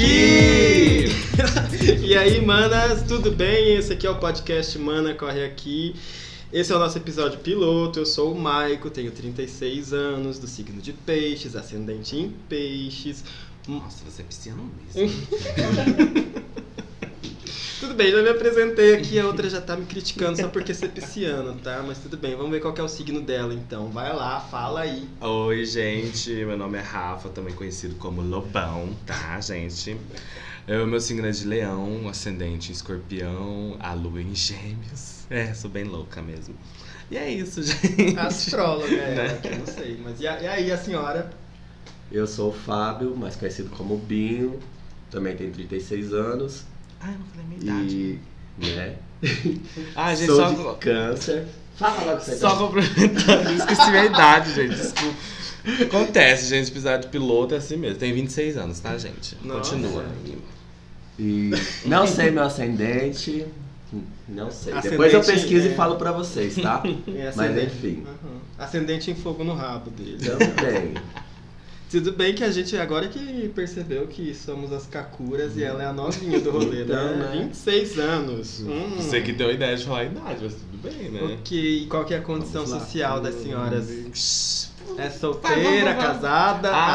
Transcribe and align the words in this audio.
aqui! 0.00 1.04
e 2.08 2.16
aí, 2.16 2.44
manas, 2.44 3.02
tudo 3.02 3.30
bem? 3.30 3.76
Esse 3.76 3.92
aqui 3.92 4.06
é 4.06 4.10
o 4.10 4.18
podcast 4.18 4.78
Mana 4.78 5.14
Corre 5.14 5.44
Aqui. 5.44 5.94
Esse 6.50 6.72
é 6.72 6.76
o 6.76 6.78
nosso 6.78 6.96
episódio 6.96 7.38
piloto. 7.40 7.98
Eu 7.98 8.06
sou 8.06 8.32
o 8.32 8.38
Maico, 8.38 8.88
tenho 8.88 9.12
36 9.12 9.92
anos, 9.92 10.38
do 10.38 10.46
signo 10.46 10.80
de 10.80 10.94
Peixes, 10.94 11.54
ascendente 11.54 12.16
em 12.16 12.30
Peixes. 12.48 13.22
Nossa, 13.68 14.02
você 14.04 14.22
é 14.22 14.24
pisciano 14.24 14.70
mesmo. 14.94 15.12
Tudo 18.00 18.06
bem, 18.06 18.12
já 18.12 18.22
me 18.22 18.28
apresentei 18.30 18.94
aqui, 18.94 19.18
a 19.18 19.26
outra 19.26 19.46
já 19.50 19.60
tá 19.60 19.76
me 19.76 19.84
criticando 19.84 20.34
só 20.40 20.48
porque 20.48 20.72
ser 20.72 20.88
pisciano, 20.88 21.54
tá? 21.56 21.84
Mas 21.86 21.98
tudo 21.98 22.16
bem, 22.16 22.34
vamos 22.34 22.50
ver 22.50 22.58
qual 22.60 22.72
que 22.72 22.80
é 22.80 22.84
o 22.84 22.88
signo 22.88 23.20
dela 23.20 23.52
então. 23.52 23.90
Vai 23.90 24.10
lá, 24.16 24.40
fala 24.40 24.80
aí. 24.80 25.06
Oi, 25.20 25.66
gente. 25.66 26.30
Meu 26.30 26.56
nome 26.56 26.78
é 26.78 26.80
Rafa, 26.80 27.28
também 27.28 27.54
conhecido 27.54 27.96
como 27.96 28.22
Lobão, 28.22 28.88
tá, 29.04 29.38
gente? 29.42 29.98
O 30.66 30.86
meu 30.86 30.98
signo 30.98 31.26
é 31.26 31.30
de 31.30 31.44
leão, 31.46 32.08
ascendente 32.08 32.70
em 32.70 32.72
escorpião, 32.72 33.76
a 33.78 33.92
lua 33.92 34.22
em 34.22 34.34
gêmeos. 34.34 35.26
É, 35.28 35.52
sou 35.52 35.68
bem 35.70 35.84
louca 35.84 36.22
mesmo. 36.22 36.54
E 37.10 37.18
é 37.18 37.30
isso, 37.30 37.60
gente. 37.62 38.18
Astróloga, 38.18 38.94
é, 38.96 39.14
Né? 39.14 39.38
que 39.42 39.48
eu 39.48 39.58
não 39.58 39.66
sei. 39.66 40.00
Mas 40.02 40.18
e, 40.22 40.26
a- 40.26 40.40
e 40.40 40.46
aí, 40.48 40.72
a 40.72 40.78
senhora? 40.78 41.28
Eu 42.10 42.26
sou 42.26 42.48
o 42.48 42.52
Fábio, 42.54 43.14
mais 43.14 43.36
conhecido 43.36 43.68
como 43.76 43.98
Binho, 43.98 44.58
também 45.10 45.36
tenho 45.36 45.52
36 45.52 46.14
anos 46.14 46.64
Ai, 47.00 47.10
não 47.18 47.26
falei 47.26 47.46
minha 47.48 47.60
idade. 47.60 48.18
e, 48.60 48.66
né, 48.66 48.94
Ah, 49.96 50.14
gente, 50.14 50.26
sou 50.26 50.36
só, 50.36 50.72
de 50.72 50.78
câncer. 50.78 51.46
Fala 51.76 52.04
logo 52.04 52.20
você 52.20 52.36
só 52.36 52.56
complementando. 52.56 53.52
Esqueci 53.52 53.90
minha 53.90 54.04
idade, 54.04 54.52
gente. 54.54 54.76
Desculpa. 54.76 55.16
Acontece, 55.82 56.46
gente. 56.48 56.70
Episódio 56.70 57.00
de 57.02 57.08
piloto 57.08 57.54
é 57.54 57.58
assim 57.58 57.76
mesmo. 57.76 57.98
Tem 57.98 58.12
26 58.12 58.56
anos, 58.56 58.80
tá, 58.80 58.96
gente? 58.98 59.36
Nossa. 59.42 59.70
Continua. 59.70 60.04
E 61.18 61.50
não 61.84 62.06
sei 62.06 62.30
meu 62.30 62.42
ascendente, 62.44 63.46
não 64.28 64.50
sei. 64.50 64.72
Ascendente, 64.72 64.90
Depois 64.90 65.12
eu 65.12 65.22
pesquiso 65.22 65.68
é. 65.68 65.72
e 65.72 65.74
falo 65.74 65.96
pra 65.96 66.12
vocês, 66.12 66.54
tá? 66.56 66.82
É 67.08 67.32
Mas 67.36 67.62
enfim, 67.62 68.04
Aham. 68.06 68.40
Ascendente 68.58 69.10
em 69.10 69.14
fogo 69.14 69.44
no 69.44 69.52
rabo 69.54 69.90
dele. 69.90 70.18
também. 70.18 70.94
Tudo 71.90 72.12
bem 72.12 72.32
que 72.34 72.44
a 72.44 72.50
gente 72.52 72.76
agora 72.76 73.08
que 73.08 73.48
percebeu 73.48 74.06
que 74.06 74.32
somos 74.32 74.72
as 74.72 74.86
Kakuras 74.86 75.56
e 75.56 75.64
ela 75.64 75.82
é 75.82 75.86
a 75.86 75.92
novinha 75.92 76.38
do 76.40 76.50
rolê, 76.52 76.84
Então, 76.84 77.16
né? 77.16 77.34
né? 77.34 77.42
26 77.46 77.98
anos. 77.98 78.60
Hum. 78.60 78.94
Você 78.96 79.20
que 79.20 79.32
deu 79.32 79.48
a 79.48 79.52
ideia 79.52 79.76
de 79.76 79.84
falar 79.84 79.98
a 80.00 80.04
idade, 80.04 80.38
mas 80.44 80.54
tudo 80.54 80.78
bem, 80.80 81.10
né? 81.10 81.36
Ok, 81.40 81.86
qual 81.90 82.04
que 82.04 82.14
é 82.14 82.18
a 82.18 82.22
condição 82.22 82.64
Vamos 82.64 82.70
lá. 82.70 82.78
social 82.80 83.20
das 83.20 83.34
senhoras? 83.34 83.88
É 84.96 85.08
Vai, 85.08 85.10
solteira, 85.10 85.94
casada, 85.94 86.70
a 86.70 86.72
Ah, 86.72 86.86
tá. 86.92 86.94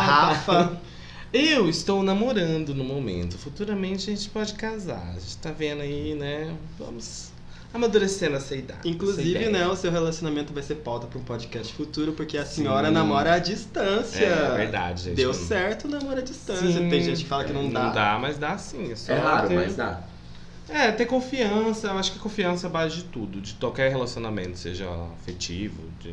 Rafa. 0.61 0.81
Eu 1.33 1.67
estou 1.69 2.01
namorando 2.01 2.73
no 2.73 2.85
momento. 2.85 3.37
Futuramente 3.37 4.09
a 4.09 4.15
gente 4.15 4.29
pode 4.29 4.53
casar. 4.53 5.11
A 5.13 5.19
gente 5.19 5.37
tá 5.39 5.51
vendo 5.51 5.81
aí, 5.81 6.15
né? 6.15 6.55
Vamos 6.79 7.31
amadurecendo 7.75 8.35
essa 8.37 8.55
idade. 8.55 8.79
essa 8.79 8.87
Inclusive, 8.89 9.29
ideia. 9.29 9.49
né, 9.49 9.67
o 9.67 9.75
seu 9.75 9.91
relacionamento 9.91 10.53
vai 10.53 10.63
ser 10.63 10.75
pauta 10.75 11.07
para 11.07 11.19
um 11.19 11.23
podcast 11.23 11.73
futuro, 11.73 12.13
porque 12.13 12.37
a 12.37 12.45
senhora 12.45 12.87
Sim. 12.87 12.93
namora 12.93 13.33
à 13.33 13.39
distância. 13.39 14.23
É 14.25 14.57
verdade, 14.57 15.03
gente. 15.03 15.15
Deu 15.15 15.31
Não- 15.33 15.33
certo 15.33 15.85
o 15.85 15.87
namoro 15.89 16.19
à 16.19 16.21
distância. 16.23 16.67
Sim. 16.67 16.89
Tem 16.89 17.01
gente 17.03 17.23
que 17.23 17.29
fala 17.29 17.43
que 17.43 17.53
não 17.53 17.69
dá. 17.69 17.83
Não 17.85 17.93
dá, 17.93 18.17
mas 18.19 18.37
dá 18.37 18.57
sim. 18.57 18.91
É, 18.91 18.95
só 18.95 19.13
É 19.13 19.19
raro, 19.19 19.47
ter... 19.47 19.55
mas 19.55 19.75
dá. 19.75 20.01
É, 20.67 20.91
ter 20.91 21.05
confiança. 21.05 21.87
Eu 21.87 21.97
acho 21.97 22.11
que 22.13 22.19
confiança 22.19 22.65
é 22.65 22.69
a 22.69 22.71
base 22.71 22.95
de 22.95 23.03
tudo. 23.03 23.39
De 23.39 23.53
qualquer 23.53 23.91
relacionamento, 23.91 24.57
seja 24.57 24.89
afetivo, 25.21 25.83
de, 25.99 26.11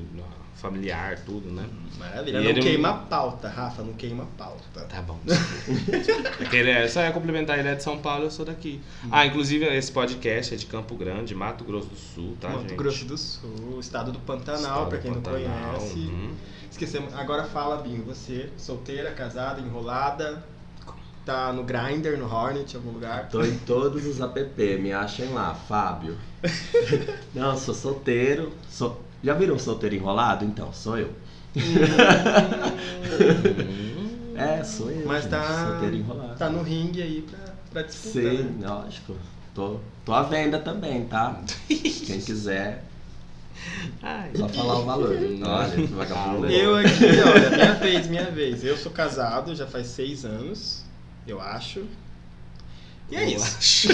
familiar, 0.57 1.19
tudo, 1.25 1.51
né? 1.51 1.67
Maravilha. 1.99 2.39
E 2.39 2.43
não 2.43 2.51
ele- 2.51 2.61
queima 2.63 2.91
a 2.91 2.95
pauta, 2.95 3.49
Rafa, 3.49 3.83
não 3.83 3.93
queima 3.95 4.23
a 4.25 4.27
pauta. 4.39 4.81
Tá 4.89 5.03
bom. 5.03 5.19
Aquele 6.41 6.71
é- 6.71 6.89
só 6.89 7.01
ia 7.03 7.13
complementar, 7.13 7.59
ele 7.59 7.69
é 7.69 7.75
de 7.75 7.83
São 7.83 7.99
Paulo, 7.99 8.25
eu 8.25 8.31
sou 8.31 8.45
daqui. 8.45 8.81
Ah, 9.11 9.27
inclusive 9.27 9.65
esse 9.67 9.91
podcast 9.91 10.55
é 10.55 10.57
de 10.57 10.67
Campo 10.67 10.95
Grande, 10.97 11.35
Mato 11.35 11.65
Grosso 11.65 11.89
do 11.89 11.97
Sul, 11.97 12.37
tá, 12.41 12.49
Mato 12.49 12.61
gente? 12.63 12.75
Grosso 12.75 13.05
do 13.05 13.17
Sul, 13.19 13.79
estado 13.81 14.13
do 14.13 14.19
Pantanal, 14.21 14.87
do 14.89 14.99
quem 14.99 15.13
Pantanal, 15.13 15.41
não 15.41 15.79
conhece. 15.79 15.99
uhum. 15.99 16.33
Esquecemos. 16.71 17.13
Agora 17.15 17.45
fala, 17.45 17.77
Binho, 17.83 18.03
você, 18.05 18.49
solteira, 18.57 19.11
casada, 19.11 19.61
enrolada, 19.61 20.43
tá 21.25 21.53
no 21.53 21.63
Grindr, 21.65 22.17
no 22.17 22.27
Hornet, 22.33 22.73
em 22.73 22.77
algum 22.77 22.93
lugar? 22.93 23.29
Tô 23.29 23.43
em 23.45 23.59
todos 23.59 24.07
os 24.07 24.21
app, 24.21 24.79
me 24.79 24.93
achem 24.93 25.29
lá, 25.33 25.55
Fábio. 25.55 26.17
Não, 27.35 27.57
sou 27.57 27.75
solteiro. 27.75 28.53
Sou... 28.71 29.01
Já 29.23 29.35
viram 29.35 29.55
um 29.55 29.59
solteiro 29.59 29.95
enrolado? 29.95 30.45
Então, 30.45 30.73
sou 30.73 30.99
eu. 30.99 31.11
Hum. 31.57 31.61
É, 34.35 34.65
sou 34.65 34.91
eu. 34.91 35.07
Mas 35.07 35.23
gente, 35.25 35.31
tá, 35.31 35.69
Solteiro 35.69 35.97
enrolado. 35.97 36.39
tá 36.39 36.49
no 36.49 36.63
ringue 36.63 37.03
aí 37.03 37.23
pra, 37.23 37.55
pra 37.71 37.83
disputar. 37.83 38.23
Sim, 38.23 38.43
né? 38.59 38.69
lógico. 38.69 39.15
Tô, 39.55 39.77
tô 40.05 40.13
à 40.15 40.23
venda 40.23 40.59
também, 40.59 41.05
tá? 41.05 41.39
Quem 41.69 41.79
quiser, 42.21 42.83
Ai. 44.03 44.31
só 44.35 44.49
falar 44.49 44.79
o 44.79 44.85
valor. 44.85 45.11
Olha, 45.15 45.87
vagabundo. 45.89 46.47
Eu 46.51 46.75
aqui, 46.75 47.05
olha, 47.05 47.51
minha 47.51 47.75
vez, 47.75 48.07
minha 48.09 48.31
vez. 48.31 48.65
Eu 48.65 48.77
sou 48.77 48.91
casado 48.91 49.55
já 49.55 49.67
faz 49.67 49.89
seis 49.89 50.25
anos, 50.25 50.83
eu 51.27 51.39
acho. 51.41 51.85
E 53.13 53.17
é 53.17 53.29
isso. 53.29 53.89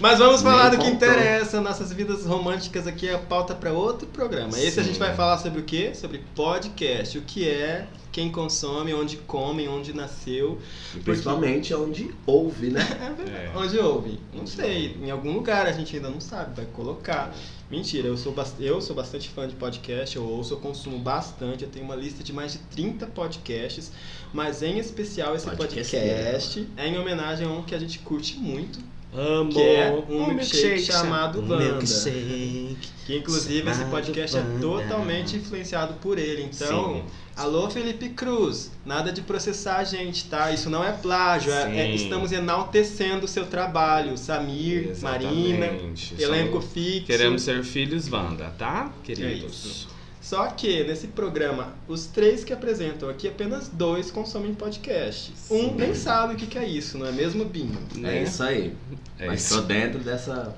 Mas 0.00 0.18
vamos 0.18 0.42
Nem 0.42 0.52
falar 0.52 0.70
do 0.70 0.78
que 0.78 0.90
contou. 0.90 1.08
interessa. 1.08 1.60
Nossas 1.60 1.92
vidas 1.92 2.26
românticas 2.26 2.84
aqui 2.84 3.08
é 3.08 3.14
a 3.14 3.18
pauta 3.18 3.54
para 3.54 3.72
outro 3.72 4.08
programa. 4.08 4.58
Esse 4.58 4.80
a 4.80 4.82
gente 4.82 4.98
vai 4.98 5.14
falar 5.14 5.38
sobre 5.38 5.60
o 5.60 5.62
quê? 5.62 5.92
Sobre 5.94 6.24
podcast. 6.34 7.16
O 7.16 7.22
que 7.22 7.48
é, 7.48 7.86
quem 8.12 8.30
consome, 8.30 8.92
onde 8.94 9.16
come, 9.16 9.66
onde 9.66 9.92
nasceu. 9.92 10.60
E 10.94 11.00
Principalmente 11.00 11.74
onde 11.74 12.14
ouve, 12.26 12.68
né? 12.70 12.80
É 13.02 13.12
verdade. 13.12 13.46
É. 13.46 13.52
Onde 13.56 13.78
ouve? 13.78 14.20
Não 14.32 14.42
Onde 14.42 14.50
sei. 14.50 14.88
ouve. 14.90 15.04
Em 15.06 15.10
algum 15.10 15.32
lugar 15.32 15.66
a 15.66 15.72
gente 15.72 15.96
ainda 15.96 16.10
não 16.10 16.20
sabe. 16.20 16.54
Vai 16.54 16.66
colocar. 16.66 17.34
Mentira, 17.70 18.06
eu 18.06 18.16
sou, 18.18 18.32
bas- 18.32 18.54
eu 18.60 18.82
sou 18.82 18.94
bastante 18.94 19.30
fã 19.30 19.48
de 19.48 19.54
podcast. 19.54 20.14
Eu 20.14 20.24
ouço, 20.24 20.52
eu 20.52 20.58
consumo 20.60 20.98
bastante. 20.98 21.64
Eu 21.64 21.70
tenho 21.70 21.84
uma 21.86 21.96
lista 21.96 22.22
de 22.22 22.32
mais 22.32 22.52
de 22.52 22.58
30 22.58 23.06
podcasts. 23.06 23.90
Mas 24.32 24.62
em 24.62 24.78
especial 24.78 25.34
esse 25.34 25.46
Podcasteiro. 25.46 26.06
podcast 26.06 26.68
é 26.76 26.86
em 26.86 26.98
homenagem 26.98 27.46
a 27.46 27.50
um 27.50 27.62
que 27.62 27.74
a 27.74 27.78
gente 27.78 27.98
curte 28.00 28.36
muito. 28.36 28.78
Amo. 29.14 29.50
Que 29.52 29.60
é 29.60 30.04
um 30.08 30.28
milkshake 30.28 30.80
chamado 30.82 31.40
Um 31.40 31.48
Wanda. 31.48 31.64
milkshake. 31.72 32.76
Que 33.04 33.16
inclusive 33.18 33.68
esse 33.68 33.80
Chamado 33.80 33.90
podcast 33.90 34.36
é 34.38 34.42
totalmente 34.60 35.36
influenciado 35.36 35.94
por 35.94 36.18
ele. 36.18 36.42
Então, 36.52 36.94
Sim. 36.94 37.02
alô 37.36 37.68
Felipe 37.68 38.10
Cruz, 38.10 38.70
nada 38.86 39.10
de 39.12 39.20
processar 39.22 39.78
a 39.78 39.84
gente, 39.84 40.26
tá? 40.26 40.52
Isso 40.52 40.70
não 40.70 40.84
é 40.84 40.92
plágio, 40.92 41.52
é- 41.52 41.78
é- 41.80 41.94
estamos 41.94 42.30
enaltecendo 42.30 43.24
o 43.24 43.28
seu 43.28 43.44
trabalho. 43.44 44.16
Samir, 44.16 44.96
Marina, 45.02 45.66
Exatamente. 45.66 46.14
elenco 46.22 46.52
Somos- 46.60 46.72
fixo. 46.72 47.06
Queremos 47.06 47.42
ser 47.42 47.64
filhos 47.64 48.10
Wanda, 48.10 48.54
tá, 48.56 48.92
queridos? 49.02 49.64
isso. 49.64 49.88
Só 50.22 50.46
que 50.46 50.84
nesse 50.84 51.08
programa, 51.08 51.74
os 51.88 52.06
três 52.06 52.44
que 52.44 52.52
apresentam 52.52 53.08
aqui, 53.10 53.26
apenas 53.26 53.68
dois 53.68 54.08
consomem 54.08 54.54
podcast. 54.54 55.32
Um 55.50 55.70
Sim. 55.70 55.74
nem 55.76 55.94
sabe 55.94 56.34
o 56.34 56.36
que 56.36 56.46
que 56.46 56.56
é 56.56 56.64
isso, 56.64 56.96
não 56.96 57.06
é 57.06 57.12
mesmo, 57.12 57.44
Binho? 57.44 57.76
Né? 57.96 58.18
É 58.18 58.22
isso 58.22 58.40
aí. 58.42 58.72
É 59.18 59.26
Mas 59.26 59.44
isso. 59.44 59.56
tô 59.56 59.62
dentro 59.62 59.98
dessa. 59.98 60.56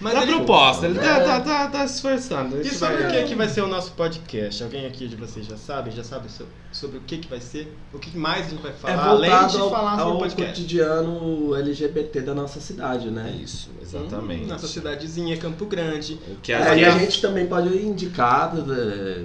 Mas 0.00 0.14
ele- 0.22 0.32
proposta, 0.36 0.86
ele 0.86 0.98
tá, 0.98 1.18
É. 1.18 1.24
tá, 1.24 1.40
tá, 1.40 1.66
tá 1.68 1.86
se 1.88 1.94
esforçando. 1.96 2.60
E 2.60 2.64
sobre 2.68 2.96
vai- 2.98 3.06
o 3.08 3.10
que, 3.12 3.24
que 3.28 3.34
vai 3.34 3.48
ser 3.48 3.62
o 3.62 3.66
nosso 3.66 3.92
podcast? 3.92 4.62
Alguém 4.62 4.86
aqui 4.86 5.08
de 5.08 5.16
vocês 5.16 5.44
já 5.46 5.56
sabe? 5.56 5.90
Já 5.90 6.04
sabe 6.04 6.30
so- 6.30 6.46
sobre 6.70 6.98
o 6.98 7.00
que, 7.00 7.18
que 7.18 7.28
vai 7.28 7.40
ser? 7.40 7.76
O 7.92 7.98
que 7.98 8.16
mais 8.16 8.46
a 8.46 8.50
gente 8.50 8.62
vai 8.62 8.72
falar? 8.72 8.94
é 8.94 8.96
além 8.96 9.30
voltado 9.30 9.52
de 9.52 9.58
ao, 9.58 9.70
falar 9.70 9.90
sobre 9.90 10.04
ao 10.04 10.14
o 10.14 10.18
podcast. 10.18 10.52
cotidiano 10.60 11.54
LGBT 11.56 12.20
da 12.20 12.34
nossa 12.34 12.60
cidade, 12.60 13.08
É 13.08 13.10
né? 13.10 13.38
isso, 13.42 13.70
exatamente. 13.82 14.44
Hum, 14.44 14.48
nossa 14.48 14.68
cidadezinha, 14.68 15.36
Campo 15.36 15.66
Grande. 15.66 16.18
Que 16.42 16.52
É, 16.52 16.56
a 16.56 16.76
e 16.76 16.84
a 16.84 16.90
gente 16.98 17.20
também 17.20 17.46
pode 17.46 17.68
indicar 17.76 18.54
é, 18.56 19.24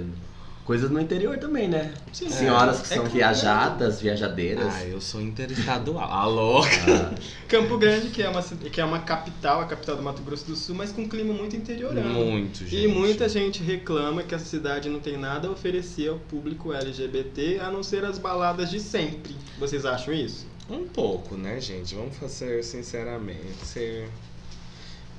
coisas 0.64 0.90
no 0.90 1.00
interior 1.00 1.38
também, 1.38 1.68
né? 1.68 1.92
Sim, 2.12 2.30
Senhoras 2.30 2.78
que 2.80 2.84
é 2.84 2.96
são 2.96 3.04
Campo 3.04 3.14
viajadas, 3.14 4.00
viajadeiras. 4.00 4.72
Ah, 4.74 4.84
eu 4.86 5.00
sou 5.00 5.20
interestadual. 5.20 6.10
Alô? 6.10 6.62
Ah, 6.62 7.14
Campo 7.46 7.76
Grande, 7.76 8.08
que 8.08 8.22
é, 8.22 8.28
uma, 8.28 8.42
que 8.42 8.80
é 8.80 8.84
uma 8.84 9.00
capital, 9.00 9.60
a 9.60 9.66
capital 9.66 9.96
do 9.96 10.02
Mato 10.02 10.22
Grosso 10.22 10.46
do 10.46 10.56
Sul, 10.56 10.74
mas 10.74 10.90
com 10.90 11.02
um 11.02 11.08
clima 11.08 11.34
muito 11.34 11.54
interiorano. 11.54 12.08
Muito, 12.08 12.60
gente. 12.60 12.76
E 12.76 12.88
muita 12.88 13.28
gente 13.28 13.62
reclama 13.62 14.22
que 14.22 14.34
essa 14.34 14.46
cidade 14.46 14.88
não 14.88 15.00
tem 15.00 15.18
nada 15.18 15.48
a 15.48 15.50
oferecer 15.50 16.08
ao 16.08 16.18
público 16.18 16.72
LGBT, 16.72 17.60
a 17.60 17.70
não 17.70 17.82
ser 17.82 18.04
as 18.04 18.18
baladas 18.18 18.70
de 18.70 18.80
sempre. 18.80 19.36
Vocês 19.58 19.84
acham 19.84 20.14
isso? 20.14 20.46
Um 20.68 20.88
pouco, 20.88 21.36
né, 21.36 21.60
gente? 21.60 21.94
Vamos 21.94 22.16
fazer 22.16 22.64
sinceramente, 22.64 23.54
ser 23.62 24.08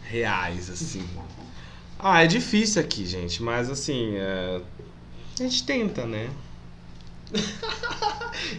reais, 0.04 0.72
assim. 0.72 1.08
Ah, 2.00 2.24
é 2.24 2.28
difícil 2.28 2.82
aqui, 2.82 3.06
gente, 3.06 3.42
mas 3.42 3.70
assim, 3.70 4.16
é, 4.16 4.62
a 5.40 5.44
gente 5.44 5.64
tenta, 5.64 6.06
né? 6.06 6.30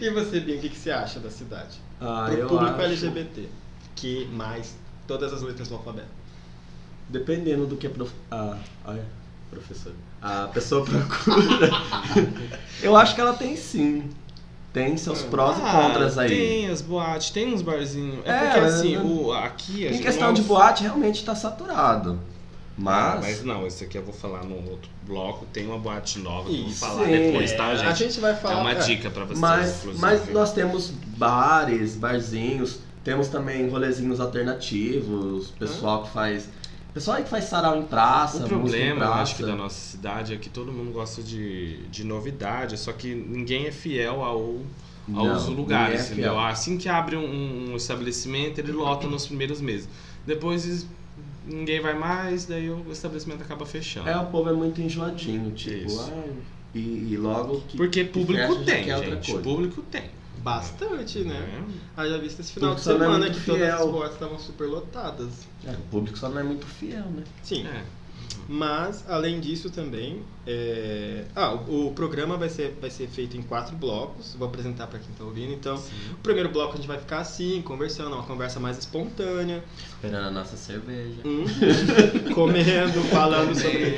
E 0.01 0.09
você, 0.09 0.39
Binho, 0.39 0.57
o 0.57 0.61
que, 0.61 0.69
que 0.69 0.77
você 0.77 0.91
acha 0.91 1.19
da 1.19 1.29
cidade? 1.29 1.77
ah, 2.01 2.25
Pro 2.29 2.37
eu 2.39 2.47
público 2.47 2.73
acho- 2.73 2.81
LGBT. 2.81 3.47
Que 3.95 4.25
mais 4.31 4.75
todas 5.07 5.31
as 5.33 5.41
letras 5.41 5.67
do 5.69 5.75
alfabeto. 5.75 6.07
Dependendo 7.09 7.65
do 7.65 7.77
que 7.77 7.87
a, 7.87 7.89
prof... 7.89 8.11
a, 8.29 8.57
a 8.85 8.95
professora. 9.49 9.95
A 10.21 10.47
pessoa 10.47 10.83
procura. 10.85 11.69
eu 12.81 12.95
acho 12.97 13.15
que 13.15 13.21
ela 13.21 13.33
tem 13.33 13.55
sim. 13.55 14.09
tem 14.73 14.97
seus 14.97 15.21
prós 15.23 15.57
e 15.57 15.61
Ah, 15.61 15.71
contras 15.83 16.17
aí. 16.17 16.29
Tem 16.29 16.69
as 16.69 16.81
boates, 16.81 17.29
tem 17.31 17.53
uns 17.53 17.61
barzinhos. 17.61 18.23
É, 18.25 18.29
É, 18.31 18.39
porque 18.45 18.61
mas 18.61 18.73
assim, 18.75 18.95
não- 18.97 19.05
o, 19.25 19.33
aqui 19.33 19.85
a 19.87 19.89
Em 19.89 19.93
gente 19.93 20.03
questão 20.03 20.27
não- 20.27 20.33
de 20.33 20.41
boate, 20.43 20.83
realmente 20.83 21.23
tá 21.23 21.33
saturado. 21.33 22.19
Ah, 22.79 23.15
Mas, 23.19 23.21
mas 23.21 23.43
não, 23.43 23.65
esse 23.65 23.83
aqui 23.83 23.97
eu 23.97 24.03
vou 24.03 24.13
falar 24.13 24.43
no 24.43 24.55
outro 24.69 24.89
bloco. 25.05 25.45
Tem 25.51 25.65
uma 25.65 25.79
boate 25.79 26.19
nova 26.19 26.47
que 26.49 26.59
eu 26.59 26.63
vou 26.65 26.73
falar 26.73 27.05
sim. 27.05 27.11
depois, 27.11 27.51
tá, 27.53 27.71
É, 27.71 27.75
gente? 27.77 27.87
A 27.87 27.93
gente 27.93 28.19
vai 28.19 28.35
falar. 28.35 28.55
É 28.55 28.61
uma 28.61 28.71
é, 28.71 28.75
dica 28.75 29.09
pra 29.09 29.23
vocês, 29.25 29.39
mas, 29.39 29.77
inclusive. 29.79 30.01
mas 30.01 30.29
nós 30.29 30.53
temos 30.53 30.91
bares, 31.17 31.95
barzinhos, 31.95 32.79
temos 33.03 33.29
também 33.29 33.67
rolezinhos 33.69 34.19
alternativos, 34.19 35.51
pessoal 35.57 36.03
que 36.03 36.11
faz. 36.11 36.49
Pessoal 36.93 37.17
aí 37.17 37.23
que 37.23 37.29
faz 37.29 37.45
sarau 37.45 37.77
em 37.77 37.83
praça, 37.83 38.43
O 38.45 38.47
problema, 38.47 39.03
eu 39.03 39.07
praça. 39.07 39.21
acho 39.21 39.35
que 39.35 39.43
da 39.43 39.55
nossa 39.55 39.79
cidade 39.79 40.33
é 40.33 40.37
que 40.37 40.49
todo 40.49 40.71
mundo 40.71 40.91
gosta 40.91 41.21
de, 41.21 41.77
de 41.87 42.03
novidade, 42.03 42.77
só 42.77 42.91
que 42.91 43.13
ninguém 43.13 43.67
é 43.67 43.71
fiel 43.71 44.23
ao, 44.23 44.57
aos 45.15 45.45
Não, 45.45 45.53
lugares, 45.53 46.09
ninguém 46.09 46.25
é 46.25 46.27
entendeu? 46.27 46.39
Assim 46.39 46.75
que 46.77 46.89
abre 46.89 47.15
um, 47.15 47.71
um 47.71 47.75
estabelecimento, 47.75 48.59
ele 48.59 48.71
lota 48.71 49.05
nos 49.07 49.27
primeiros 49.27 49.61
meses. 49.61 49.87
Depois 50.25 50.87
ninguém 51.47 51.79
vai 51.79 51.93
mais, 51.97 52.45
daí 52.45 52.69
o 52.69 52.91
estabelecimento 52.91 53.41
acaba 53.41 53.65
fechando. 53.65 54.09
É, 54.09 54.17
o 54.17 54.25
povo 54.27 54.49
é 54.49 54.53
muito 54.53 54.81
enjoadinho, 54.81 55.51
tipo, 55.51 55.87
Isso. 55.87 56.11
ai, 56.13 56.33
e, 56.73 57.13
e 57.13 57.17
logo 57.17 57.61
que. 57.61 57.77
Porque 57.77 58.03
que 58.03 58.11
público 58.11 58.53
já 58.53 58.63
tem, 58.63 58.83
gente. 58.83 59.31
coisa. 59.31 59.41
Público 59.41 59.81
tem. 59.83 60.17
Bastante, 60.43 61.19
né? 61.19 61.35
É. 61.35 62.01
Haja 62.01 62.17
visto 62.19 62.39
esse 62.39 62.53
final 62.53 62.75
de 62.75 62.81
é 62.81 62.83
semana 62.83 63.19
muito 63.19 63.39
que 63.39 63.45
todas 63.45 63.69
as 63.69 63.75
fiel. 63.75 63.91
boates 63.91 64.13
estavam 64.13 64.39
super 64.39 64.67
lotadas. 64.67 65.47
É, 65.65 65.71
o 65.71 65.81
público 65.91 66.17
só 66.17 66.29
não 66.29 66.39
é 66.39 66.43
muito 66.43 66.65
fiel, 66.65 67.05
né? 67.05 67.23
Sim. 67.43 67.65
É. 67.67 67.83
Mas, 68.47 69.03
além 69.09 69.41
disso 69.41 69.69
também, 69.69 70.21
é... 70.45 71.25
ah, 71.35 71.53
o, 71.53 71.87
o 71.87 71.93
programa 71.93 72.37
vai 72.37 72.47
ser, 72.47 72.77
vai 72.79 72.89
ser 72.89 73.07
feito 73.07 73.35
em 73.35 73.41
quatro 73.41 73.75
blocos. 73.75 74.35
Vou 74.35 74.47
apresentar 74.47 74.87
para 74.87 74.99
quem 74.99 75.09
está 75.11 75.23
ouvindo. 75.25 75.51
Então, 75.51 75.75
Sim. 75.75 75.91
o 76.13 76.17
primeiro 76.17 76.49
bloco 76.49 76.73
a 76.73 76.75
gente 76.77 76.87
vai 76.87 76.97
ficar 76.97 77.19
assim, 77.19 77.61
conversando, 77.61 78.13
uma 78.13 78.23
conversa 78.23 78.57
mais 78.59 78.77
espontânea, 78.77 79.63
Esperando 79.97 80.27
a 80.27 80.31
nossa 80.31 80.55
cerveja. 80.55 81.15
hum, 81.25 81.43
comendo, 82.35 83.01
falando 83.05 83.55
sobre 83.59 83.97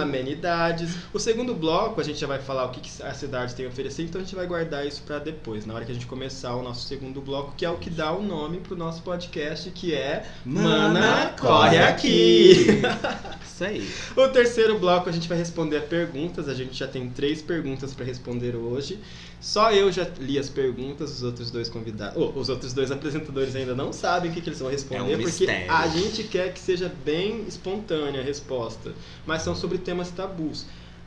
amenidades. 0.00 0.96
O 1.12 1.18
segundo 1.18 1.54
bloco 1.54 2.00
a 2.00 2.04
gente 2.04 2.18
já 2.18 2.26
vai 2.26 2.38
falar 2.38 2.64
o 2.64 2.70
que 2.70 2.80
que 2.80 3.02
a 3.02 3.12
cidade 3.12 3.54
tem 3.54 3.66
a 3.66 3.68
oferecer, 3.68 4.04
então 4.04 4.22
a 4.22 4.24
gente 4.24 4.34
vai 4.34 4.46
guardar 4.46 4.86
isso 4.86 5.02
para 5.02 5.18
depois, 5.18 5.66
na 5.66 5.74
hora 5.74 5.84
que 5.84 5.92
a 5.92 5.94
gente 5.94 6.06
começar 6.06 6.56
o 6.56 6.62
nosso 6.62 6.88
segundo 6.88 7.20
bloco, 7.20 7.52
que 7.54 7.66
é 7.66 7.68
o 7.68 7.76
que 7.76 7.90
dá 7.90 8.10
o 8.10 8.22
nome 8.22 8.56
pro 8.56 8.74
nosso 8.74 9.02
podcast, 9.02 9.70
que 9.70 9.94
é 9.94 10.24
Mana, 10.46 11.34
corre 11.38 11.76
aqui! 11.76 12.80
Isso 13.44 13.64
aí. 13.64 13.90
O 14.16 14.28
terceiro 14.28 14.78
bloco 14.78 15.10
a 15.10 15.12
gente 15.12 15.28
vai 15.28 15.36
responder 15.36 15.78
a 15.78 15.80
perguntas. 15.82 16.48
A 16.48 16.54
gente 16.54 16.74
já 16.74 16.86
tem 16.86 17.10
três 17.10 17.42
perguntas 17.42 17.92
para 17.92 18.04
responder 18.04 18.54
hoje. 18.54 19.00
Só 19.40 19.70
eu 19.72 19.90
já 19.92 20.06
li 20.18 20.38
as 20.38 20.48
perguntas, 20.48 21.12
os 21.12 21.22
outros 21.22 21.50
dois 21.50 21.68
convidados, 21.68 22.16
oh, 22.16 22.38
os 22.38 22.48
outros 22.48 22.72
dois 22.72 22.90
apresentadores 22.90 23.54
ainda 23.54 23.74
não 23.74 23.92
sabem 23.92 24.30
o 24.30 24.34
que, 24.34 24.40
que 24.40 24.48
eles 24.48 24.58
vão 24.58 24.70
responder, 24.70 25.12
É 25.12 25.16
um 25.16 25.22
porque 25.22 25.46
a 25.68 25.88
gente 25.88 26.24
quer 26.24 26.52
que 26.52 26.58
seja 26.58 26.92
bem 27.04 27.44
espontânea 27.46 28.20
a 28.20 28.24
resposta, 28.24 28.92
mas 29.24 29.42
são 29.42 29.54
sobre 29.54 29.78
temas 29.78 30.10
tabus. 30.10 30.66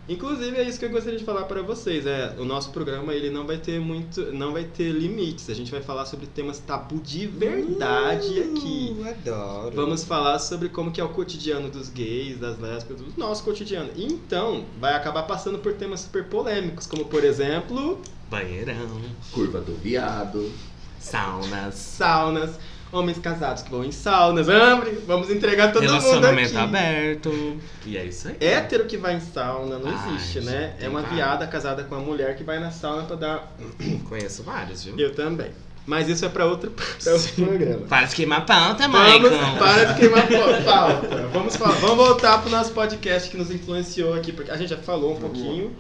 Inclusive 0.09 0.57
é 0.57 0.63
isso 0.63 0.79
que 0.79 0.85
eu 0.85 0.89
gostaria 0.89 1.17
de 1.17 1.23
falar 1.23 1.43
para 1.43 1.61
vocês. 1.61 2.05
É, 2.05 2.35
o 2.37 2.45
nosso 2.45 2.71
programa 2.71 3.13
ele 3.13 3.29
não 3.29 3.45
vai 3.45 3.57
ter 3.57 3.79
muito, 3.79 4.31
não 4.33 4.51
vai 4.51 4.63
ter 4.63 4.91
limites. 4.91 5.49
A 5.49 5.53
gente 5.53 5.71
vai 5.71 5.81
falar 5.81 6.05
sobre 6.05 6.25
temas 6.25 6.59
tabu 6.59 6.99
de 6.99 7.27
verdade 7.27 8.39
aqui. 8.39 8.95
Uh, 8.97 9.09
adoro. 9.09 9.75
Vamos 9.75 10.03
falar 10.03 10.39
sobre 10.39 10.69
como 10.69 10.91
que 10.91 10.99
é 10.99 11.03
o 11.03 11.09
cotidiano 11.09 11.69
dos 11.69 11.89
gays, 11.89 12.39
das 12.39 12.59
lésbicas, 12.59 13.01
do 13.01 13.19
nosso 13.19 13.43
cotidiano. 13.43 13.89
Então, 13.95 14.65
vai 14.79 14.93
acabar 14.93 15.23
passando 15.23 15.59
por 15.59 15.73
temas 15.73 16.01
super 16.01 16.25
polêmicos, 16.25 16.87
como 16.87 17.05
por 17.05 17.23
exemplo, 17.23 18.01
Banheirão, 18.29 19.01
Curva 19.31 19.59
do 19.59 19.75
viado. 19.75 20.51
saunas, 20.99 21.75
saunas, 21.75 22.57
homens 22.91 23.17
casados 23.19 23.63
que 23.63 23.69
vão 23.71 23.83
em 23.85 23.91
saunas, 23.91 24.49
hambre, 24.49 24.91
vamos 25.07 25.29
entregar 25.29 25.71
todo 25.71 25.81
mundo 25.83 25.91
relacionamento 25.99 26.49
aqui. 26.49 26.57
aberto. 26.57 27.57
E 27.85 27.97
é 27.97 28.03
isso 28.05 28.27
aí. 28.27 28.35
Hétero 28.39 28.85
que 28.85 28.97
vai 28.97 29.15
em 29.15 29.19
sauna 29.21 29.77
não 29.79 29.89
Ai, 29.89 30.15
existe, 30.15 30.41
né? 30.41 30.75
É 30.79 30.87
uma 30.89 31.01
vários. 31.01 31.15
viada 31.15 31.47
casada 31.47 31.83
com 31.83 31.95
uma 31.95 32.03
mulher 32.03 32.35
que 32.35 32.43
vai 32.43 32.59
na 32.59 32.71
sauna 32.71 33.03
pra 33.03 33.15
dar. 33.15 33.55
Conheço 34.09 34.43
vários, 34.43 34.83
viu? 34.83 34.97
Eu 34.99 35.13
também. 35.15 35.51
Mas 35.83 36.07
isso 36.07 36.23
é 36.23 36.29
pra 36.29 36.45
outro, 36.45 36.69
pra 37.03 37.13
outro 37.13 37.33
programa. 37.33 37.87
Para 37.87 38.05
de 38.05 38.15
queimar 38.15 38.45
pauta, 38.45 38.87
Vamos, 38.87 39.31
Michael. 39.31 39.57
para 39.57 39.83
de 39.85 39.99
queimar 39.99 40.27
pau- 40.27 40.61
pauta. 40.63 41.27
Vamos, 41.33 41.55
falar, 41.55 41.75
vamos 41.75 41.97
voltar 41.97 42.39
pro 42.41 42.51
nosso 42.51 42.71
podcast 42.71 43.29
que 43.29 43.35
nos 43.37 43.49
influenciou 43.49 44.13
aqui, 44.13 44.31
porque 44.31 44.51
a 44.51 44.57
gente 44.57 44.69
já 44.69 44.77
falou 44.77 45.13
um 45.15 45.19
pouquinho. 45.19 45.75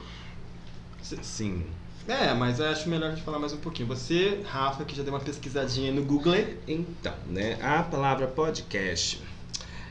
Sim. 1.21 1.63
É, 2.07 2.33
mas 2.33 2.59
eu 2.59 2.65
acho 2.67 2.89
melhor 2.89 3.11
a 3.11 3.15
gente 3.15 3.23
falar 3.23 3.39
mais 3.39 3.53
um 3.53 3.57
pouquinho. 3.57 3.87
Você, 3.89 4.41
Rafa, 4.45 4.83
que 4.83 4.95
já 4.95 5.03
deu 5.03 5.13
uma 5.13 5.19
pesquisadinha 5.19 5.91
no 5.91 6.03
Google. 6.03 6.35
Então, 6.67 7.13
né? 7.27 7.57
A 7.61 7.83
palavra 7.83 8.27
podcast, 8.27 9.21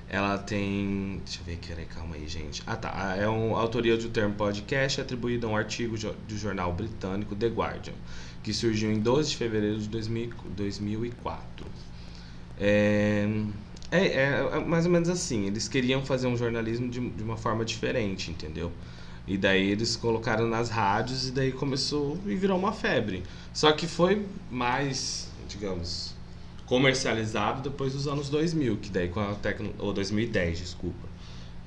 ela 0.08 0.36
tem. 0.36 1.20
Deixa 1.24 1.40
eu 1.40 1.44
ver 1.44 1.54
aqui, 1.54 1.84
calma 1.86 2.16
aí, 2.16 2.26
gente. 2.28 2.62
Ah, 2.66 2.76
tá. 2.76 3.14
É 3.16 3.28
uma 3.28 3.58
autoria 3.58 3.96
do 3.96 4.08
termo 4.08 4.34
podcast 4.34 5.00
atribuída 5.00 5.46
a 5.46 5.50
um 5.50 5.56
artigo 5.56 5.96
do 5.96 6.36
jornal 6.36 6.72
britânico 6.72 7.34
The 7.36 7.46
Guardian, 7.48 7.94
que 8.42 8.52
surgiu 8.52 8.90
em 8.90 8.98
12 8.98 9.30
de 9.30 9.36
fevereiro 9.36 9.78
de 9.78 9.88
2000 9.88 10.30
2004. 10.56 11.66
É, 12.58 13.26
é, 13.90 14.06
é- 14.06 14.48
é 14.52 14.58
mais 14.58 14.84
ou 14.84 14.90
menos 14.92 15.08
assim. 15.08 15.46
Eles 15.46 15.68
queriam 15.68 16.04
fazer 16.04 16.26
um 16.26 16.36
jornalismo 16.36 16.88
de, 16.90 17.00
de 17.08 17.22
uma 17.22 17.36
forma 17.36 17.64
diferente, 17.64 18.30
entendeu? 18.32 18.72
E 19.32 19.38
daí 19.38 19.70
eles 19.70 19.94
colocaram 19.94 20.48
nas 20.48 20.68
rádios 20.70 21.28
e 21.28 21.30
daí 21.30 21.52
começou 21.52 22.18
e 22.26 22.34
virou 22.34 22.58
uma 22.58 22.72
febre. 22.72 23.22
Só 23.54 23.70
que 23.70 23.86
foi 23.86 24.26
mais, 24.50 25.28
digamos, 25.48 26.14
comercializado 26.66 27.62
depois 27.68 27.92
dos 27.92 28.08
anos 28.08 28.28
2000, 28.28 28.76
que 28.78 28.90
daí 28.90 29.08
com 29.08 29.20
a 29.20 29.34
tecno... 29.34 29.72
ou 29.78 29.92
2010, 29.92 30.58
desculpa. 30.58 31.08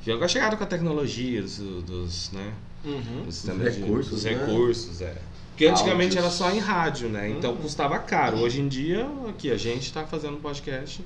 Que 0.01 0.12
agora 0.12 0.27
chegaram 0.27 0.57
com 0.57 0.63
a 0.63 0.68
tecnologia 0.68 1.42
dos, 1.42 1.57
dos 1.57 2.31
né, 2.33 2.54
Uhum. 2.83 3.24
dos 3.25 3.36
sistemas 3.36 3.74
de- 3.75 3.80
recursos, 3.81 4.12
dos 4.12 4.24
né? 4.25 4.31
recursos, 4.31 5.01
é. 5.01 5.15
Porque 5.51 5.65
antigamente 5.68 6.18
Áudios. 6.18 6.25
era 6.25 6.30
só 6.30 6.51
em 6.51 6.60
rádio, 6.60 7.07
né? 7.07 7.30
Então 7.30 7.51
Uhum. 7.51 7.57
custava 7.62 7.98
caro. 8.00 8.39
Hoje 8.39 8.60
em 8.60 8.68
dia, 8.68 9.07
aqui 9.30 9.50
a 9.51 9.56
gente 9.57 9.94
tá 9.94 10.04
fazendo 10.06 10.36
podcast 10.42 11.01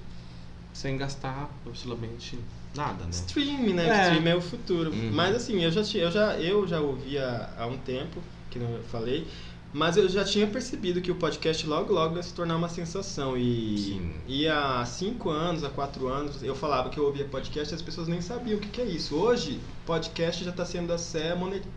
sem 0.74 0.98
gastar 0.98 1.52
absolutamente 1.68 2.40
nada, 2.78 3.04
né? 3.04 3.10
Stream, 3.12 3.74
né? 3.74 3.88
É. 3.90 4.02
Stream 4.14 4.28
é 4.28 4.36
o 4.36 4.42
futuro. 4.42 4.92
Uhum. 4.92 5.12
Mas 5.14 5.36
assim, 5.36 5.62
eu 5.64 5.72
já, 5.72 5.84
tinha- 5.84 6.04
eu 6.04 6.12
já, 6.12 6.38
eu 6.40 6.66
já 6.68 6.80
ouvia 6.80 7.50
há 7.58 7.66
um 7.68 7.78
tempo, 7.78 8.22
que 8.50 8.58
não 8.60 8.70
eu 8.72 8.84
falei, 8.84 9.28
mas 9.74 9.98
eu 9.98 10.08
já 10.08 10.24
tinha 10.24 10.48
percebido 10.48 11.02
que 11.02 11.12
o 11.12 11.16
podcast 11.16 11.68
logo 11.68 11.92
logo 11.94 12.16
ia 12.16 12.24
se 12.24 12.34
tornar 12.34 12.56
uma 12.56 12.70
sensação. 12.70 13.38
E, 13.38 13.78
Sim. 13.78 14.12
e 14.28 14.48
há 14.48 14.86
cinco 14.86 15.30
anos, 15.30 15.64
há 15.64 15.70
quatro 15.70 16.08
anos, 16.08 16.42
eu 16.42 16.56
falava 16.56 16.90
que 16.90 16.98
eu 16.98 17.04
ouvia 17.06 17.26
podcast 17.26 17.74
e 17.74 17.76
as 17.76 17.82
pessoas 17.82 18.08
nem 18.08 18.22
sabiam 18.22 18.58
o 18.58 18.62
que, 18.62 18.70
que 18.70 18.82
é 18.82 18.86
isso. 18.86 19.16
Hoje, 19.16 19.60
podcast 19.88 20.44
já 20.44 20.52
está 20.52 20.66
sendo, 20.66 20.94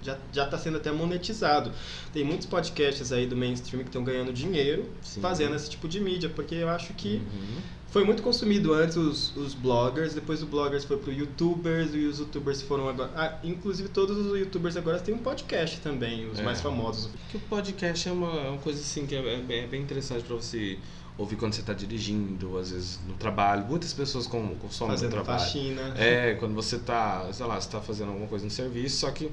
já, 0.02 0.18
já 0.32 0.44
tá 0.46 0.58
sendo 0.58 0.76
até 0.78 0.90
monetizado. 0.90 1.72
Tem 2.12 2.24
muitos 2.24 2.46
podcasts 2.46 3.12
aí 3.12 3.26
do 3.26 3.36
mainstream 3.36 3.82
que 3.84 3.88
estão 3.88 4.02
ganhando 4.04 4.32
dinheiro 4.32 4.90
Sim. 5.00 5.20
fazendo 5.20 5.54
esse 5.54 5.70
tipo 5.70 5.88
de 5.88 6.00
mídia, 6.00 6.28
porque 6.28 6.56
eu 6.56 6.68
acho 6.68 6.92
que 6.94 7.16
Uhum. 7.32 7.60
foi 7.88 8.04
muito 8.04 8.22
consumido 8.22 8.72
antes 8.74 8.96
os, 8.96 9.34
os 9.36 9.54
bloggers, 9.54 10.12
depois 10.14 10.42
os 10.42 10.48
bloggers 10.48 10.84
foi 10.84 10.96
pro 10.96 11.12
youtubers 11.12 11.94
e 11.94 11.98
os 12.06 12.18
youtubers 12.18 12.60
foram 12.62 12.88
agora. 12.88 13.10
Ah, 13.16 13.38
inclusive 13.44 13.88
todos 13.88 14.16
os 14.18 14.38
youtubers 14.38 14.76
agora 14.76 14.98
têm 14.98 15.14
um 15.14 15.18
podcast 15.18 15.78
também, 15.80 16.28
os 16.28 16.38
É. 16.40 16.42
mais 16.42 16.60
famosos. 16.60 17.08
Que 17.30 17.36
o 17.36 17.40
podcast 17.40 18.08
é 18.08 18.12
uma, 18.12 18.28
é 18.40 18.48
uma 18.50 18.58
coisa 18.58 18.80
assim 18.80 19.06
que 19.06 19.14
é, 19.14 19.34
é 19.34 19.40
bem, 19.40 19.60
é 19.60 19.66
bem 19.66 19.80
interessante 19.82 20.24
pra 20.24 20.34
você 20.36 20.78
ouvir 21.20 21.36
quando 21.36 21.52
você 21.52 21.62
tá 21.62 21.72
dirigindo, 21.74 22.56
às 22.58 22.70
vezes 22.70 22.98
no 23.06 23.14
trabalho. 23.14 23.64
Muitas 23.66 23.92
pessoas 23.92 24.26
com, 24.26 24.54
consomem 24.56 24.92
no 24.92 24.98
Fazendo 24.98 25.10
trabalho. 25.12 25.38
faxina. 25.40 25.94
É, 25.96 26.34
quando 26.34 26.54
você 26.54 26.78
tá, 26.78 27.28
sei 27.32 27.44
lá, 27.46 27.60
você 27.60 27.68
tá 27.68 27.80
fazendo 27.80 28.08
alguma 28.08 28.26
coisa 28.26 28.44
no 28.44 28.50
serviço, 28.50 28.96
só 28.98 29.10
que 29.10 29.30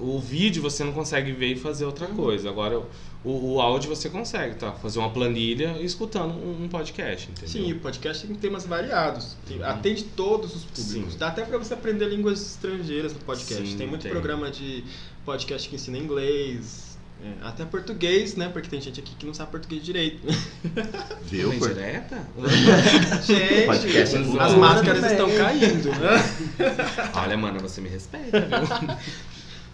o 0.00 0.18
vídeo 0.20 0.62
você 0.62 0.84
não 0.84 0.92
consegue 0.92 1.32
ver 1.32 1.52
e 1.52 1.56
fazer 1.56 1.84
outra 1.86 2.06
Uhum. 2.08 2.14
coisa. 2.14 2.48
Agora, 2.50 2.78
o, 3.24 3.54
o 3.54 3.60
áudio 3.60 3.88
você 3.88 4.10
consegue, 4.10 4.56
tá? 4.56 4.72
Fazer 4.72 4.98
uma 4.98 5.10
planilha 5.10 5.76
e 5.80 5.84
escutando 5.84 6.32
um, 6.34 6.64
um 6.64 6.68
podcast, 6.68 7.30
entendeu? 7.30 7.48
Sim, 7.48 7.72
o 7.72 7.80
podcast 7.80 8.26
tem 8.26 8.36
temas 8.36 8.66
variados. 8.66 9.36
Tem- 9.46 9.58
Uhum. 9.58 9.64
Atende 9.64 10.04
todos 10.04 10.54
os 10.54 10.64
públicos. 10.64 11.12
Sim. 11.12 11.18
Dá 11.18 11.28
até 11.28 11.44
pra 11.44 11.56
você 11.58 11.72
aprender 11.74 12.06
línguas 12.08 12.40
estrangeiras 12.42 13.12
no 13.14 13.20
podcast. 13.20 13.66
Sim, 13.66 13.76
tem 13.76 13.86
muito 13.86 14.02
tem. 14.02 14.10
programa 14.10 14.50
de 14.50 14.84
podcast 15.24 15.68
que 15.68 15.76
ensina 15.76 15.96
inglês. 15.98 16.91
É, 17.24 17.46
até 17.46 17.64
português, 17.64 18.34
né? 18.34 18.48
Porque 18.48 18.68
tem 18.68 18.80
gente 18.80 18.98
aqui 18.98 19.14
que 19.14 19.24
não 19.24 19.32
sabe 19.32 19.52
português 19.52 19.84
direito. 19.84 20.26
Viu? 21.22 21.56
Por- 21.56 21.68
direta? 21.68 22.26
Gente, 23.24 23.66
Podcast 23.66 24.16
é 24.16 24.42
as 24.42 24.54
máscaras 24.54 25.04
estão 25.04 25.28
caindo. 25.36 25.88
né? 25.90 26.60
Olha, 27.14 27.36
mano, 27.36 27.60
você 27.60 27.80
me 27.80 27.88
respeita, 27.88 28.40
viu? 28.40 28.96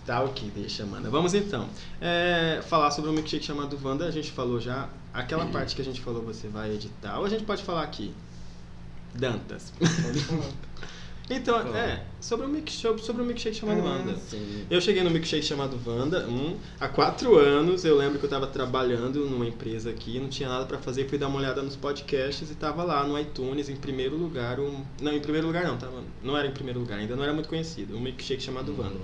Tá, 0.05 0.23
ok, 0.23 0.51
deixa, 0.55 0.85
mano. 0.85 1.11
Vamos 1.11 1.33
então. 1.33 1.69
É, 2.01 2.61
falar 2.69 2.91
sobre 2.91 3.11
o 3.11 3.13
milkshake 3.15 3.45
chamado 3.45 3.79
Wanda, 3.83 4.07
a 4.07 4.11
gente 4.11 4.31
falou 4.31 4.61
já. 4.61 4.89
Aquela 5.15 5.47
parte 5.47 5.75
que 5.75 5.81
a 5.81 5.85
gente 5.85 6.01
falou 6.03 6.23
você 6.23 6.49
vai 6.49 6.75
editar, 6.75 7.19
ou 7.19 7.25
a 7.25 7.29
gente 7.31 7.45
pode 7.45 7.63
falar 7.63 7.83
aqui? 7.83 8.15
Dantas. 9.15 9.73
Então, 11.31 11.77
é, 11.77 12.03
sobre 12.21 12.47
um 12.47 12.49
milkshake, 12.49 13.01
sobre 13.05 13.23
um 13.23 13.25
milkshake 13.27 13.57
chamado 13.57 13.83
Wanda. 13.83 14.13
Ah, 14.13 14.19
sim. 14.29 14.65
Eu 14.71 14.81
cheguei 14.81 15.03
no 15.03 15.11
milkshake 15.11 15.45
chamado 15.45 15.79
Wanda 15.87 16.27
um, 16.29 16.57
há 16.81 16.89
quatro 16.89 17.37
anos. 17.37 17.85
Eu 17.85 17.97
lembro 17.97 18.19
que 18.19 18.25
eu 18.25 18.31
tava 18.31 18.47
trabalhando 18.47 19.25
numa 19.27 19.47
empresa 19.47 19.91
aqui, 19.91 20.19
não 20.19 20.29
tinha 20.29 20.49
nada 20.49 20.65
pra 20.67 20.79
fazer, 20.79 21.09
fui 21.09 21.19
dar 21.19 21.29
uma 21.29 21.39
olhada 21.39 21.63
nos 21.63 21.77
podcasts 21.77 22.51
e 22.51 22.55
tava 22.55 22.83
lá 22.85 23.05
no 23.07 23.19
iTunes, 23.19 23.69
em 23.69 23.77
primeiro 23.77 24.17
lugar. 24.17 24.59
Um, 24.61 24.83
não, 25.01 25.13
em 25.13 25.21
primeiro 25.21 25.47
lugar 25.47 25.65
não, 25.65 25.77
tava, 25.77 26.03
não 26.23 26.37
era 26.37 26.49
em 26.49 26.53
primeiro 26.53 26.81
lugar, 26.81 26.99
ainda 26.99 27.15
não 27.17 27.23
era 27.25 27.33
muito 27.33 27.49
conhecido. 27.49 27.97
Um 27.97 28.01
milkshake 28.01 28.43
chamado 28.43 28.75
Wanda. 28.79 28.97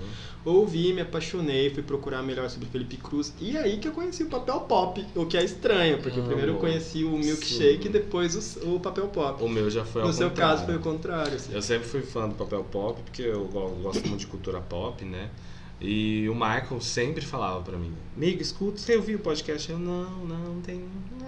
Ouvi, 0.43 0.93
me 0.93 1.01
apaixonei, 1.01 1.71
fui 1.71 1.81
procurar 1.81 2.21
melhor 2.21 2.47
sobre 2.51 2.67
Felipe 2.67 2.97
Cruz. 2.97 3.33
E 3.41 3.57
aí 3.57 3.77
que 3.77 3.87
eu 3.87 3.91
conheci 3.91 4.21
o 4.23 4.27
papel 4.27 4.59
pop, 4.61 5.03
o 5.15 5.25
que 5.25 5.35
é 5.37 5.43
estranho, 5.43 5.97
porque 6.01 6.19
Ah, 6.19 6.23
primeiro 6.23 6.51
eu 6.51 6.57
conheci 6.57 7.03
o 7.03 7.11
milkshake 7.17 7.81
Sim. 7.83 7.89
e 7.89 7.91
depois 7.91 8.57
o, 8.57 8.75
o 8.75 8.79
papel 8.79 9.07
pop. 9.07 9.43
O 9.43 9.49
meu 9.49 9.69
já 9.71 9.83
foi 9.83 10.01
ao 10.03 10.07
No 10.07 10.13
seu 10.13 10.29
contrário. 10.29 10.53
caso 10.55 10.65
foi 10.65 10.75
o 10.75 10.79
contrário. 10.79 11.37
Eu 11.51 11.61
sempre 11.63 11.87
fui 11.87 12.01
fã 12.01 12.29
do 12.29 12.35
papel 12.35 12.63
pop, 12.71 13.01
porque 13.05 13.21
eu 13.21 13.45
go- 13.45 13.69
gosto 13.81 14.05
muito 14.07 14.19
de 14.21 14.27
cultura 14.27 14.59
pop, 14.59 15.03
né? 15.05 15.29
E 15.81 16.27
o 16.29 16.33
Michael 16.33 16.79
sempre 16.79 17.25
falava 17.25 17.61
pra 17.61 17.77
mim, 17.77 17.91
amigo, 18.15 18.41
escuta, 18.41 18.77
você 18.77 18.95
ouviu 18.95 19.17
o 19.17 19.21
podcast? 19.21 19.69
Eu, 19.69 19.77
não, 19.77 20.03
não, 20.25 20.37
não 20.55 20.61
tem... 20.61 20.81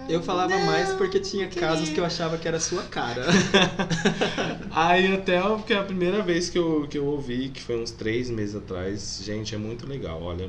Eu 0.08 0.22
falava 0.22 0.56
não, 0.56 0.64
mais 0.64 0.90
porque 0.94 1.20
tinha 1.20 1.44
não 1.46 1.52
casos 1.52 1.80
queria." 1.80 1.94
que 1.94 2.00
eu 2.00 2.04
achava 2.06 2.38
que 2.38 2.48
era 2.48 2.58
sua 2.58 2.82
cara. 2.84 3.26
Aí 4.70 5.12
até 5.14 5.40
porque 5.40 5.74
a 5.74 5.82
primeira 5.82 6.22
vez 6.22 6.48
que 6.48 6.58
eu, 6.58 6.86
que 6.88 6.98
eu 6.98 7.04
ouvi, 7.06 7.48
que 7.50 7.60
foi 7.60 7.80
uns 7.80 7.90
três 7.90 8.30
meses 8.30 8.54
atrás, 8.54 9.20
gente, 9.24 9.54
é 9.54 9.58
muito 9.58 9.86
legal, 9.86 10.22
olha 10.22 10.48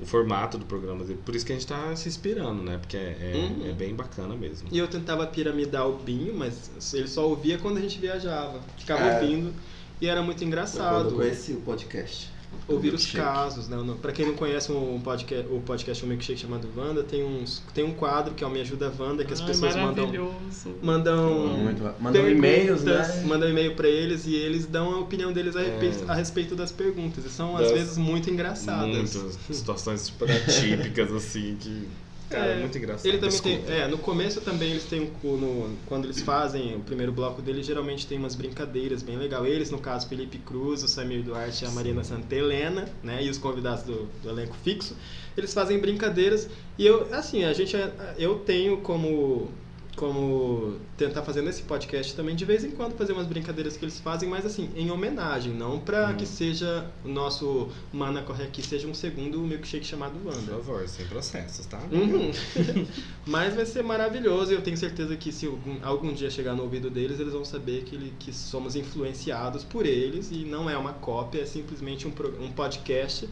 o 0.00 0.04
formato 0.04 0.58
do 0.58 0.64
programa 0.66 1.04
dele. 1.04 1.18
Por 1.24 1.34
isso 1.34 1.44
que 1.44 1.52
a 1.52 1.54
gente 1.54 1.66
tá 1.66 1.94
se 1.96 2.08
inspirando, 2.08 2.62
né? 2.62 2.76
Porque 2.78 2.96
é, 2.96 3.00
é, 3.20 3.36
Uhum. 3.36 3.70
é 3.70 3.72
bem 3.72 3.94
bacana 3.94 4.34
mesmo. 4.34 4.68
E 4.70 4.78
eu 4.78 4.86
tentava 4.88 5.26
piramidar 5.26 5.88
o 5.88 5.94
Binho, 5.96 6.34
mas 6.34 6.70
ele 6.94 7.08
só 7.08 7.26
ouvia 7.28 7.56
quando 7.58 7.78
a 7.78 7.80
gente 7.80 7.98
viajava. 7.98 8.60
Ficava 8.78 9.02
É. 9.04 9.20
ouvindo 9.20 9.52
e 10.00 10.06
era 10.08 10.22
muito 10.22 10.38
quando 10.38 10.46
engraçado. 10.48 11.08
eu 11.10 11.16
conheci 11.16 11.52
o 11.52 11.60
podcast. 11.60 12.34
Ouvir 12.68 12.94
os 12.94 13.06
casos, 13.10 13.68
né? 13.68 13.76
Pra 14.00 14.12
quem 14.12 14.26
não 14.26 14.34
conhece 14.34 14.72
um 14.72 14.98
podcast, 15.00 15.46
o 15.52 15.60
podcast 15.60 16.04
Um 16.04 16.08
Milkshake 16.08 16.40
chamado 16.40 16.66
Wanda, 16.76 17.02
tem, 17.02 17.22
uns, 17.22 17.62
tem 17.74 17.84
um 17.84 17.92
quadro 17.92 18.34
que 18.34 18.42
é 18.42 18.46
o 18.46 18.50
Me 18.50 18.60
Ajuda 18.60 18.90
Wanda, 18.98 19.24
que 19.24 19.32
as 19.32 19.40
Ai, 19.40 19.46
pessoas 19.48 19.76
mandam, 19.76 20.06
maravilhoso. 20.06 20.74
mandam 20.82 21.48
Muito- 21.58 21.82
Mandam 22.00 22.28
e-mails, 22.28 22.82
né? 22.82 23.22
Mandam 23.26 23.50
e-mail 23.50 23.74
pra 23.76 23.86
eles 23.88 24.26
e 24.26 24.34
eles 24.34 24.64
dão 24.66 24.94
a 24.94 24.98
opinião 25.00 25.32
deles 25.32 25.54
a, 25.54 25.60
É. 25.62 25.78
respeito, 25.78 26.10
a 26.10 26.14
respeito 26.14 26.56
das 26.56 26.72
perguntas. 26.72 27.24
E 27.24 27.28
são, 27.28 27.56
às 27.56 27.64
Das- 27.64 27.72
vezes, 27.72 27.98
muito 27.98 28.30
engraçadas. 28.30 28.86
Muitas 29.14 29.38
situações 29.50 30.00
super 30.02 30.30
atípicas, 30.30 31.12
assim, 31.12 31.56
que. 31.60 31.86
Cara, 32.28 32.46
é, 32.46 32.56
É, 32.56 32.60
muito 32.60 32.76
engraçado. 32.76 33.06
Ele 33.06 33.18
também 33.18 33.38
tem. 33.40 33.64
É, 33.68 33.86
no 33.86 33.98
começo 33.98 34.40
também 34.40 34.70
eles 34.70 34.84
têm 34.84 35.10
um. 35.22 35.36
No, 35.36 35.76
quando 35.86 36.06
eles 36.06 36.20
fazem 36.20 36.74
o 36.74 36.80
primeiro 36.80 37.12
bloco 37.12 37.40
deles, 37.40 37.64
geralmente 37.64 38.06
tem 38.06 38.18
umas 38.18 38.34
brincadeiras 38.34 39.02
bem 39.02 39.16
legal. 39.16 39.46
Eles, 39.46 39.70
no 39.70 39.78
caso, 39.78 40.08
Felipe 40.08 40.38
Cruz, 40.38 40.82
o 40.82 40.88
Samir 40.88 41.22
Duarte 41.22 41.64
e 41.64 41.68
a. 41.68 41.70
Marina 41.70 42.02
Santa 42.02 42.34
Helena, 42.34 42.88
né? 43.02 43.22
E 43.22 43.30
os 43.30 43.38
convidados 43.38 43.84
do, 43.84 44.08
do 44.22 44.30
elenco 44.30 44.56
fixo. 44.64 44.96
Eles 45.36 45.52
fazem 45.52 45.78
brincadeiras. 45.78 46.48
E 46.78 46.86
eu, 46.86 47.14
assim, 47.14 47.44
a 47.44 47.52
gente. 47.52 47.76
Eu 48.18 48.40
tenho 48.40 48.78
como. 48.78 49.48
Como 49.96 50.76
tentar 50.96 51.22
fazer 51.22 51.40
nesse 51.40 51.62
podcast 51.62 52.14
também, 52.14 52.36
de 52.36 52.44
vez 52.44 52.62
em 52.62 52.70
quando, 52.70 52.94
fazer 52.96 53.14
umas 53.14 53.26
brincadeiras 53.26 53.78
que 53.78 53.84
eles 53.84 53.98
fazem, 53.98 54.28
mas 54.28 54.44
assim, 54.44 54.68
em 54.76 54.90
homenagem, 54.90 55.54
não 55.54 55.80
pra 55.80 56.10
Hum. 56.10 56.16
que 56.16 56.26
seja 56.26 56.86
o 57.02 57.08
nosso 57.08 57.68
Mana 57.92 58.20
Corre 58.22 58.44
Aqui, 58.44 58.62
seja 58.62 58.86
um 58.86 58.92
segundo 58.94 59.40
milkshake 59.40 59.86
chamado 59.86 60.18
Por 60.18 60.34
Wanda. 60.34 60.52
favor, 60.52 60.86
sem 60.86 61.06
processos, 61.06 61.64
tá? 61.64 61.80
Uhum. 61.90 62.30
Mas 63.26 63.54
vai 63.54 63.64
ser 63.64 63.82
maravilhoso 63.82 64.52
e 64.52 64.54
eu 64.54 64.60
tenho 64.62 64.76
certeza 64.76 65.16
que 65.16 65.32
se 65.32 65.46
algum, 65.46 65.76
algum 65.82 66.12
dia 66.12 66.30
chegar 66.30 66.54
no 66.54 66.62
ouvido 66.64 66.90
deles, 66.90 67.18
eles 67.18 67.32
vão 67.32 67.44
saber 67.44 67.84
que, 67.84 67.96
ele- 67.96 68.12
que 68.18 68.32
somos 68.34 68.76
influenciados 68.76 69.64
por 69.64 69.86
eles 69.86 70.30
e 70.30 70.44
não 70.44 70.68
é 70.68 70.76
uma 70.76 70.92
cópia, 70.92 71.40
é 71.40 71.46
simplesmente 71.46 72.06
um, 72.06 72.10
pro- 72.10 72.38
um 72.42 72.52
podcast 72.52 73.28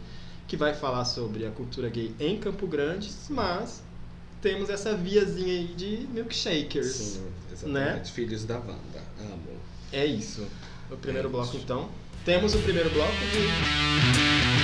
que 0.49 0.56
vai 0.56 0.73
falar 0.75 1.04
sobre 1.04 1.44
a 1.47 1.50
cultura 1.50 1.88
gay 1.90 2.14
em 2.18 2.38
Campo 2.38 2.66
Grande, 2.66 3.11
mas 3.28 3.83
temos 4.45 4.69
essa 4.69 4.95
viazinha 4.95 5.55
aí 5.55 5.65
de 5.75 6.07
milkshakers. 6.13 6.87
Sim, 6.93 7.23
exatamente. 7.51 7.73
Né? 7.73 8.05
Filhos 8.05 8.45
da 8.45 8.59
Wanda. 8.59 9.03
Amo. 9.19 9.59
É 9.91 10.05
isso. 10.05 10.47
O 10.91 10.97
primeiro 10.99 11.29
É 11.29 11.31
bloco 11.31 11.55
isso. 11.57 11.65
então. 11.65 11.89
Temos 12.27 12.55
o 12.55 12.59
primeiro 12.59 12.91
bloco 12.91 13.11
de 13.33 14.55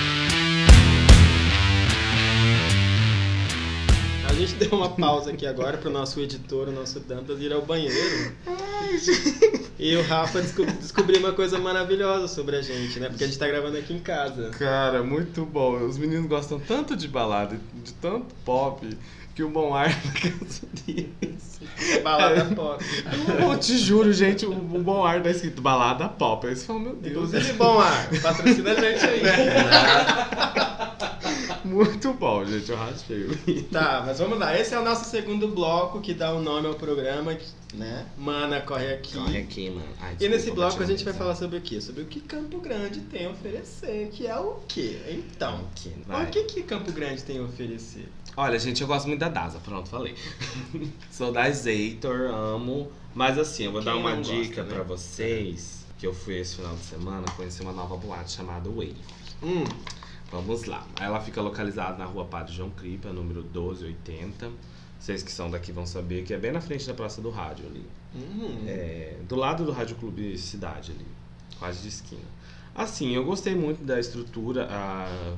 A 4.28 4.32
gente 4.34 4.54
deu 4.54 4.70
uma 4.78 4.88
pausa 4.90 5.30
aqui 5.32 5.46
agora 5.46 5.76
pro 5.76 5.90
nosso 5.90 6.20
editor, 6.20 6.68
o 6.68 6.72
nosso 6.72 7.00
Dantas, 7.00 7.40
ir 7.40 7.52
ao 7.52 7.62
banheiro. 7.62 8.32
E 9.78 9.96
o 9.96 10.02
Rafa 10.02 10.40
desco- 10.40 10.64
descobriu 10.66 11.18
uma 11.20 11.32
coisa 11.32 11.58
maravilhosa 11.58 12.28
sobre 12.28 12.56
a 12.56 12.62
gente, 12.62 12.98
né? 13.00 13.08
Porque 13.08 13.24
a 13.24 13.26
gente 13.26 13.38
tá 13.38 13.46
gravando 13.48 13.76
aqui 13.76 13.92
em 13.92 13.98
casa. 13.98 14.50
Cara, 14.50 15.02
muito 15.02 15.44
bom. 15.44 15.84
Os 15.84 15.98
meninos 15.98 16.26
gostam 16.26 16.58
tanto 16.60 16.94
de 16.96 17.08
balada, 17.08 17.58
de 17.82 17.92
tanto 17.94 18.34
pop, 18.44 18.86
que 19.34 19.42
o 19.42 19.48
bom 19.48 19.74
ar 19.74 19.88
na 19.88 20.12
casa 20.12 20.66
deles. 20.86 21.60
É 21.80 22.00
balada 22.00 22.54
pop. 22.54 22.84
Eu 23.40 23.58
te 23.58 23.78
juro, 23.78 24.12
gente, 24.12 24.44
o, 24.46 24.52
o 24.52 24.82
bom 24.82 25.04
ar 25.04 25.22
tá 25.22 25.30
escrito 25.30 25.62
balada 25.62 26.08
pop. 26.08 26.46
Aí 26.46 26.54
você 26.54 26.66
fala, 26.66 26.78
meu 26.80 26.94
Deus. 26.94 27.12
Inclusive, 27.32 27.52
bom 27.54 27.80
ar, 27.80 28.08
patrocina 28.22 28.72
a 28.72 28.74
gente 28.74 29.04
aí. 29.04 29.20
Muito 31.64 32.12
bom, 32.14 32.44
gente. 32.44 32.70
Eu 32.70 32.76
raspei. 32.76 33.28
Tá, 33.70 34.02
mas 34.04 34.18
vamos 34.18 34.38
lá. 34.38 34.58
Esse 34.58 34.74
é 34.74 34.78
o 34.78 34.84
nosso 34.84 35.08
segundo 35.08 35.48
bloco 35.48 36.00
que 36.00 36.12
dá 36.14 36.32
o 36.34 36.40
nome 36.42 36.66
ao 36.66 36.74
programa, 36.74 37.36
né? 37.74 38.06
Mana, 38.16 38.60
corre 38.60 38.92
aqui. 38.92 39.14
Corre 39.14 39.38
aqui, 39.38 39.70
mano. 39.70 39.86
Ai, 40.00 40.14
E 40.14 40.16
desculpa, 40.16 40.34
nesse 40.36 40.50
bloco 40.50 40.82
a 40.82 40.86
gente 40.86 41.04
vai 41.04 41.14
falar 41.14 41.36
sobre 41.36 41.58
o 41.58 41.60
quê? 41.60 41.80
Sobre 41.80 42.02
o 42.02 42.06
que 42.06 42.20
Campo 42.20 42.58
Grande 42.60 43.00
tem 43.00 43.26
a 43.26 43.30
oferecer, 43.30 44.08
que 44.12 44.26
é 44.26 44.36
o 44.36 44.56
quê? 44.66 44.98
Então, 45.08 45.60
vai. 46.06 46.24
o 46.24 46.28
que, 46.28 46.44
que 46.44 46.62
Campo 46.62 46.90
Grande 46.92 47.22
tem 47.22 47.38
a 47.38 47.42
oferecer? 47.42 48.08
Olha, 48.36 48.58
gente, 48.58 48.80
eu 48.80 48.86
gosto 48.88 49.06
muito 49.06 49.20
da 49.20 49.28
DASA, 49.28 49.58
pronto, 49.58 49.88
falei. 49.88 50.14
Sou 51.10 51.32
da 51.32 51.50
Zator, 51.50 52.30
amo. 52.32 52.90
Mas 53.14 53.36
assim, 53.38 53.64
eu 53.64 53.72
vou 53.72 53.82
Quem 53.82 53.92
dar 53.92 53.98
uma 53.98 54.16
dica 54.16 54.62
né? 54.62 54.72
pra 54.72 54.82
vocês. 54.82 55.84
Que 55.98 56.06
eu 56.06 56.14
fui 56.14 56.38
esse 56.38 56.56
final 56.56 56.74
de 56.74 56.82
semana 56.82 57.24
conhecer 57.36 57.62
uma 57.62 57.72
nova 57.72 57.96
boate 57.96 58.32
chamada 58.32 58.70
Wave. 58.70 58.96
Hum, 59.42 59.64
Vamos 60.30 60.64
lá. 60.64 60.86
Ela 61.00 61.20
fica 61.20 61.42
localizada 61.42 61.98
na 61.98 62.04
rua 62.04 62.24
Padre 62.24 62.54
João 62.54 62.70
Cripa, 62.70 63.12
número 63.12 63.42
1280. 63.42 64.48
Vocês 64.98 65.22
que 65.24 65.32
são 65.32 65.50
daqui 65.50 65.72
vão 65.72 65.84
saber 65.84 66.22
que 66.22 66.32
é 66.32 66.38
bem 66.38 66.52
na 66.52 66.60
frente 66.60 66.86
da 66.86 66.94
Praça 66.94 67.20
do 67.20 67.30
Rádio 67.30 67.66
ali. 67.66 67.84
hum. 68.14 68.64
É, 68.66 69.16
do 69.28 69.34
lado 69.34 69.64
do 69.64 69.72
Rádio 69.72 69.96
Clube 69.96 70.38
Cidade 70.38 70.92
ali, 70.92 71.06
quase 71.58 71.82
de 71.82 71.88
esquina. 71.88 72.22
Assim, 72.74 73.10
eu 73.14 73.24
gostei 73.24 73.54
muito 73.56 73.82
da 73.82 73.98
estrutura, 73.98 74.68
a, 74.70 75.34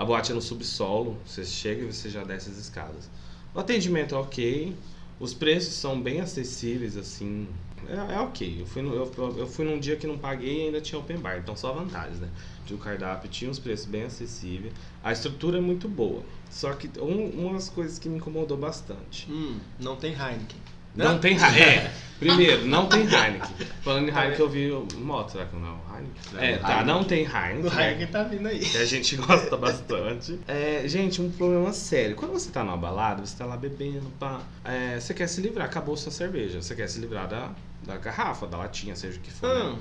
a 0.00 0.04
boate 0.04 0.32
é 0.32 0.34
no 0.34 0.40
subsolo, 0.40 1.18
você 1.26 1.44
chega 1.44 1.82
e 1.82 1.92
você 1.92 2.08
já 2.08 2.24
desce 2.24 2.48
as 2.48 2.56
escadas. 2.56 3.10
O 3.54 3.60
atendimento 3.60 4.14
é 4.14 4.18
ok, 4.18 4.74
os 5.20 5.34
preços 5.34 5.74
são 5.74 6.00
bem 6.00 6.20
acessíveis, 6.22 6.96
assim, 6.96 7.46
é, 7.86 8.14
é 8.14 8.18
ok. 8.18 8.56
Eu 8.60 8.64
fui, 8.64 8.80
no- 8.80 8.94
eu, 8.94 9.12
eu 9.36 9.46
fui 9.46 9.66
num 9.66 9.78
dia 9.78 9.96
que 9.96 10.06
não 10.06 10.16
paguei 10.16 10.62
e 10.62 10.66
ainda 10.66 10.80
tinha 10.80 10.98
open 10.98 11.18
bar, 11.18 11.36
então 11.38 11.54
só 11.54 11.70
vantagens, 11.74 12.18
né? 12.18 12.28
O 12.70 12.78
cardápio, 12.78 13.28
tinha 13.28 13.50
uns 13.50 13.58
preços 13.58 13.84
bem 13.84 14.04
acessíveis, 14.04 14.72
a 15.02 15.12
estrutura 15.12 15.58
é 15.58 15.60
muito 15.60 15.86
boa. 15.88 16.22
Só 16.48 16.72
que 16.72 16.88
um, 16.98 17.46
umas 17.48 17.68
coisas 17.68 17.98
que 17.98 18.08
me 18.08 18.16
incomodou 18.16 18.56
bastante. 18.56 19.30
Hum, 19.30 19.58
não 19.78 19.96
tem 19.96 20.12
Heineken. 20.12 20.60
Não 20.94 21.18
tem 21.18 21.34
Heineken. 21.38 21.62
É, 21.62 21.92
primeiro, 22.18 22.66
não 22.66 22.86
tem 22.86 23.00
Heineken. 23.02 23.66
Falando 23.82 24.08
em 24.08 24.12
Heineken, 24.12 24.38
eu 24.40 24.48
vi 24.48 24.96
moto, 24.98 25.32
será 25.32 25.46
que 25.46 25.56
não 25.56 25.68
é 25.68 25.70
o 25.70 25.96
Heineken? 25.96 26.54
É, 26.54 26.58
tá, 26.58 26.84
não 26.84 27.04
tem 27.04 27.20
Heineken. 27.24 27.64
O 27.64 27.80
Heineken 27.80 28.06
tá 28.08 28.22
vindo 28.24 28.48
aí. 28.48 28.58
Que 28.60 28.76
a 28.78 28.84
gente 28.84 29.16
gosta 29.16 29.56
bastante. 29.56 30.38
É, 30.48 30.82
gente, 30.86 31.20
um 31.22 31.30
problema 31.30 31.72
sério. 31.72 32.16
Quando 32.16 32.32
você 32.32 32.50
tá 32.50 32.62
numa 32.64 32.76
balada, 32.76 33.24
você 33.24 33.36
tá 33.36 33.44
lá 33.46 33.56
bebendo, 33.56 34.10
pá. 34.18 34.40
é, 34.64 34.98
você 35.00 35.14
quer 35.14 35.26
se 35.28 35.40
livrar, 35.40 35.66
acabou 35.66 35.96
sua 35.96 36.12
cerveja. 36.12 36.60
Você 36.60 36.74
quer 36.74 36.88
se 36.88 36.98
livrar 37.00 37.28
da, 37.28 37.50
da 37.86 37.96
garrafa, 37.96 38.46
da 38.46 38.56
latinha, 38.58 38.94
seja 38.96 39.18
o 39.18 39.20
que 39.20 39.30
for. 39.30 39.48
né? 39.48 39.76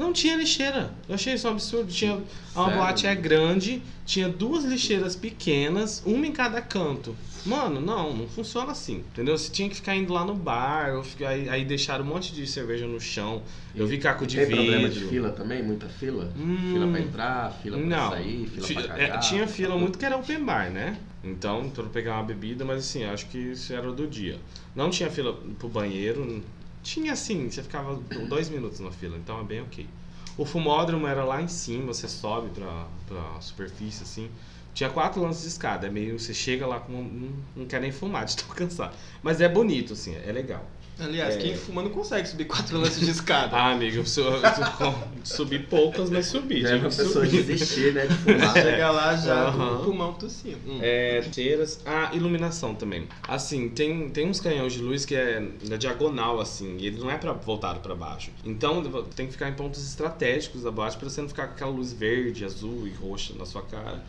Não 0.00 0.14
tinha 0.14 0.34
lixeira. 0.34 0.90
Eu 1.06 1.14
achei 1.14 1.34
isso 1.34 1.46
um 1.46 1.50
absurdo. 1.50 1.92
Tinha, 1.92 2.18
Sério? 2.54 2.74
boate 2.74 3.06
é 3.06 3.14
grande, 3.14 3.82
tinha 4.06 4.30
duas 4.30 4.64
lixeiras 4.64 5.14
pequenas, 5.14 6.02
uma 6.06 6.26
em 6.26 6.32
cada 6.32 6.62
canto. 6.62 7.14
Mano, 7.44 7.80
não, 7.82 8.16
não 8.16 8.26
funciona 8.26 8.72
assim, 8.72 8.96
entendeu? 9.12 9.36
Você 9.36 9.50
tinha 9.50 9.68
que 9.68 9.74
ficar 9.74 9.94
indo 9.94 10.10
lá 10.12 10.24
no 10.24 10.34
bar, 10.34 10.94
ou 10.96 11.02
ficar, 11.04 11.28
aí, 11.28 11.48
aí 11.50 11.64
deixaram 11.66 12.02
um 12.04 12.08
monte 12.08 12.34
de 12.34 12.46
cerveja 12.46 12.86
no 12.86 12.98
chão. 12.98 13.42
Eu 13.74 13.86
vi 13.86 13.98
caco 13.98 14.26
de 14.26 14.36
Tem 14.36 14.46
vidro. 14.46 14.62
problema 14.64 14.88
de 14.88 15.00
fila 15.00 15.30
também? 15.32 15.62
Muita 15.62 15.86
fila? 15.88 16.32
Hum, 16.34 16.70
Fila 16.72 16.86
pra 16.88 17.00
entrar, 17.00 17.52
fila 17.62 17.76
pra 17.78 17.86
não. 17.86 18.10
sair, 18.10 18.46
fila 18.48 18.82
pra 18.82 18.94
é, 19.02 19.06
cagar. 19.06 19.20
tinha 19.20 19.46
fila 19.46 19.76
muito 19.76 19.98
que 19.98 20.04
era 20.06 20.16
open 20.16 20.42
bar, 20.44 20.70
né? 20.70 20.96
Então, 21.22 21.68
pra 21.68 21.84
pegar 21.84 22.14
uma 22.14 22.24
bebida, 22.24 22.64
mas 22.64 22.78
assim, 22.78 23.04
acho 23.04 23.26
que 23.26 23.36
isso 23.38 23.70
era 23.74 23.92
do 23.92 24.06
dia. 24.06 24.38
Não 24.74 24.88
tinha 24.88 25.10
fila 25.10 25.34
pro 25.58 25.68
banheiro. 25.68 26.42
Tinha 26.82 27.12
assim, 27.12 27.50
você 27.50 27.62
ficava 27.62 27.94
dois 28.28 28.48
minutos 28.48 28.80
na 28.80 28.90
fila, 28.90 29.16
então 29.16 29.40
é 29.40 29.44
bem 29.44 29.60
ok. 29.60 29.86
O 30.36 30.44
fumódromo 30.44 31.06
era 31.06 31.24
lá 31.24 31.42
em 31.42 31.48
cima, 31.48 31.92
você 31.92 32.08
sobe 32.08 32.48
pra, 32.50 32.86
pra 33.06 33.40
superfície, 33.40 34.02
assim. 34.02 34.30
Tinha 34.72 34.88
quatro 34.88 35.20
lances 35.20 35.42
de 35.42 35.48
escada, 35.48 35.86
é 35.86 35.90
meio. 35.90 36.18
Você 36.18 36.32
chega 36.32 36.66
lá 36.66 36.80
com. 36.80 36.92
Não, 36.92 37.32
não 37.54 37.66
quer 37.66 37.80
nem 37.80 37.92
fumar 37.92 38.24
de 38.26 38.36
tão 38.36 38.48
cansado. 38.48 38.96
Mas 39.22 39.40
é 39.40 39.48
bonito, 39.48 39.92
assim, 39.92 40.14
é 40.14 40.32
legal. 40.32 40.64
Aliás, 41.00 41.34
É. 41.36 41.38
quem 41.38 41.56
fuma 41.56 41.82
não 41.82 41.90
consegue 41.90 42.28
subir 42.28 42.44
quatro 42.46 42.78
lances 42.78 43.00
de 43.04 43.10
escada. 43.10 43.56
Ah, 43.60 43.72
amiga, 43.72 43.96
eu, 43.96 44.06
su- 44.06 44.22
subi 45.24 45.58
poucas, 45.58 46.10
mas 46.10 46.26
subi. 46.26 46.62
Já 46.62 46.70
é 46.70 46.74
uma 46.76 46.84
pessoa 46.84 47.24
subir. 47.26 47.42
desistir, 47.44 47.92
né, 47.94 48.06
de 48.06 48.14
fumar. 48.14 48.52
Chega 48.54 48.90
lá 48.90 49.16
já 49.16 49.52
com 49.52 49.60
Aham. 49.62 49.80
o 49.80 49.84
pulmão 49.84 50.12
tossindo. 50.14 50.58
Hum. 50.66 50.78
É, 50.82 51.22
cheiras. 51.32 51.80
Ah, 51.84 52.10
iluminação 52.12 52.74
também. 52.74 53.06
Assim, 53.26 53.68
tem, 53.68 54.08
tem 54.10 54.28
uns 54.28 54.40
canhões 54.40 54.72
de 54.72 54.80
luz 54.80 55.04
que 55.04 55.14
é 55.14 55.42
na 55.68 55.76
diagonal, 55.76 56.40
assim, 56.40 56.76
e 56.78 56.86
ele 56.86 56.98
não 56.98 57.10
é 57.10 57.16
pra, 57.18 57.32
voltado 57.32 57.80
pra 57.80 57.94
baixo. 57.94 58.30
Então 58.44 58.82
tem 59.14 59.26
que 59.26 59.32
ficar 59.32 59.48
em 59.48 59.54
pontos 59.54 59.84
estratégicos 59.86 60.62
da 60.62 60.70
boate 60.70 60.96
pra 60.96 61.08
você 61.08 61.20
não 61.20 61.28
ficar 61.28 61.46
com 61.48 61.54
aquela 61.54 61.70
luz 61.70 61.92
verde, 61.92 62.44
azul 62.44 62.86
e 62.86 62.90
roxa 62.90 63.32
na 63.38 63.46
sua 63.46 63.62
cara. 63.62 64.02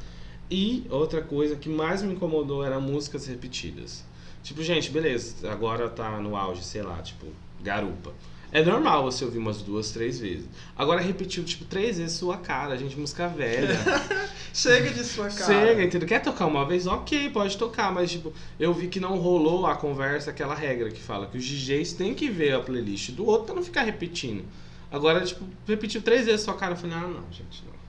E 0.49 0.85
outra 0.89 1.21
coisa 1.21 1.55
que 1.55 1.69
mais 1.69 2.01
me 2.03 2.13
incomodou 2.13 2.63
era 2.65 2.79
músicas 2.79 3.25
repetidas. 3.27 4.03
Tipo, 4.43 4.63
gente, 4.63 4.89
beleza, 4.89 5.51
agora 5.51 5.89
tá 5.89 6.19
no 6.19 6.35
auge, 6.35 6.63
sei 6.63 6.81
lá, 6.81 7.01
tipo, 7.01 7.27
garupa. 7.61 8.11
É 8.53 8.61
normal 8.63 9.03
você 9.03 9.23
ouvir 9.23 9.37
umas 9.37 9.61
duas, 9.61 9.91
três 9.91 10.19
vezes. 10.19 10.45
Agora 10.75 10.99
repetiu, 10.99 11.43
tipo, 11.43 11.63
três 11.63 11.97
vezes 11.97 12.17
sua 12.17 12.37
cara, 12.37 12.77
gente, 12.77 12.99
música 12.99 13.27
velha. 13.29 13.77
Chega 14.53 14.89
de 14.89 15.05
sua 15.05 15.29
cara. 15.29 15.45
Chega, 15.45 15.83
entendeu? 15.83 16.07
Quer 16.07 16.21
tocar 16.21 16.47
uma 16.47 16.65
vez? 16.65 16.85
Ok, 16.85 17.29
pode 17.29 17.57
tocar, 17.57 17.93
mas 17.93 18.11
tipo, 18.11 18.33
eu 18.59 18.73
vi 18.73 18.87
que 18.89 18.99
não 18.99 19.17
rolou 19.17 19.65
a 19.65 19.77
conversa, 19.77 20.31
aquela 20.31 20.53
regra 20.53 20.91
que 20.91 21.01
fala 21.01 21.27
que 21.27 21.37
os 21.37 21.45
DJs 21.45 21.93
têm 21.93 22.13
que 22.13 22.29
ver 22.29 22.53
a 22.53 22.59
playlist 22.59 23.11
do 23.11 23.25
outro 23.25 23.45
pra 23.45 23.55
não 23.55 23.63
ficar 23.63 23.83
repetindo. 23.83 24.43
Agora, 24.91 25.23
tipo, 25.23 25.45
repetiu 25.65 26.01
três 26.01 26.25
vezes 26.25 26.41
sua 26.41 26.55
cara, 26.55 26.73
eu 26.73 26.77
falei, 26.77 26.97
ah, 26.97 27.07
não, 27.07 27.31
gente, 27.31 27.63
não. 27.65 27.80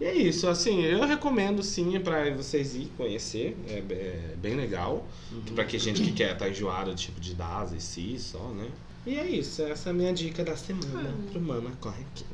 E 0.00 0.04
é 0.04 0.14
isso, 0.14 0.48
assim, 0.48 0.82
eu 0.82 1.06
recomendo 1.06 1.62
sim 1.62 1.98
pra 2.00 2.28
vocês 2.34 2.74
ir 2.74 2.90
conhecer, 2.96 3.56
é, 3.68 3.78
é 3.78 4.34
bem 4.36 4.56
legal. 4.56 5.06
Pra 5.54 5.64
que 5.64 5.78
gente 5.78 6.02
que 6.02 6.12
quer 6.12 6.36
tá 6.36 6.48
enjoada, 6.48 6.94
tipo, 6.94 7.20
de 7.20 7.34
DAS 7.34 7.72
e 7.72 7.80
si 7.80 8.18
só, 8.18 8.48
né? 8.48 8.68
E 9.06 9.16
é 9.16 9.28
isso, 9.28 9.62
essa 9.62 9.88
é 9.88 9.90
a 9.90 9.94
minha 9.94 10.12
dica 10.12 10.44
da 10.44 10.56
semana 10.56 11.14
pro 11.30 11.40
Mana 11.40 11.70
Corre 11.80 12.02
Aqui. 12.12 12.24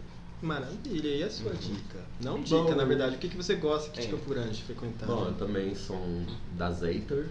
Maravilha, 0.41 1.09
e 1.09 1.23
a 1.25 1.31
sua 1.31 1.53
dica? 1.53 1.99
Não 2.21 2.37
Bom, 2.37 2.43
dica, 2.43 2.77
na 2.77 2.85
verdade. 2.85 3.17
O 3.17 3.19
que, 3.19 3.29
que 3.29 3.37
você 3.37 3.57
gosta 3.57 3.91
aqui 3.91 4.07
de 4.07 4.15
É. 4.15 4.19
Grande 4.29 4.63
frequentar? 4.63 5.07
Bom, 5.07 5.27
eu 5.27 5.35
também 5.35 5.75
sou 5.75 5.97
um 5.97 6.25
Dazator, 6.57 7.27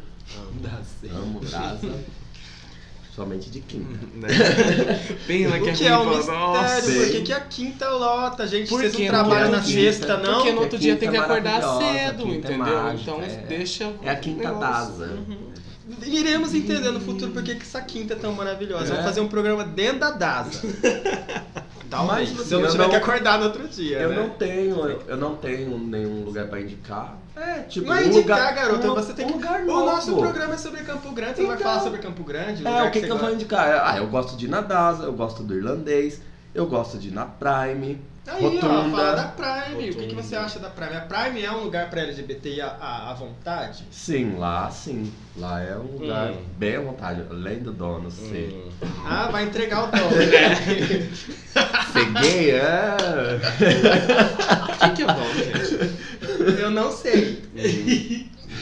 Dá 0.62 0.84
certo. 0.84 1.16
amo 1.16 1.40
Daza, 1.40 2.04
somente 3.18 3.50
de 3.50 3.62
quinta. 3.62 4.06
Né? 4.14 4.28
Pena 5.26 5.60
que 5.60 5.66
O 5.66 5.70
é 5.70 5.74
que 5.74 5.88
é 5.88 5.98
um 5.98 6.10
mistério? 6.16 6.40
nossa. 6.40 6.82
Por 6.92 7.10
que, 7.10 7.22
que 7.24 7.34
a 7.34 7.40
quinta 7.40 7.90
lota, 7.90 8.46
gente? 8.46 8.70
Por 8.70 8.80
Vocês 8.80 8.94
não 8.94 9.08
trabalham 9.08 9.48
é 9.48 9.52
na 9.52 9.60
quinta? 9.62 9.72
sexta, 9.82 10.18
não? 10.18 10.34
Porque 10.36 10.52
no 10.52 10.62
outro 10.62 10.78
dia 10.78 10.94
Quinta 10.94 11.00
tem 11.00 11.10
que 11.10 11.18
é 11.18 11.20
acordar 11.20 11.62
cedo, 11.80 12.28
é 12.28 12.36
entendeu? 12.36 12.58
mágica, 12.60 13.02
então 13.02 13.22
é. 13.24 13.28
deixa. 13.48 13.92
É 14.04 14.12
a 14.12 14.16
quinta 14.16 14.48
negócio. 14.50 15.26
Iremos 16.06 16.54
entender 16.54 16.92
no 16.92 17.00
futuro 17.00 17.32
por 17.32 17.42
que 17.44 17.56
que 17.56 17.62
essa 17.64 17.82
quinta 17.82 18.14
é 18.14 18.18
tão 18.18 18.34
maravilhosa. 18.34 18.86
É. 18.86 18.88
Vamos 18.90 19.04
fazer 19.06 19.22
um 19.22 19.28
programa 19.28 19.64
dentro 19.64 20.00
da 20.00 20.12
DASA. 20.12 20.68
Talvez. 21.90 22.30
Mas, 22.38 22.48
Se 22.48 22.54
eu 22.54 22.60
não 22.60 22.70
tiver 22.70 22.84
não- 22.84 22.90
que 22.90 22.96
acordar 22.98 23.40
no 23.40 23.46
outro 23.46 23.68
dia, 23.68 23.98
Eu 24.00 24.10
né? 24.10 24.16
não 24.18 24.30
tenho, 24.32 24.76
eu, 24.86 25.02
eu 25.08 25.18
não 25.18 25.36
tenho 25.36 25.78
nenhum 25.80 26.24
lugar 26.26 26.48
pra 26.48 26.60
indicar. 26.60 27.16
É, 27.36 27.60
tipo, 27.62 27.88
Não 27.88 27.96
é 27.96 28.02
um 28.02 28.04
indicar, 28.08 28.38
lugar, 28.50 28.56
garota. 28.56 28.92
um, 28.92 28.96
você 28.96 29.14
tem 29.14 29.26
um 29.26 29.30
que. 29.30 29.34
lugar 29.36 29.62
o 29.62 29.66
novo. 29.68 29.86
nosso 29.86 30.16
programa 30.18 30.56
é 30.56 30.58
sobre 30.58 30.82
Campo 30.82 31.12
Grande. 31.12 31.36
Você 31.36 31.42
não 31.42 31.48
vai 31.50 31.58
Então. 31.58 31.68
falar 31.72 31.84
sobre 31.84 32.00
Campo 32.00 32.24
Grande? 32.24 32.64
o 32.64 32.68
É, 32.68 32.84
o 32.84 32.92
que, 32.92 33.00
que 33.00 33.06
você 33.06 33.12
eu 33.14 33.18
vou 33.18 33.32
indicar? 33.32 33.82
Ah, 33.86 33.98
eu 33.98 34.08
gosto 34.08 34.36
de 34.36 34.46
ir 34.46 34.50
na 34.50 34.60
DASA, 34.62 35.04
eu 35.04 35.14
gosto 35.14 35.44
do 35.44 35.54
irlandês, 35.56 36.20
eu 36.54 36.66
gosto 36.66 36.98
de 36.98 37.10
ir 37.10 37.12
na 37.12 37.26
Prime. 37.26 38.02
Aí, 38.28 38.44
ó, 38.44 38.50
Rotunda. 38.50 38.98
fala 38.98 39.16
da 39.16 39.24
Prime. 39.24 39.76
O 39.90 39.94
que, 39.94 40.00
que 40.00 40.02
Rotunda. 40.02 40.24
você 40.24 40.36
acha 40.36 40.60
da 40.60 40.70
Prime? 40.70 40.96
A 40.96 41.02
Prime 41.02 41.42
é 41.44 41.52
um 41.52 41.64
lugar 41.64 41.90
pra 41.90 42.02
LGBT 42.02 42.62
à, 42.62 43.16
vontade? 43.18 43.86
Sim, 43.90 44.36
lá 44.38 44.70
sim. 44.70 45.12
Lá 45.38 45.62
é 45.62 45.76
um 45.78 45.98
lugar 46.00 46.32
Hum. 46.32 46.38
bem 46.58 46.76
à 46.76 46.82
vontade, 46.82 47.24
além 47.30 47.60
do 47.60 47.72
dono 47.72 48.12
ser. 48.12 48.52
Hum. 48.54 48.70
Ah, 49.06 49.30
vai 49.32 49.46
entregar 49.46 49.84
o 49.86 49.88
dom, 49.92 50.10
né? 50.10 51.10
Ser 51.94 52.06
gay 52.22 52.52
é. 52.52 52.96
O 54.74 54.78
que, 54.90 54.96
que 54.96 55.02
é 55.02 55.06
bom, 55.06 55.34
gente? 55.34 56.62
Eu 56.62 56.70
não 56.70 56.92
sei. 56.92 57.42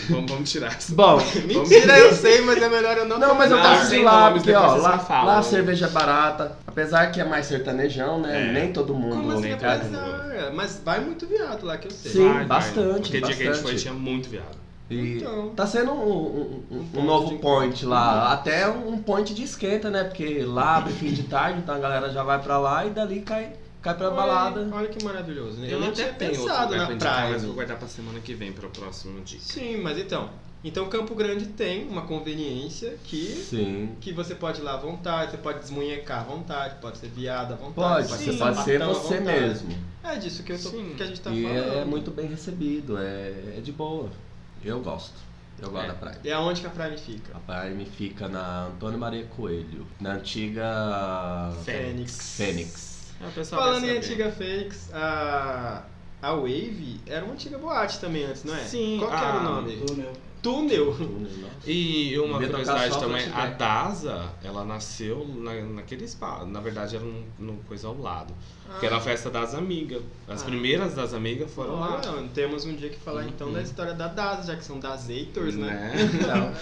Vamos, 0.09 0.31
vamos 0.31 0.51
tirar 0.51 0.67
essa. 0.75 0.93
Bom, 0.93 1.17
Mentira, 1.45 1.97
eu 1.99 2.13
sei, 2.13 2.41
mas 2.41 2.61
é 2.61 2.69
melhor 2.69 2.97
eu 2.97 3.05
não 3.05 3.17
Não, 3.19 3.35
mas 3.35 3.49
eu 3.51 3.57
gosto 3.57 3.89
de 3.89 3.99
lá, 4.03 4.31
porque 4.31 4.53
ó, 4.53 4.75
lá, 4.77 4.97
me 4.97 5.03
falam. 5.03 5.25
lá 5.25 5.37
a 5.39 5.43
cerveja 5.43 5.85
é 5.85 5.89
barata. 5.89 6.57
Apesar 6.67 7.11
que 7.11 7.19
é 7.21 7.23
mais 7.23 7.45
sertanejão, 7.45 8.19
né? 8.19 8.49
É. 8.49 8.51
Nem 8.51 8.71
todo 8.73 8.93
mundo 8.93 9.15
Como 9.15 9.31
assim, 9.31 9.41
nem 9.43 9.57
quer. 9.57 9.67
apesar? 9.75 10.51
Mas 10.53 10.81
vai 10.83 10.99
muito 10.99 11.25
viado 11.25 11.65
lá 11.65 11.77
que 11.77 11.87
eu 11.87 11.91
sei. 11.91 12.11
Sim, 12.11 12.25
Vai, 12.27 12.33
vai. 12.37 12.45
bastante, 12.45 13.09
Porque 13.11 13.21
dia 13.21 13.21
que 13.21 13.43
a 13.43 13.45
gente 13.45 13.45
foi 13.45 13.53
bastante. 13.73 13.81
tinha 13.81 13.93
muito 13.93 14.29
viado. 14.29 14.65
E 14.89 15.17
Então. 15.17 15.49
tá 15.55 15.65
sendo 15.65 15.91
um, 15.91 15.97
um- 15.97 16.63
um- 16.95 16.99
um 16.99 17.03
novo 17.03 17.29
de 17.29 17.35
point 17.39 17.83
lá. 17.85 18.31
Até 18.31 18.67
um 18.67 18.97
point 18.99 19.33
de 19.33 19.41
esquenta, 19.43 19.89
né? 19.89 20.03
Porque 20.03 20.43
lá 20.45 20.77
abre 20.77 20.93
fim 20.93 21.11
de 21.11 21.23
tarde, 21.23 21.59
então 21.59 21.73
a 21.73 21.79
galera 21.79 22.09
já 22.11 22.21
vai 22.21 22.37
pra 22.39 22.59
lá 22.59 22.85
e 22.85 22.91
dali 22.91 23.21
cai, 23.21 23.49
cai 23.85 23.93
pra 23.95 24.07
Olha, 24.07 24.15
balada. 24.15 24.69
Olha 24.73 24.87
que 24.87 25.03
maravilhoso. 25.03 25.57
né? 25.61 25.67
Eu, 25.71 25.79
não 25.79 25.89
até 25.89 25.95
tinha 26.03 26.13
pensado 26.13 26.73
lugar 26.73 26.89
na 26.89 26.95
praia. 26.97 27.31
mas 27.33 27.43
vou 27.43 27.53
guardar 27.53 27.77
pra 27.77 27.87
semana 27.87 28.19
que 28.19 28.33
vem, 28.33 28.51
pra 28.51 28.67
próxima 28.67 29.21
dica. 29.21 29.41
Sim, 29.43 29.77
mas 29.77 29.97
então. 29.97 30.29
Então 30.63 30.89
Campo 30.89 31.13
Grande 31.13 31.45
tem 31.45 31.87
uma 31.87 32.01
conveniência 32.07 32.97
que, 33.03 33.23
Sim. 33.27 33.95
que 34.01 34.11
você 34.11 34.33
pode 34.33 34.61
ir 34.61 34.63
lá 34.63 34.73
à 34.73 34.77
vontade, 34.77 35.29
você 35.31 35.37
pode 35.37 35.59
desmunhecar 35.59 36.21
à 36.21 36.23
vontade, 36.23 36.75
pode 36.81 36.97
ser 36.97 37.07
viada 37.09 37.53
à 37.53 37.57
vontade, 37.57 38.07
Pode, 38.09 38.23
ser 38.23 38.31
você 38.31 38.37
pode 38.39 38.63
ser 38.63 38.83
você 38.83 39.19
mesmo. 39.19 39.77
É 40.03 40.15
disso 40.15 40.41
que, 40.41 40.53
eu 40.53 40.59
tô, 40.59 40.69
Sim. 40.69 40.95
que 40.97 41.03
a 41.03 41.05
gente 41.05 41.21
tá 41.21 41.29
e 41.29 41.43
falando. 41.43 41.57
é, 41.73 41.77
é 41.81 41.85
muito 41.85 42.09
bem 42.09 42.25
recebido, 42.25 42.97
é, 42.97 43.57
é 43.57 43.61
de 43.63 43.71
boa. 43.71 44.09
Eu 44.63 44.79
gosto. 44.79 45.13
Eu 45.61 45.69
gosto 45.69 45.85
É. 45.85 45.87
da 45.89 45.93
praia. 45.93 46.19
E 46.23 46.31
aonde 46.31 46.61
que 46.61 46.67
a 46.67 46.69
Prime 46.71 46.97
fica? 46.97 47.31
A 47.37 47.39
Prime 47.61 47.85
fica 47.85 48.27
na 48.27 48.65
Antônio 48.65 48.97
Maria 48.99 49.25
Coelho, 49.25 49.85
na 50.01 50.13
antiga 50.13 51.53
Fênix. 51.63 52.35
Fênix. 52.37 52.94
É, 53.21 53.43
Falando 53.43 53.85
em 53.85 53.97
antiga 53.97 54.29
Fênix, 54.31 54.89
a, 54.93 55.83
a 56.21 56.31
Wave 56.33 56.99
era 57.05 57.23
uma 57.23 57.33
antiga 57.33 57.57
boate 57.57 57.99
também 57.99 58.25
antes, 58.25 58.43
não 58.43 58.55
é? 58.55 58.59
Sim. 58.59 58.97
Qual 58.99 59.09
que 59.11 59.17
era 59.17 59.35
o 59.35 59.39
ah, 59.39 59.43
nome? 59.43 59.77
túnel. 59.77 60.13
Túnel. 60.41 60.95
E 61.65 62.19
uma 62.19 62.37
Devia 62.37 62.49
curiosidade 62.49 62.99
também, 62.99 63.25
a 63.33 63.47
DASA, 63.47 64.31
ela 64.43 64.63
nasceu 64.63 65.27
na, 65.27 65.53
naquele 65.55 66.05
espaço, 66.05 66.45
na 66.45 66.59
verdade 66.59 66.95
era 66.95 67.05
num, 67.39 67.57
coisa 67.67 67.87
ao 67.87 67.97
lado, 67.99 68.31
que 68.79 68.85
era 68.85 68.97
a 68.97 69.01
festa 69.01 69.31
das 69.31 69.55
amigas. 69.55 70.03
As 70.27 70.43
Ah. 70.43 70.45
primeiras 70.45 70.93
das 70.93 71.15
amigas 71.15 71.51
foram 71.51 71.79
lá. 71.79 71.99
Olha, 72.05 72.27
temos 72.35 72.63
um 72.63 72.75
dia 72.75 72.89
que 72.89 72.99
falar 72.99 73.23
então 73.25 73.47
Uhum. 73.47 73.53
da 73.53 73.61
história 73.63 73.93
da 73.95 74.07
DAS, 74.07 74.45
já 74.45 74.55
que 74.55 74.63
são 74.63 74.79
Dasators, 74.79 75.55
né? 75.55 75.67
Né? 75.95 76.11
Então, 76.21 76.53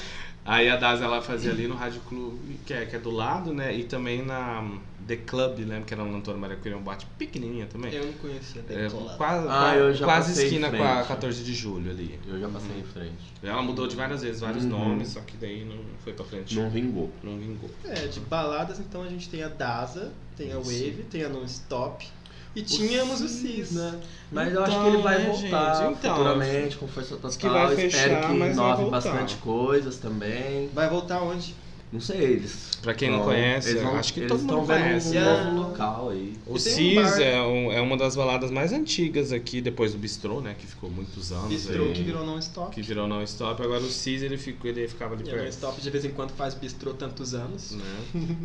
Aí 0.45 0.69
a 0.69 0.75
DASA 0.75 1.05
ela 1.05 1.21
fazia 1.21 1.51
ali 1.51 1.67
no 1.67 1.75
Rádio 1.75 2.01
Clube, 2.01 2.59
que 2.65 2.73
é, 2.73 2.85
que 2.85 2.95
é 2.97 2.99
do 2.99 3.11
lado, 3.11 3.53
né? 3.53 3.73
E 3.73 3.83
também 3.85 4.21
na 4.25 4.61
The 5.07 5.17
Club, 5.17 5.59
lembra 5.59 5.81
que 5.81 5.93
era 5.93 6.03
no 6.03 6.15
Antônio 6.15 6.39
Maria 6.39 6.55
Coelho, 6.57 6.77
um 6.77 6.81
boate 6.81 7.05
pequenininha 7.17 7.65
também. 7.67 7.93
Eu 7.93 8.05
não 8.05 8.13
conhecia 8.13 8.61
The 8.63 8.85
É, 8.85 8.89
Club. 8.89 9.17
quase 9.17 9.47
Ah, 9.49 9.75
eu 9.75 9.93
já 9.93 10.05
quase 10.05 10.29
passei 10.29 10.43
em 10.43 10.47
esquina 10.47 10.71
com 10.71 10.83
a 10.83 11.03
14 11.03 11.43
de 11.43 11.53
julho 11.53 11.91
ali. 11.91 12.19
eu 12.27 12.39
já 12.39 12.47
passei 12.49 12.79
em 12.79 12.83
frente. 12.83 13.33
Ela 13.43 13.61
mudou 13.61 13.87
de 13.87 13.95
várias 13.95 14.21
vezes, 14.21 14.41
vários 14.41 14.63
Uhum. 14.63 14.69
nomes, 14.69 15.09
só 15.09 15.19
que 15.21 15.35
daí 15.37 15.65
não 15.65 15.77
foi 16.03 16.13
pra 16.13 16.23
frente. 16.25 16.55
Não 16.55 16.69
vingou. 16.69 17.11
Não 17.23 17.37
vingou. 17.37 17.69
É, 17.85 18.07
de 18.07 18.19
baladas 18.21 18.79
então 18.79 19.03
a 19.03 19.07
gente 19.07 19.29
tem 19.29 19.43
a 19.43 19.49
DASA, 19.49 20.11
tem 20.37 20.51
a 20.53 20.59
Isso. 20.59 20.69
Wave, 20.69 21.05
tem 21.09 21.23
a 21.23 21.29
Non-Stop 21.29 22.07
e 22.55 22.61
tínhamos 22.61 23.19
o 23.21 23.27
CIS. 23.27 23.71
né? 23.71 23.99
Mas 24.31 24.53
eu 24.53 24.63
acho 24.63 24.71
Então, 24.71 24.83
que 24.83 24.89
ele 24.95 25.03
vai 25.03 25.17
né, 25.19 25.25
voltar 25.25 25.75
gente? 25.87 25.97
Então, 25.97 26.15
futuramente 26.15 26.77
com 26.77 26.87
força 26.87 27.15
total. 27.17 27.37
que 27.37 27.49
vai 27.49 27.75
fechar, 27.75 27.97
Espero 28.07 28.27
que 28.27 28.33
inove 28.51 28.89
bastante 28.89 29.35
coisas 29.37 29.97
também. 29.97 30.69
Vai 30.73 30.89
voltar 30.89 31.21
onde? 31.21 31.55
Não 31.93 32.01
sei, 32.01 32.17
eles. 32.21 32.71
Pra 32.81 32.93
quem 32.93 33.09
não 33.11 33.19
vão- 33.19 33.27
conhece, 33.27 33.75
vão- 33.75 33.95
acho 33.95 34.13
que 34.13 34.21
eles 34.21 34.31
todo 34.31 34.41
mundo 34.41 34.65
conhece. 34.65 35.15
um 35.17 35.53
novo 35.53 35.69
local 35.69 36.09
aí. 36.09 36.33
O 36.47 36.55
um 36.55 36.57
CIS 36.59 36.95
bar- 36.95 37.21
é, 37.21 37.41
um- 37.41 37.71
é 37.71 37.79
uma 37.79 37.95
das 37.95 38.15
baladas 38.15 38.49
mais 38.51 38.73
antigas 38.73 39.31
aqui, 39.31 39.61
depois 39.61 39.93
do 39.93 39.99
Bistrô, 39.99 40.41
né? 40.41 40.55
Que 40.57 40.65
ficou 40.65 40.89
muitos 40.89 41.31
anos. 41.31 41.47
Bistrô 41.49 41.83
aí, 41.85 41.93
que 41.93 42.01
virou 42.03 42.25
Non-Stop. 42.25 42.73
que 42.75 42.81
virou 42.81 43.07
não 43.07 43.21
stop. 43.23 43.61
Agora 43.61 43.79
o 43.81 43.89
CIS 43.89 44.23
ele, 44.23 44.37
ficou, 44.37 44.69
ele 44.69 44.87
ficava 44.87 45.13
ali 45.13 45.23
E 45.23 45.27
a 45.27 45.31
perto. 45.31 45.43
Non-Stop 45.43 45.79
de 45.81 45.89
vez 45.91 46.03
em 46.03 46.09
quando 46.09 46.31
faz 46.31 46.55
bistrô 46.55 46.93
tantos 46.95 47.33
anos. 47.35 47.71
Né? 47.71 47.83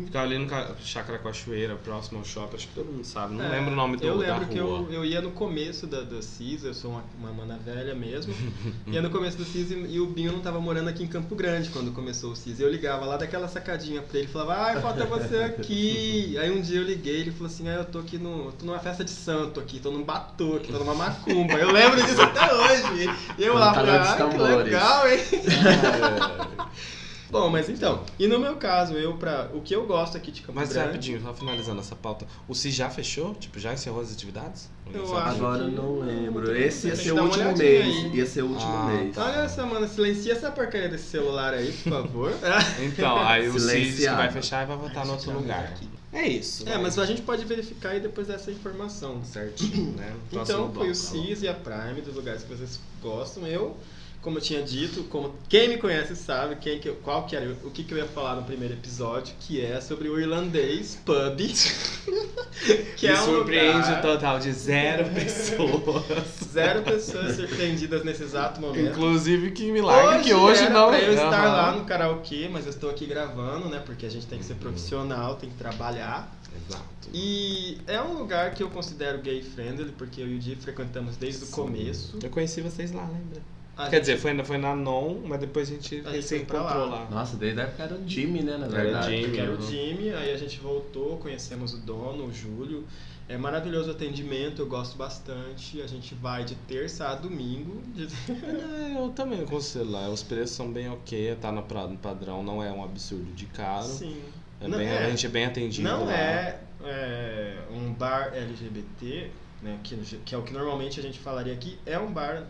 Ficava 0.05 0.25
ali 0.25 0.37
no 0.37 0.45
Ca- 0.45 0.75
Chácara 0.83 1.17
Cachoeira, 1.17 1.75
próximo 1.75 2.19
ao 2.19 2.25
shopping, 2.25 2.55
acho 2.55 2.67
que 2.67 2.75
todo 2.75 2.85
mundo 2.85 3.03
sabe. 3.05 3.33
Não 3.33 3.43
É, 3.45 3.49
lembro 3.49 3.73
o 3.73 3.75
nome 3.75 3.97
do, 3.97 4.05
Eu 4.05 4.13
da 4.19 4.19
lembro 4.21 4.45
rua. 4.45 4.47
que 4.53 4.57
eu, 4.57 4.87
eu 4.93 5.03
ia 5.05 5.21
no 5.21 5.31
começo 5.31 5.87
da, 5.87 6.01
do 6.01 6.21
CIS, 6.21 6.63
eu 6.63 6.73
sou 6.75 6.91
uma, 6.91 7.03
uma 7.19 7.31
mana 7.33 7.57
velha 7.57 7.95
mesmo. 7.95 8.31
ia 8.87 9.01
no 9.01 9.09
começo 9.09 9.37
do 9.37 9.43
CIS 9.43 9.71
e, 9.71 9.75
e 9.95 9.99
o 9.99 10.05
Binho 10.05 10.31
não 10.33 10.39
tava 10.39 10.59
morando 10.61 10.87
aqui 10.87 11.03
em 11.03 11.07
Campo 11.07 11.35
Grande 11.35 11.69
quando 11.69 11.91
começou 11.91 12.31
o 12.31 12.35
CIS. 12.35 12.59
Eu 12.59 12.69
ligava 12.69 13.05
lá 13.05 13.17
daquela 13.17 13.38
sacadinha 13.47 14.01
pra 14.01 14.19
ele 14.19 14.27
falava, 14.27 14.55
ai, 14.55 14.81
falta 14.81 15.05
você 15.05 15.37
aqui. 15.37 16.37
Aí 16.41 16.51
um 16.51 16.61
dia 16.61 16.79
eu 16.79 16.83
liguei 16.83 17.21
ele 17.21 17.31
falou 17.31 17.47
assim, 17.47 17.69
ah, 17.69 17.75
eu 17.75 17.85
tô 17.85 17.99
aqui 17.99 18.17
no. 18.17 18.51
tô 18.51 18.65
numa 18.65 18.79
festa 18.79 19.03
de 19.03 19.11
santo 19.11 19.59
aqui, 19.59 19.79
tô 19.79 19.91
num 19.91 20.03
batuque, 20.03 20.71
tô 20.71 20.79
numa 20.79 20.95
macumba. 20.95 21.53
Eu 21.53 21.71
lembro 21.71 22.01
disso 22.03 22.21
até 22.21 22.53
hoje. 22.53 23.09
E 23.37 23.43
eu 23.43 23.53
lá 23.53 23.71
de 23.71 23.89
ah, 23.89 24.29
que 24.29 24.37
legal, 24.37 25.07
hein? 25.07 25.19
Bom, 27.31 27.47
mas 27.49 27.69
então, 27.69 28.03
e 28.17 28.25
no 28.27 28.39
meu 28.39 28.55
caso, 28.55 28.93
eu 28.95 29.15
pra. 29.17 29.49
O 29.53 29.61
que 29.61 29.75
eu 29.75 29.85
gosto 29.85 30.17
aqui 30.17 30.31
de 30.31 30.41
Campo 30.41 30.53
Mas 30.59 30.69
Grande. 30.69 30.87
rapidinho, 30.87 31.21
só 31.21 31.33
finalizando 31.33 31.79
essa 31.79 31.95
pauta. 31.95 32.25
O 32.47 32.55
CIS 32.55 32.73
já 32.73 32.89
fechou? 32.89 33.35
Tipo, 33.35 33.59
já 33.59 33.71
encerrou 33.73 34.01
as 34.01 34.11
atividades? 34.11 34.67
Eu 34.91 35.05
Sabe? 35.05 35.21
acho 35.21 35.35
Agora 35.37 35.63
eu 35.63 35.69
que- 35.69 35.75
não 35.75 35.99
lembro. 35.99 36.57
Esse 36.57 36.87
ia 36.87 36.95
ser 36.95 37.11
o 37.11 37.23
último 37.23 37.55
mês. 37.55 38.13
Ia 38.15 38.25
ser 38.25 38.41
o 38.41 38.47
último 38.47 38.71
Ah, 38.71 38.85
mês. 38.87 39.15
tá. 39.15 39.25
Olha 39.25 39.35
essa, 39.43 39.63
mano, 39.65 39.87
silencia 39.87 40.33
essa 40.33 40.49
porcaria 40.49 40.89
desse 40.89 41.03
celular 41.09 41.53
aí, 41.53 41.71
por 41.71 41.89
favor. 41.91 42.33
Então, 42.81 43.19
aí 43.19 43.47
o 43.47 43.53
CIS 43.53 43.63
que 43.63 43.69
Silenciado. 43.69 44.17
vai 44.17 44.31
fechar 44.31 44.63
e 44.63 44.65
vai 44.65 44.77
voltar 44.77 45.05
no 45.05 45.11
outro 45.11 45.31
lugar. 45.31 45.73
É 46.11 46.27
isso. 46.27 46.67
é, 46.67 46.75
mas 46.79 46.97
a 46.97 47.05
gente 47.05 47.21
pode 47.21 47.45
verificar 47.45 47.89
aí 47.89 47.99
depois 47.99 48.25
dessa 48.25 48.49
informação. 48.49 49.23
Certinho, 49.23 49.91
né? 49.95 50.11
Então, 50.31 50.45
foi 50.45 50.67
bloco, 50.69 50.89
o 50.89 50.95
CIS 50.95 51.43
e 51.43 51.47
a 51.47 51.53
Prime, 51.53 52.01
dos 52.01 52.15
lugares 52.15 52.41
que 52.41 52.49
vocês 52.49 52.79
gostam. 52.99 53.45
Eu, 53.45 53.77
como 54.21 54.37
eu 54.37 54.41
tinha 54.41 54.61
dito, 54.61 55.03
como 55.05 55.33
quem 55.47 55.69
me 55.69 55.77
conhece 55.77 56.15
sabe 56.15 56.55
quem 56.57 56.77
que 56.79 56.89
eu- 56.89 56.95
qual 56.97 57.25
que 57.25 57.35
era 57.35 57.49
o 57.63 57.71
que, 57.71 57.83
que 57.83 57.93
eu 57.93 57.97
ia 57.97 58.05
falar 58.05 58.35
no 58.35 58.43
primeiro 58.43 58.73
episódio, 58.73 59.33
que 59.39 59.61
é 59.63 59.79
sobre 59.79 60.09
o 60.09 60.19
irlandês 60.19 60.99
pub. 61.05 61.37
que 62.97 63.07
Me 63.07 63.13
é 63.13 63.21
um 63.21 63.25
surpreende 63.25 63.77
lugar, 63.77 63.99
o 63.99 64.01
total 64.01 64.39
de 64.39 64.51
zero 64.51 65.09
pessoas. 65.13 66.39
Zero 66.51 66.81
pessoas 66.81 67.35
surpreendidas 67.35 68.03
nesse 68.03 68.23
exato 68.23 68.59
momento. 68.59 68.89
Inclusive 68.89 69.51
que 69.51 69.71
milagre 69.71 70.23
que 70.23 70.33
hoje 70.33 70.63
era 70.63 70.73
não. 70.73 70.87
pra 70.89 70.99
eu 70.99 71.13
estar 71.13 71.27
Aham. 71.45 71.51
lá 71.55 71.71
no 71.73 71.85
karaokê, 71.85 72.49
mas 72.51 72.65
eu 72.65 72.71
estou 72.71 72.89
aqui 72.89 73.05
gravando, 73.05 73.69
né? 73.69 73.81
Porque 73.85 74.05
a 74.05 74.09
gente 74.09 74.25
tem 74.25 74.39
que 74.39 74.45
ser 74.45 74.53
Uhum. 74.53 74.59
profissional, 74.59 75.35
tem 75.35 75.49
que 75.49 75.55
trabalhar. 75.57 76.35
Exato. 76.67 76.83
E 77.13 77.77
é 77.87 78.01
um 78.01 78.13
lugar 78.17 78.51
que 78.55 78.63
eu 78.63 78.69
considero 78.69 79.19
gay 79.21 79.41
friendly, 79.43 79.91
porque 79.97 80.21
eu 80.21 80.27
e 80.27 80.35
o 80.35 80.39
Di 80.39 80.55
frequentamos 80.55 81.15
desde 81.17 81.43
o 81.43 81.47
Sim. 81.47 81.51
começo. 81.53 82.17
Eu 82.21 82.29
conheci 82.29 82.61
vocês 82.61 82.91
lá, 82.91 83.03
lembra? 83.03 83.41
A 83.79 83.89
Quer 83.89 83.97
gente- 83.97 83.99
dizer, 84.01 84.17
foi, 84.17 84.43
foi 84.43 84.57
na 84.57 84.75
Non, 84.75 85.21
mas 85.25 85.39
depois 85.39 85.69
a 85.69 85.73
gente, 85.73 86.03
A 86.05 86.11
gente 86.11 86.25
se 86.25 86.35
encontrou 86.37 86.63
lá. 86.89 86.99
lá. 86.99 87.07
Nossa, 87.09 87.37
desde 87.37 87.61
a 87.61 87.63
época 87.63 87.83
era 87.83 87.95
o 87.95 88.07
Jimmy, 88.07 88.41
né? 88.43 88.57
Na 88.57 88.65
Era 88.65 88.67
o 88.67 88.71
verdade. 88.75 89.21
Jimmy. 89.21 89.37
era 89.39 89.51
o 89.51 89.55
uhum. 89.55 89.61
Jimmy, 89.61 90.09
aí 90.13 90.33
a 90.33 90.37
gente 90.37 90.59
voltou, 90.59 91.17
conhecemos 91.17 91.73
o 91.73 91.77
dono, 91.77 92.25
o 92.25 92.33
Júlio. 92.33 92.85
É 93.29 93.37
maravilhoso 93.37 93.89
o 93.89 93.91
atendimento, 93.91 94.61
eu 94.61 94.65
gosto 94.67 94.97
bastante. 94.97 95.81
A 95.81 95.87
gente 95.87 96.15
vai 96.15 96.43
de 96.43 96.55
terça 96.55 97.07
a 97.09 97.15
domingo. 97.15 97.81
de- 97.95 98.07
É, 98.95 98.99
eu 98.99 99.09
também 99.09 99.45
considero 99.45 99.91
lá. 99.91 100.09
Os 100.09 100.23
preços 100.23 100.55
são 100.55 100.71
bem 100.71 100.89
ok, 100.89 101.35
tá 101.39 101.51
no 101.51 101.61
padrão, 101.97 102.43
não 102.43 102.61
é 102.63 102.71
um 102.71 102.83
absurdo 102.83 103.31
de 103.33 103.45
caro. 103.45 103.85
Sim. 103.85 104.19
É 104.59 104.67
Não 104.67 104.77
bem, 104.77 104.87
é. 104.89 105.05
A 105.05 105.09
gente 105.09 105.25
é 105.25 105.29
bem 105.29 105.45
atendido. 105.45 105.87
Não 105.87 106.05
lá. 106.05 106.11
é, 106.13 106.59
é, 106.83 107.57
um 107.71 107.93
bar 107.93 108.33
LGBT, 108.33 109.29
né, 109.61 109.77
que, 109.83 109.95
que 110.25 110.35
é 110.35 110.37
o 110.37 110.41
que 110.41 110.51
normalmente 110.51 110.99
a 110.99 111.03
gente 111.03 111.19
falaria 111.19 111.53
aqui, 111.53 111.77
é 111.85 111.97
um 111.99 112.11
bar. 112.11 112.43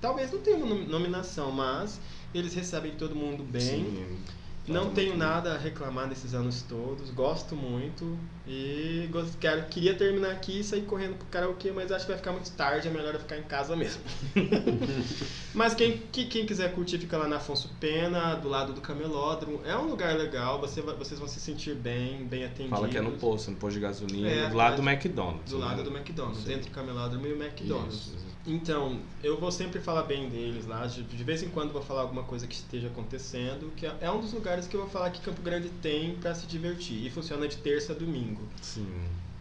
Talvez 0.00 0.30
não 0.32 0.38
tenha 0.40 0.56
uma 0.56 0.66
nom- 0.66 0.84
nominação, 0.86 1.50
mas 1.50 2.00
eles 2.34 2.54
recebem 2.54 2.92
todo 2.92 3.14
mundo 3.14 3.42
bem. 3.42 3.60
Sim. 3.60 4.18
Não 4.66 4.90
tenho 4.90 5.12
muito 5.14 5.20
nada 5.20 5.54
a 5.54 5.56
reclamar 5.56 6.10
desses 6.10 6.34
anos 6.34 6.60
todos, 6.60 7.08
gosto 7.12 7.56
muito 7.56 8.18
e 8.46 9.08
gost- 9.10 9.38
quero, 9.40 9.64
queria 9.64 9.94
terminar 9.94 10.30
aqui 10.32 10.60
e 10.60 10.62
sair 10.62 10.82
correndo 10.82 11.14
pro 11.16 11.26
karaokê, 11.28 11.72
mas 11.72 11.90
acho 11.90 12.04
que 12.04 12.10
vai 12.10 12.18
ficar 12.18 12.32
muito 12.32 12.50
tarde, 12.52 12.86
é 12.86 12.90
melhor 12.90 13.14
eu 13.14 13.20
ficar 13.20 13.38
em 13.38 13.44
casa 13.44 13.74
mesmo. 13.74 14.02
mas 15.54 15.74
quem, 15.74 15.96
que- 16.12 16.26
quem 16.26 16.44
quiser 16.46 16.74
curtir, 16.74 16.98
fica 16.98 17.16
lá 17.16 17.26
na 17.26 17.36
Afonso 17.36 17.70
Pena, 17.80 18.34
do 18.34 18.48
lado 18.48 18.74
do 18.74 18.80
camelódromo. 18.82 19.60
É 19.64 19.74
um 19.76 19.88
lugar 19.88 20.14
legal, 20.16 20.60
você 20.60 20.82
vocês 20.82 21.18
vão 21.18 21.28
se 21.28 21.40
sentir 21.40 21.74
bem, 21.74 22.24
bem 22.26 22.44
atendidos. 22.44 22.70
Fala 22.78 22.88
que 22.88 22.98
é 22.98 23.00
no 23.00 23.12
posto, 23.12 23.50
no 23.50 23.56
posto 23.56 23.74
de 23.74 23.80
gasolina, 23.80 24.28
É, 24.28 24.48
do 24.50 24.56
lado 24.56 24.76
do 24.82 24.86
McDonald's. 24.88 25.50
Do 25.50 25.58
né? 25.58 25.64
lado 25.64 25.82
do 25.82 25.90
McDonald's, 25.96 26.44
Sim. 26.44 26.52
entre 26.52 26.68
o 26.70 26.72
camelódromo 26.74 27.26
e 27.26 27.32
o 27.32 27.42
McDonald's. 27.42 27.94
Isso. 28.08 28.28
Então, 28.48 28.98
eu 29.22 29.38
vou 29.38 29.52
sempre 29.52 29.78
falar 29.80 30.02
bem 30.04 30.28
deles 30.28 30.66
lá. 30.66 30.86
De, 30.86 31.02
vez 31.22 31.42
em 31.42 31.48
quando 31.50 31.72
vou 31.72 31.82
falar 31.82 32.00
alguma 32.00 32.22
coisa 32.22 32.46
que 32.46 32.54
esteja 32.54 32.86
acontecendo. 32.88 33.70
Que 33.76 33.86
é- 33.86 33.94
é 34.00 34.10
um 34.10 34.20
dos 34.20 34.32
lugares 34.32 34.66
que 34.66 34.74
eu 34.74 34.80
vou 34.80 34.90
falar 34.90 35.10
que 35.10 35.20
Campo 35.20 35.42
Grande 35.42 35.68
tem 35.82 36.14
pra 36.16 36.34
se 36.34 36.46
divertir. 36.46 37.04
E 37.06 37.10
funciona 37.10 37.46
de 37.46 37.56
terça 37.58 37.92
a 37.92 37.96
domingo. 37.96 38.42
Sim. 38.62 38.88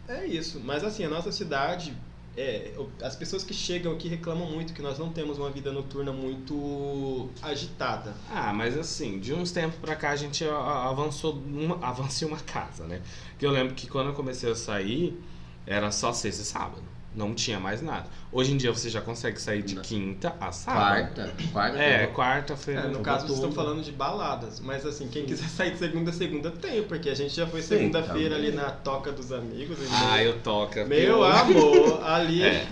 É 0.07 0.25
isso. 0.25 0.59
Mas 0.63 0.83
assim, 0.83 1.03
a 1.05 1.09
nossa 1.09 1.31
cidade. 1.31 1.93
é, 2.39 2.71
as 3.01 3.15
pessoas 3.15 3.43
que 3.43 3.51
chegam 3.51 3.91
aqui 3.93 4.07
reclamam 4.07 4.47
muito 4.51 4.71
que 4.71 4.79
nós 4.81 4.99
não 4.99 5.11
temos 5.11 5.39
uma 5.39 5.49
vida 5.49 5.71
noturna 5.71 6.11
muito 6.13 7.29
agitada. 7.41 8.13
Ah, 8.31 8.53
mas 8.53 8.77
assim, 8.77 9.19
de 9.19 9.33
uns 9.33 9.49
tempos 9.51 9.79
pra 9.79 9.95
cá 9.95 10.11
a 10.11 10.15
gente 10.15 10.43
avançou 10.45 11.33
uma, 11.33 11.79
avançou 11.85 12.27
uma 12.27 12.37
casa, 12.37 12.83
né? 12.85 13.01
Que 13.39 13.45
eu 13.45 13.49
lembro 13.49 13.73
que 13.73 13.87
quando 13.87 14.09
eu 14.09 14.13
comecei 14.13 14.51
a 14.51 14.55
sair, 14.55 15.19
era 15.65 15.89
só 15.91 16.13
sexta 16.13 16.43
e 16.43 16.45
sábado. 16.45 16.83
Não 17.17 17.33
tinha 17.33 17.59
mais 17.59 17.81
nada. 17.81 18.05
Hoje 18.31 18.53
em 18.53 18.57
dia 18.57 18.71
você 18.71 18.91
já 18.91 19.01
consegue 19.01 19.41
sair 19.41 19.63
de 19.63 19.75
quinta 19.77 20.35
a 20.39 20.51
sábado. 20.51 21.15
Quarta. 21.15 21.33
Quarta. 21.51 21.77
É, 21.79 22.05
quarta-feira. 22.07 22.81
É, 22.81 22.87
no 22.89 22.99
caso, 22.99 23.25
vocês 23.25 23.39
estão 23.39 23.51
falando 23.51 23.81
de 23.81 23.91
baladas. 23.91 24.59
Mas 24.59 24.85
assim, 24.85 25.07
quem 25.07 25.25
quiser 25.25 25.49
sair 25.49 25.71
de 25.71 25.79
segunda 25.79 26.11
a 26.11 26.13
segunda 26.13 26.51
tem, 26.51 26.83
porque 26.83 27.09
a 27.09 27.15
gente 27.15 27.33
já 27.35 27.47
foi 27.47 27.63
segunda-feira 27.63 28.35
ali 28.35 28.51
na 28.51 28.69
Toca 28.69 29.11
dos 29.11 29.31
Amigos. 29.31 29.79
Ah, 29.91 30.21
eu 30.23 30.37
toca. 30.41 30.85
Meu 30.85 30.99
eu- 30.99 31.23
amor, 31.23 32.03
ali 32.05 32.43
É. 32.43 32.67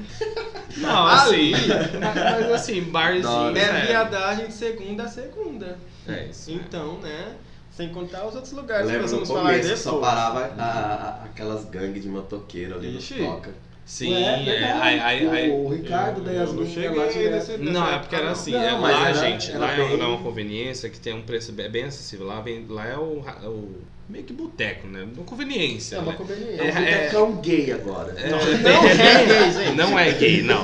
Não, 0.77 1.07
assim. 1.07 1.53
Ali. 1.55 1.67
mas, 1.99 2.15
mas, 2.15 2.51
assim, 2.51 2.81
barzinho. 2.83 3.49
É 3.57 3.71
né? 3.71 3.85
viadagem 3.87 4.45
de 4.47 4.53
segunda 4.53 5.03
a 5.05 5.07
segunda. 5.07 5.79
É 6.07 6.25
isso. 6.25 6.51
né? 6.51 6.61
Então, 6.63 6.99
né? 6.99 7.33
Sem 7.71 7.89
contar 7.89 8.25
os 8.27 8.35
outros 8.35 8.53
lugares 8.53 8.85
que 8.85 8.91
lembro 8.91 9.01
nós 9.01 9.11
no 9.11 9.17
vamos 9.25 9.29
falar 9.29 9.41
começo 9.49 9.61
depois. 9.63 9.79
só 9.81 9.97
parava 9.99 10.51
a- 10.57 10.63
a- 10.63 11.23
aquelas 11.25 11.65
gangues 11.65 12.03
de 12.03 12.07
motoqueiro 12.09 12.75
ali 12.75 12.95
Ixi. 12.97 13.15
no 13.15 13.25
toca. 13.33 13.64
Sim, 13.85 14.13
Ué, 14.13 14.21
é. 14.21 14.43
verdade. 14.43 14.81
Aí, 14.81 14.99
aí, 14.99 15.27
aí- 15.27 15.51
O 15.51 15.69
Ricardo 15.69 16.21
daí 16.21 16.37
as 16.39 16.49
eu 16.49 16.55
não 16.55 17.71
Não, 17.71 17.87
é 17.87 17.99
porque 17.99 18.15
era 18.15 18.25
época, 18.25 18.39
assim, 18.41 18.51
Não, 18.51 18.59
é, 18.63 18.71
lá, 18.71 19.09
era- 19.09 19.13
gente, 19.13 19.51
era 19.51 19.59
lá 19.59 19.71
é, 19.71 19.75
bem- 19.75 20.01
é 20.01 20.05
uma 20.05 20.23
conveniência 20.23 20.89
que 20.89 20.99
tem 20.99 21.13
um 21.13 21.21
preço 21.21 21.51
bem, 21.53 21.69
bem 21.69 21.83
acessível. 21.83 22.25
Lá, 22.25 22.41
vem, 22.41 22.65
lá 22.67 22.87
é 22.87 22.97
o, 22.97 23.21
o 23.47 23.75
meio 24.07 24.23
que 24.23 24.33
boteco, 24.33 24.87
né? 24.87 25.07
Uma 25.15 25.23
conveniência. 25.23 25.95
É 25.95 25.99
uma 25.99 26.11
né? 26.11 26.17
conveniência. 26.17 26.61
É 26.61 26.71
um 26.71 26.75
botecão 26.75 27.41
gay 27.41 27.71
agora. 27.71 28.13
É, 28.17 28.29
Não, 28.29 28.37
não 28.39 28.87
é 28.87 29.25
gay, 29.25 29.51
gente. 29.51 29.75
Não 29.75 29.99
é 29.99 30.11
gay, 30.11 30.41
não. 30.43 30.61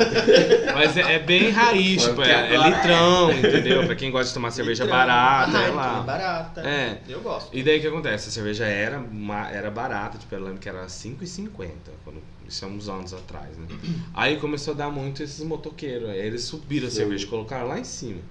Mas 0.74 0.98
é, 0.98 1.16
é 1.16 1.20
bem 1.20 1.50
raiz, 1.50 2.04
tipo, 2.04 2.22
é, 2.22 2.32
é 2.32 2.56
agora 2.56 2.70
litrão, 2.70 3.32
entendeu? 3.32 3.86
Pra 3.86 3.96
quem 3.96 4.12
gosta 4.12 4.28
de 4.28 4.34
tomar 4.34 4.52
cerveja 4.52 4.86
barata, 4.86 5.58
Ah, 5.58 5.64
é 5.64 5.70
lá. 5.70 6.00
É 6.00 6.06
barata. 6.06 6.62
É. 6.62 6.98
Eu 7.10 7.22
gosto. 7.22 7.50
E 7.56 7.64
daí 7.64 7.80
o 7.80 7.82
que 7.82 7.88
acontece? 7.88 8.30
A 8.30 8.32
cerveja 8.32 8.66
era, 8.66 9.00
uma, 9.00 9.50
era 9.50 9.72
barata, 9.72 10.18
tipo, 10.18 10.34
eu 10.36 10.44
lembro 10.44 10.60
que 10.60 10.70
era 10.70 10.82
R$5,50, 10.82 11.72
quando, 12.04 12.22
isso 12.48 12.64
é 12.64 12.68
uns 12.68 12.88
anos 12.88 13.14
atrás, 13.14 13.58
né? 13.58 13.66
Aí 14.14 14.38
começou 14.38 14.74
a 14.74 14.78
dar 14.78 14.92
muito 14.92 15.24
esses 15.24 15.44
motoqueiros, 15.44 16.10
aí 16.10 16.20
eles 16.20 16.44
subiram 16.44 16.88
a 16.88 16.90
Sim. 16.90 16.98
cerveja, 16.98 17.28
colocaram 17.28 17.68
lá 17.68 17.80
em 17.80 17.84
cima. 17.84 18.22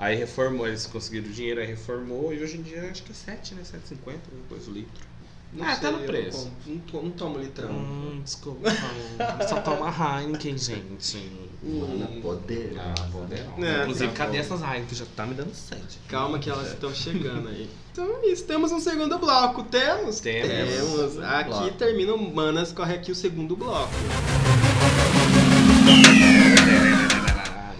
Aí 0.00 0.16
reformou, 0.16 0.66
eles 0.66 0.86
conseguiram 0.86 1.30
dinheiro, 1.30 1.60
aí 1.60 1.66
reformou, 1.66 2.32
e 2.32 2.42
hoje 2.42 2.56
em 2.56 2.62
dia 2.62 2.88
acho 2.90 3.02
que 3.02 3.12
é 3.12 3.14
7, 3.14 3.54
né? 3.54 3.62
7,50, 3.62 3.72
alguma 4.06 4.46
coisa 4.48 4.70
o 4.70 4.72
litro. 4.72 5.10
Não 5.52 5.66
Ah, 5.66 5.74
sei, 5.74 5.90
tá 5.90 5.90
no 5.90 6.04
preço. 6.06 6.50
Não, 6.66 6.80
não, 6.92 7.02
não 7.02 7.10
tomo 7.10 7.38
litrão. 7.38 7.70
Hum, 7.70 8.20
desculpa, 8.24 8.70
só 9.46 9.60
toma 9.60 9.90
Heineken, 9.90 10.56
gente. 10.56 11.30
Mana 11.62 12.06
poder. 12.22 12.76
Ah, 12.78 12.94
poderosa. 13.12 13.66
É, 13.66 13.82
Inclusive, 13.82 14.12
tá 14.12 14.16
cadê 14.16 14.38
essas 14.38 14.62
Heineken? 14.62 14.94
Já 14.96 15.04
tá 15.14 15.26
me 15.26 15.34
dando 15.34 15.52
sede. 15.52 15.98
Calma 16.08 16.38
que 16.38 16.48
elas 16.48 16.68
estão 16.68 16.94
chegando 16.94 17.48
aí. 17.48 17.68
Então 17.92 18.06
é 18.22 18.28
isso, 18.28 18.44
temos 18.44 18.70
um 18.70 18.78
segundo 18.78 19.18
bloco. 19.18 19.64
Temos? 19.64 20.20
Temos. 20.20 20.48
Temos. 20.48 21.18
Aqui 21.18 21.48
Bloco. 21.50 21.70
termina 21.72 22.14
o 22.14 22.34
Manas, 22.34 22.72
corre 22.72 22.94
aqui 22.94 23.10
o 23.10 23.16
segundo 23.16 23.56
bloco. 23.56 23.90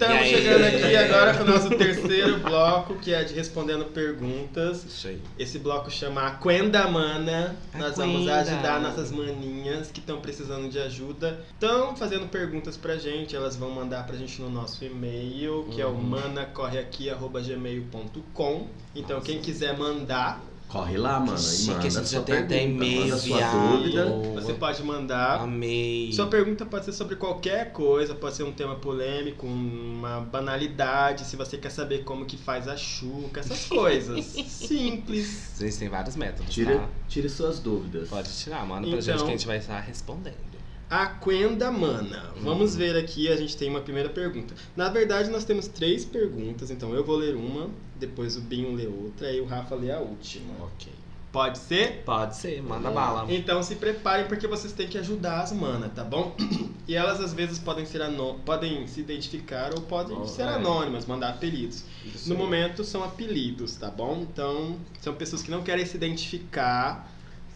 Estamos 0.01 0.27
chegando 0.29 0.65
aqui 0.65 0.97
agora 0.97 1.35
com 1.37 1.43
o 1.43 1.47
nosso 1.47 1.69
terceiro 1.77 2.39
bloco, 2.39 2.95
que 2.95 3.13
é 3.13 3.23
de 3.23 3.35
respondendo 3.35 3.85
perguntas. 3.85 4.83
Isso 4.83 5.09
aí. 5.09 5.21
Esse 5.39 5.59
bloco 5.59 5.91
chama 5.91 6.27
Aquenda 6.27 6.89
Mana. 6.89 7.55
Nós 7.75 7.99
vamos 7.99 8.27
Aquenda. 8.27 8.41
ajudar 8.41 8.81
nossas 8.81 9.13
maninhas 9.13 9.91
que 9.91 10.01
estão 10.01 10.19
precisando 10.19 10.71
de 10.71 10.79
ajuda. 10.79 11.39
Estão 11.53 11.95
fazendo 11.95 12.27
perguntas 12.29 12.79
pra 12.79 12.97
gente, 12.97 13.37
elas 13.37 13.57
vão 13.57 13.69
mandar 13.71 14.07
pra 14.07 14.17
gente 14.17 14.41
no 14.41 14.49
nosso 14.49 14.83
e-mail, 14.83 15.69
que 15.71 15.83
é 15.83 15.87
o 15.87 15.91
Uhum. 15.91 16.01
manacorreaqui.gmail.com. 16.03 18.69
Então 18.95 19.17
Nossa. 19.19 19.31
quem 19.31 19.39
quiser 19.43 19.77
mandar, 19.77 20.41
Corre 20.71 20.97
lá, 20.97 21.19
mano. 21.19 21.37
e 21.37 21.41
Chique, 21.43 21.73
manda 21.73 22.05
sua 22.05 22.23
tem 22.23 22.37
até 22.39 22.47
pergunta, 22.61 22.85
e-mail, 22.85 23.01
manda 23.03 23.17
sua 23.19 23.37
viado. 23.39 23.77
dúvida. 23.77 24.07
você 24.41 24.53
pode 24.55 24.83
mandar. 24.85 25.41
Amei. 25.41 26.13
Sua 26.13 26.27
pergunta 26.29 26.65
pode 26.65 26.85
ser 26.85 26.93
sobre 26.93 27.17
qualquer 27.17 27.73
coisa, 27.73 28.15
pode 28.15 28.37
ser 28.37 28.45
um 28.45 28.53
tema 28.53 28.77
polêmico, 28.77 29.47
uma 29.47 30.21
banalidade, 30.21 31.25
se 31.25 31.35
você 31.35 31.59
quer 31.59 31.71
saber 31.71 32.05
como 32.05 32.25
que 32.25 32.37
faz 32.37 32.69
a 32.69 32.77
chuca, 32.77 33.41
essas 33.41 33.67
coisas. 33.69 34.25
Simples. 34.25 35.51
Vocês 35.55 35.77
têm 35.77 35.89
vários 35.89 36.15
métodos, 36.17 36.55
Tire, 36.55 36.77
tá? 36.77 36.89
tire 37.09 37.29
suas 37.29 37.59
dúvidas. 37.59 38.09
Pode 38.09 38.31
tirar, 38.31 38.65
manda 38.65 38.83
pra 38.83 38.91
Então- 38.91 39.01
gente 39.03 39.19
que 39.25 39.29
a 39.29 39.33
gente 39.33 39.47
vai 39.47 39.59
estar 39.59 39.81
respondendo. 39.81 40.50
Aquenda 40.91 41.71
Mana. 41.71 42.33
Vamos 42.43 42.75
ver 42.75 42.97
aqui, 42.97 43.29
a 43.29 43.37
gente 43.37 43.57
tem 43.57 43.71
uma 43.71 43.81
primeira 43.81 44.09
pergunta. 44.09 44.55
Na 44.77 44.89
verdade, 44.89 45.31
nós 45.31 45.45
temos 45.45 45.69
três 45.69 46.05
perguntas, 46.05 46.69
então 46.71 46.93
eu 46.93 47.05
vou 47.05 47.15
ler 47.17 47.37
uma, 47.37 47.71
depois 47.97 48.37
o 48.37 48.41
Binho 48.41 48.75
lê 48.75 48.89
outra 48.89 49.31
e 49.33 49.41
o 49.41 49.45
Rafa 49.47 49.77
lê 49.77 49.93
a 49.93 50.01
última. 50.01 50.53
Ok. 50.65 50.91
Pode 51.31 51.59
ser? 51.59 52.03
Pode 52.05 52.35
ser, 52.37 52.61
manda 52.61 52.91
bala. 52.91 53.33
Então 53.33 53.63
se 53.63 53.77
preparem 53.77 54.27
porque 54.27 54.49
vocês 54.49 54.73
têm 54.73 54.89
que 54.89 54.99
ajudar 54.99 55.43
as 55.43 55.53
manas, 55.53 55.93
tá 55.95 56.03
bom? 56.03 56.35
E 56.89 56.97
elas 56.97 57.21
às 57.21 57.33
vezes 57.33 57.57
podem 57.61 57.87
ser 57.87 58.01
podem 58.45 58.85
se 58.89 58.99
identificar 58.99 59.73
ou 59.73 59.81
podem 59.83 60.17
Oh, 60.21 60.27
ser 60.27 60.43
é. 60.43 60.47
anônimas, 60.55 61.07
mandar 61.07 61.29
apelidos. 61.29 61.85
Isso 62.05 62.29
No 62.29 62.35
aí. 62.35 62.41
momento 62.41 62.83
são 62.83 63.05
apelidos, 63.05 63.77
tá 63.77 63.89
bom? 63.89 64.23
Então 64.29 64.77
são 65.01 65.15
pessoas 65.15 65.41
que 65.41 65.53
não 65.53 65.63
querem 65.63 65.87
se 65.87 65.97
identificar, 65.97 67.09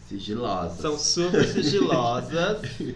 Sigilosas. 0.09 0.79
são 0.79 0.97
super 0.97 1.45
sigilosas. 1.49 2.63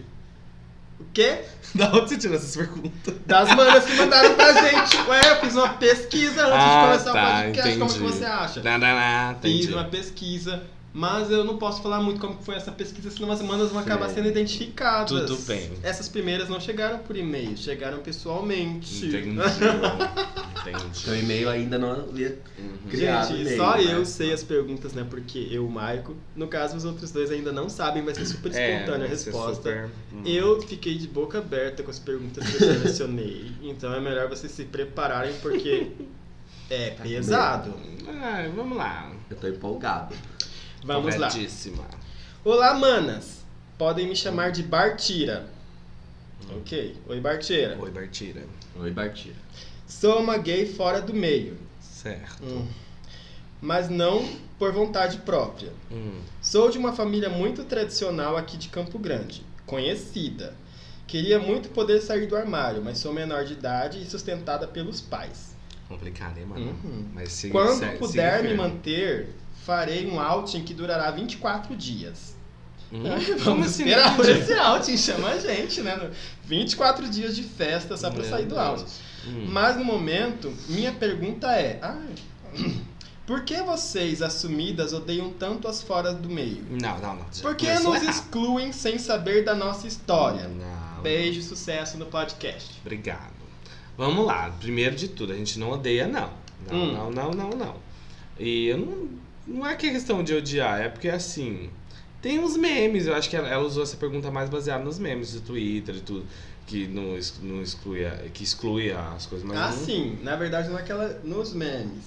O 0.99 1.05
quê? 1.13 1.39
Da 1.75 1.87
onde 1.91 2.09
você 2.09 2.17
tirou 2.17 2.35
essas 2.35 2.55
perguntas? 2.57 3.13
Das 3.27 3.47
manas 3.55 3.85
que 3.85 3.93
mandaram 3.93 4.33
pra 4.33 4.53
gente. 4.53 4.97
Ué, 5.07 5.21
eu 5.31 5.35
fiz 5.35 5.55
uma 5.55 5.69
pesquisa 5.69 6.41
antes 6.47 6.57
de 6.65 6.65
Ah, 6.71 6.83
começar 6.87 7.13
tá, 7.13 7.19
o 7.39 7.43
podcast. 7.43 7.77
Como 7.77 7.91
que 7.91 7.97
entendi. 7.99 8.13
você 8.17 8.25
acha? 8.25 8.63
Não, 8.63 8.77
não, 8.79 8.87
não, 8.99 9.35
Fiz 9.39 9.53
entendi. 9.65 9.73
uma 9.73 9.83
pesquisa, 9.83 10.63
mas 10.93 11.29
eu 11.29 11.43
não 11.43 11.57
posso 11.57 11.81
falar 11.81 12.01
muito 12.01 12.19
como 12.19 12.41
foi 12.41 12.55
essa 12.55 12.71
pesquisa, 12.71 13.11
senão 13.11 13.31
as 13.31 13.41
manas 13.41 13.69
vão 13.71 13.79
acabar 13.79 14.09
sendo 14.09 14.27
identificadas. 14.27 15.09
Tudo 15.29 15.37
bem. 15.43 15.71
Essas 15.83 16.09
primeiras 16.09 16.49
não 16.49 16.59
chegaram 16.59 16.99
por 16.99 17.15
e-mail, 17.15 17.55
chegaram 17.57 17.99
pessoalmente. 17.99 19.05
Entendi. 19.05 19.35
Seu 20.95 21.13
Entendi. 21.15 21.23
e-mail 21.23 21.49
ainda 21.49 21.77
não 21.77 21.91
havia 21.91 22.39
Uhum. 22.57 22.89
criado 22.89 23.29
Gente, 23.29 23.41
e-mail, 23.41 23.57
só 23.57 23.77
né? 23.77 23.93
eu 23.93 24.05
sei 24.05 24.33
as 24.33 24.43
perguntas, 24.43 24.93
né? 24.93 25.05
Porque 25.09 25.47
eu, 25.51 25.65
o 25.65 25.71
Maico. 25.71 26.15
No 26.35 26.47
caso, 26.47 26.75
os 26.75 26.83
outros 26.85 27.11
dois 27.11 27.31
ainda 27.31 27.51
não 27.51 27.69
sabem, 27.69 28.03
vai 28.03 28.13
ser 28.13 28.25
super 28.25 28.49
espontânea 28.51 29.05
a 29.05 29.07
vai 29.07 29.15
ser 29.17 29.25
resposta. 29.31 29.55
super- 29.55 29.89
uhum. 30.11 30.23
Eu 30.25 30.61
fiquei 30.63 30.97
de 30.97 31.07
boca 31.07 31.37
aberta 31.37 31.81
com 31.83 31.91
as 31.91 31.99
perguntas 31.99 32.45
que 32.45 32.55
eu 32.63 32.73
selecionei. 32.73 33.51
então 33.63 33.93
é 33.93 33.99
melhor 34.01 34.27
vocês 34.27 34.51
se 34.51 34.65
prepararem, 34.65 35.33
porque 35.41 35.91
é 36.69 36.89
Tá 36.91 37.03
pesado. 37.03 37.73
Ah, 38.07 38.49
vamos 38.55 38.77
lá. 38.77 39.11
Eu 39.29 39.37
tô 39.37 39.47
empolgado. 39.47 40.13
Vamos 40.83 41.15
lá. 41.15 41.29
Olá, 42.43 42.73
manas. 42.73 43.39
Podem 43.77 44.07
me 44.07 44.15
chamar 44.15 44.51
de 44.51 44.63
Bartira. 44.63 45.47
Ok. 46.57 46.95
Oi, 47.07 47.19
Bartira. 47.19 47.77
Oi, 47.79 47.91
Bartira. 47.91 48.43
Oi, 48.77 48.91
Bartira. 48.91 49.35
Sou 49.87 50.19
uma 50.19 50.37
gay 50.37 50.65
fora 50.65 51.01
do 51.01 51.13
meio. 51.13 51.57
Certo. 51.81 52.43
Hum. 52.43 52.67
Mas 53.61 53.89
não 53.89 54.25
por 54.57 54.71
vontade 54.71 55.17
própria. 55.19 55.71
Hum. 55.91 56.21
Sou 56.41 56.69
de 56.69 56.77
uma 56.77 56.93
família 56.93 57.29
muito 57.29 57.63
tradicional 57.65 58.37
aqui 58.37 58.57
de 58.57 58.69
Campo 58.69 58.97
Grande, 58.97 59.43
conhecida. 59.65 60.53
Queria 61.07 61.39
muito 61.39 61.69
poder 61.69 62.01
sair 62.01 62.27
do 62.27 62.35
armário, 62.37 62.81
mas 62.83 62.99
sou 62.99 63.11
menor 63.13 63.43
de 63.43 63.53
idade 63.53 64.01
e 64.01 64.05
sustentada 64.05 64.67
pelos 64.67 65.01
pais. 65.01 65.55
Complicado, 65.87 66.37
hein, 66.37 66.45
mano? 66.45 66.65
Uhum. 66.67 67.05
Mas 67.13 67.31
siga, 67.31 67.51
Quando 67.53 67.79
segue- 67.79 67.97
puder 67.97 68.37
siga 68.41 68.49
me 68.49 68.55
manter, 68.55 69.29
farei 69.69 70.07
um 70.09 70.19
outing 70.19 70.63
que 70.63 70.73
durará 70.73 71.11
24 71.11 71.75
dias. 71.75 72.35
Hum? 72.91 73.03
Vamos 73.03 73.43
Como 73.43 73.63
assim? 73.63 73.83
esperar 73.83 74.15
por 74.15 74.27
esse 74.27 74.51
outing, 74.53 74.97
chama 74.97 75.29
a 75.29 75.37
gente, 75.37 75.81
né? 75.81 76.09
24 76.43 77.07
dias 77.07 77.35
de 77.35 77.43
festa 77.43 77.95
só 77.95 78.09
pra 78.09 78.21
Meu 78.21 78.29
sair 78.29 78.45
do 78.47 78.57
outing. 78.59 78.85
Hum. 79.27 79.45
Mas 79.49 79.77
no 79.77 79.85
momento, 79.85 80.51
minha 80.67 80.91
pergunta 80.91 81.51
é: 81.53 81.77
ai, 81.83 82.15
por 83.27 83.41
que 83.43 83.61
vocês, 83.61 84.23
assumidas, 84.23 84.91
odeiam 84.91 85.29
tanto 85.29 85.67
as 85.67 85.83
fora 85.83 86.11
do 86.13 86.27
meio? 86.29 86.63
Não, 86.71 86.97
não, 86.97 87.15
não. 87.17 87.25
Por 87.43 87.55
que 87.55 87.71
nos 87.79 88.01
excluem 88.01 88.71
sem 88.71 88.97
saber 88.97 89.45
da 89.45 89.53
nossa 89.53 89.85
história? 89.87 90.47
Não. 90.47 91.03
Beijo 91.03 91.39
e 91.41 91.43
sucesso 91.43 91.95
no 91.95 92.07
podcast. 92.07 92.71
Obrigado. 92.81 93.37
Vamos 93.95 94.25
lá. 94.25 94.49
Primeiro 94.59 94.95
de 94.95 95.09
tudo, 95.09 95.31
a 95.31 95.35
gente 95.35 95.59
não 95.59 95.69
odeia, 95.69 96.07
não. 96.07 96.31
Não, 96.67 96.75
Hum. 96.75 96.91
não, 96.93 97.11
não, 97.11 97.31
não, 97.31 97.49
não. 97.51 97.75
E 98.39 98.65
eu 98.65 98.77
não. 98.79 99.28
Não 99.49 99.65
é 99.67 99.75
que 99.75 99.91
questão 99.91 100.23
de 100.23 100.33
odiar, 100.33 100.81
é 100.81 100.89
porque 100.89 101.09
assim. 101.09 101.69
Tem 102.21 102.37
uns 102.39 102.57
memes, 102.57 103.07
eu 103.07 103.15
acho 103.15 103.29
que 103.29 103.35
ela, 103.35 103.47
ela 103.47 103.63
usou 103.65 103.81
essa 103.83 103.95
pergunta 103.95 104.29
mais 104.29 104.49
baseada 104.49 104.83
nos 104.83 104.99
memes 104.99 105.33
do 105.33 105.41
Twitter 105.41 105.95
e 105.95 106.01
tudo. 106.01 106.25
Que 106.67 106.87
não, 106.87 107.17
não 107.41 107.61
exclui, 107.63 108.05
que 108.33 108.43
exclui 108.43 108.91
as 108.91 109.25
coisas, 109.25 109.47
mas. 109.47 109.57
ah, 109.57 109.71
não- 109.71 109.85
sim, 109.85 110.19
na 110.21 110.35
verdade 110.35 110.69
não 110.69 110.77
é 110.77 110.83
que 110.83 110.91
ela. 110.91 111.19
Nos 111.23 111.53
memes. 111.53 112.03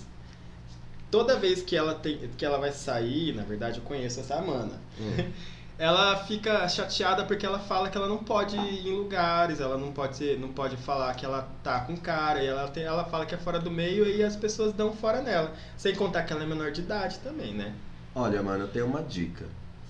Toda 1.10 1.38
vez 1.38 1.60
que 1.62 1.76
ela, 1.76 1.94
tem, 1.94 2.18
que 2.38 2.44
ela 2.44 2.58
vai 2.58 2.72
sair, 2.72 3.34
na 3.34 3.42
verdade 3.42 3.78
eu 3.78 3.84
conheço 3.84 4.20
essa 4.20 4.40
mana. 4.40 4.80
Hum. 5.00 5.30
Ela 5.82 6.14
fica 6.16 6.68
chateada 6.68 7.24
porque 7.24 7.44
ela 7.44 7.58
fala 7.58 7.90
que 7.90 7.98
ela 7.98 8.06
não 8.06 8.18
pode 8.18 8.56
ir 8.56 8.86
em 8.86 8.96
lugares, 8.96 9.58
ela 9.58 9.76
não 9.76 9.90
pode 9.90 10.16
ser, 10.16 10.38
não 10.38 10.52
pode 10.52 10.76
falar 10.76 11.12
que 11.14 11.26
ela 11.26 11.48
tá 11.60 11.80
com 11.80 11.96
cara, 11.96 12.40
e 12.40 12.46
ela, 12.46 12.68
tem, 12.68 12.84
ela 12.84 13.04
fala 13.04 13.26
que 13.26 13.34
é 13.34 13.38
fora 13.38 13.58
do 13.58 13.68
meio 13.68 14.06
e 14.06 14.22
as 14.22 14.36
pessoas 14.36 14.72
dão 14.72 14.92
fora 14.92 15.20
nela. 15.22 15.52
Sem 15.76 15.92
contar 15.96 16.22
que 16.22 16.32
ela 16.32 16.44
é 16.44 16.46
menor 16.46 16.70
de 16.70 16.82
idade 16.82 17.18
também, 17.18 17.52
né? 17.52 17.74
Olha, 18.14 18.40
mano, 18.44 18.62
eu 18.62 18.68
tenho 18.68 18.86
uma 18.86 19.02
dica. 19.02 19.44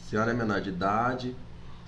Senhora 0.09 0.31
é 0.31 0.35
menor 0.35 0.63
de 0.63 0.71
idade, 0.71 1.37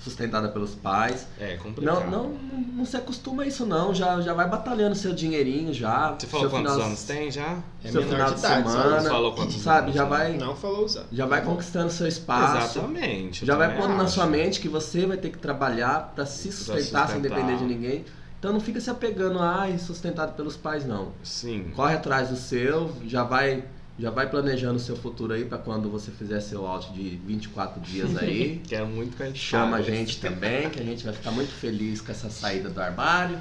sustentada 0.05 0.49
pelos 0.51 0.75
pais. 0.75 1.27
É 1.41 1.57
complicado. 1.57 2.05
Não, 2.11 2.11
não, 2.11 2.29
não, 2.29 2.61
não 2.77 2.85
se 2.85 2.97
acostuma 2.97 3.43
a 3.43 3.47
isso 3.47 3.65
não. 3.65 3.95
Já, 3.95 4.21
já 4.21 4.35
vai 4.35 4.47
batalhando 4.49 4.95
seu 4.95 5.15
dinheirinho 5.15 5.73
já. 5.73 6.15
Você 6.19 6.27
falou 6.27 6.51
quantos 6.51 6.73
final- 6.73 6.87
anos 6.87 7.03
tem 7.05 7.31
já? 7.31 7.57
É 7.83 7.91
Seu 7.91 8.03
final 8.03 8.29
de 8.29 8.35
de 8.35 8.39
idade, 8.41 8.69
semana, 8.71 8.99
isso. 8.99 9.09
Falou 9.09 9.33
quantos 9.35 9.57
sabe? 9.57 9.81
anos, 9.85 9.95
Já 9.95 10.03
né? 10.05 10.09
vai, 10.11 10.33
Não 10.37 10.55
falou 10.55 10.85
usar. 10.85 11.05
já 11.11 11.27
vai 11.27 11.43
conquistando 11.43 11.91
seu 11.91 12.07
espaço. 12.07 12.79
Exatamente. 12.79 13.47
Já 13.47 13.57
vai 13.57 13.77
pondo 13.77 13.95
na 13.97 14.05
acho. 14.05 14.15
sua 14.15 14.27
mente 14.27 14.61
que 14.61 14.69
você 14.69 15.07
vai 15.07 15.17
ter 15.17 15.31
que 15.31 15.39
trabalhar 15.39 16.13
pra 16.15 16.27
se 16.27 16.53
sustentar, 16.53 17.09
sem 17.09 17.17
sustentar. 17.17 17.21
depender 17.23 17.57
de 17.57 17.65
ninguém. 17.65 18.05
Então 18.39 18.53
não 18.53 18.61
fica 18.61 18.79
se 18.79 18.91
apegando, 18.91 19.39
ai, 19.39 19.79
sustentado 19.79 20.35
pelos 20.37 20.55
pais, 20.55 20.85
não. 20.87 21.13
Sim. 21.23 21.71
Corre 21.75 21.95
atrás 21.95 22.29
do 22.29 22.37
seu, 22.37 22.93
já 23.07 23.25
vai, 23.25 23.65
já 23.99 24.11
vai 24.11 24.29
planejando 24.29 24.77
o 24.77 24.81
seu 24.81 24.97
futuro 24.97 25.33
aí 25.33 25.45
pra 25.45 25.57
quando 25.59 25.89
você 25.89 26.11
fizer 26.11 26.41
seu 26.41 26.67
out 26.67 26.93
de 26.93 27.11
24 27.27 27.81
dias 27.81 28.17
aí. 28.19 28.61
Quero 28.67 28.87
muito 28.87 29.17
que 29.17 29.23
a 29.23 29.27
gente 29.27 29.39
Chama 29.39 29.77
a 29.77 29.83
gente 29.83 30.21
também, 30.21 30.69
que 30.71 30.81
a 30.81 30.85
gente 30.85 31.05
vai 31.05 31.13
ficar 31.15 31.31
muito 31.31 31.53
feliz 31.53 32.01
com 32.01 32.11
essa 32.11 32.29
saída 32.31 32.69
do 32.69 32.81
armário. 32.81 33.39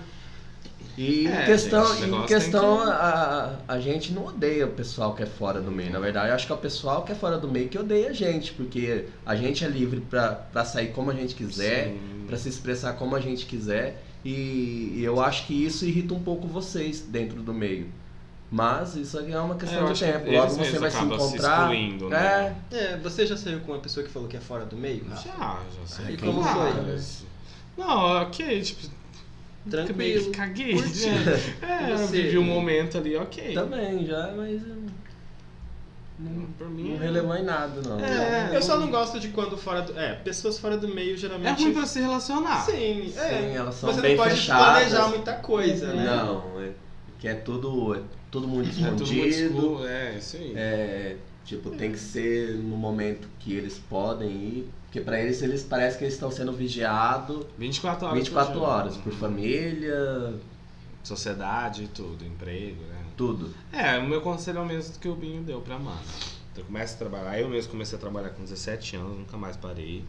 E 0.96 1.26
É, 1.26 1.42
em 1.42 1.46
questão, 1.48 1.98
gente, 1.98 2.28
questão 2.28 2.82
que- 2.84 2.92
a, 2.92 3.56
a 3.68 3.80
gente 3.80 4.14
não 4.14 4.28
odeia 4.28 4.68
o 4.68 4.72
pessoal 4.72 5.16
que 5.16 5.24
é 5.24 5.26
fora 5.26 5.60
do 5.60 5.72
meio. 5.72 5.92
Na 5.92 6.00
verdade, 6.00 6.28
eu 6.30 6.36
acho 6.36 6.46
que 6.46 6.52
é 6.52 6.56
o 6.56 6.60
pessoal 6.60 7.04
que 7.04 7.12
é 7.12 7.16
fora 7.16 7.38
do 7.40 7.48
meio 7.50 7.68
que 7.68 7.80
odeia 7.80 8.10
a 8.10 8.14
gente, 8.14 8.54
porque 8.54 9.06
a 9.26 9.36
gente 9.36 9.66
é 9.66 9.68
livre 9.68 10.02
pra 10.02 10.66
sair 10.66 10.90
como 10.90 11.10
a 11.10 11.16
gente 11.16 11.34
quiser, 11.34 11.96
pra 12.28 12.38
se 12.38 12.48
expressar 12.48 12.94
como 12.94 13.16
a 13.16 13.20
gente 13.20 13.48
quiser. 13.48 14.04
E, 14.24 14.94
e 14.98 15.02
eu 15.04 15.20
acho 15.20 15.48
que 15.48 15.66
isso 15.66 15.84
irrita 15.84 16.14
um 16.14 16.20
pouco 16.22 16.48
vocês 16.48 17.02
dentro 17.02 17.42
do 17.42 17.54
meio. 17.56 17.88
Mas 18.56 18.96
isso 18.96 19.18
aqui 19.18 19.32
é 19.34 19.40
uma 19.40 19.56
É, 19.56 19.58
questão 19.58 19.88
eu 19.88 19.94
de 19.94 20.00
tempo. 20.00 20.32
Logo 20.32 20.50
você 20.50 20.78
vai 20.78 20.92
se 20.92 20.98
se 20.98 21.04
encontrar. 21.04 21.60
excluindo, 21.62 22.08
né? 22.10 22.56
é, 22.72 22.76
É, 22.78 22.98
você 22.98 23.26
já 23.26 23.36
saiu 23.36 23.60
com 23.62 23.72
uma 23.72 23.82
pessoa 23.82 24.06
que 24.06 24.12
falou 24.12 24.30
que 24.30 24.38
é 24.38 24.40
fora 24.40 24.64
do 24.64 24.78
meio? 24.78 25.04
Já, 25.10 25.16
já 25.26 25.86
sei. 25.88 26.14
E 26.14 26.18
como 26.18 26.40
Mas- 26.42 27.26
Não, 27.76 28.22
ok, 28.22 28.62
tipo, 28.62 28.88
Tranquilo. 29.68 30.32
caguei. 30.32 30.76
curti. 30.76 31.10
né? 31.10 31.24
É, 31.88 31.92
eu 31.94 31.98
Você- 31.98 32.22
vivi 32.22 32.38
um 32.38 32.44
momento 32.44 32.96
ali, 33.00 33.16
ok. 33.18 33.56
também 33.56 34.06
já, 34.06 34.32
mas 34.38 34.62
não, 36.20 36.46
Por 36.60 36.70
mim 36.70 36.90
não 36.90 36.96
é- 36.98 37.06
relevou 37.08 37.36
em 37.36 37.44
nada, 37.44 37.82
não. 37.82 38.00
É, 38.00 38.56
Eu 38.56 38.62
só 38.62 38.78
não 38.78 38.92
gosto 38.92 39.20
de 39.20 39.30
quando 39.30 39.58
fora 39.58 39.82
do. 39.82 39.98
É, 40.00 40.14
pessoas 40.14 40.60
fora 40.60 40.78
do 40.78 40.88
meio 40.88 41.16
É 41.16 41.18
geralmente. 41.18 41.64
ruim 41.64 41.74
pra 41.74 41.88
se 41.88 42.00
relacionar. 42.00 42.62
Sim, 42.66 43.12
é. 43.18 43.30
Sim, 43.30 43.56
elas 43.56 43.74
são 43.76 43.92
Você 43.92 44.00
bem 44.02 44.16
não 44.16 44.24
pode 44.24 44.36
fechadas. 44.36 44.64
planejar 44.64 45.08
muita 45.08 45.34
coisa, 45.34 45.92
né? 45.92 46.06
Não, 46.06 46.62
é, 46.62 46.70
que 47.24 47.28
é 47.30 47.36
tudo, 47.36 47.96
é 47.96 48.02
tudo 48.30 48.50
muito 48.50 48.68
É 48.68 48.72
escondido. 48.74 49.88
é, 49.88 50.18
isso 50.18 50.36
aí. 50.36 50.54
É, 50.58 51.16
tipo, 51.46 51.70
tem 51.70 51.90
que 51.90 51.98
ser 51.98 52.56
no 52.56 52.76
momento 52.76 53.30
que 53.40 53.54
eles 53.54 53.78
podem 53.80 54.30
ir. 54.30 54.70
Porque 54.88 55.00
pra 55.00 55.18
eles, 55.22 55.42
eles 55.42 55.64
parece 55.64 55.98
que 55.98 56.04
eles 56.04 56.16
estão 56.16 56.30
sendo 56.30 56.52
vigiados 56.52 57.46
24 57.58 58.08
horas. 58.08 58.18
24 58.20 58.52
por 58.54 58.60
dia. 58.60 58.68
horas 58.68 58.98
por 58.98 59.14
Uhum. 59.14 59.20
família, 59.20 60.34
Sociedade, 61.02 61.88
tudo, 61.94 62.26
emprego, 62.26 62.82
né? 62.90 63.06
tudo. 63.16 63.54
É, 63.72 63.98
o 64.00 64.06
meu 64.06 64.20
conselho 64.20 64.58
é 64.60 64.62
o 64.62 64.66
mesmo 64.66 65.00
que 65.00 65.08
o 65.08 65.16
Binho 65.16 65.44
deu 65.44 65.62
pra 65.62 65.80
Mana. 65.80 66.02
Eu 66.58 66.66
começo 66.66 66.96
a 66.96 66.98
trabalhar, 66.98 67.40
eu 67.40 67.48
mesmo 67.48 67.72
comecei 67.72 67.98
a 67.98 68.02
trabalhar 68.02 68.32
com 68.32 68.44
17 68.44 68.98
anos, 68.98 69.18
nunca 69.18 69.38
mais 69.38 69.56
parei. 69.56 70.04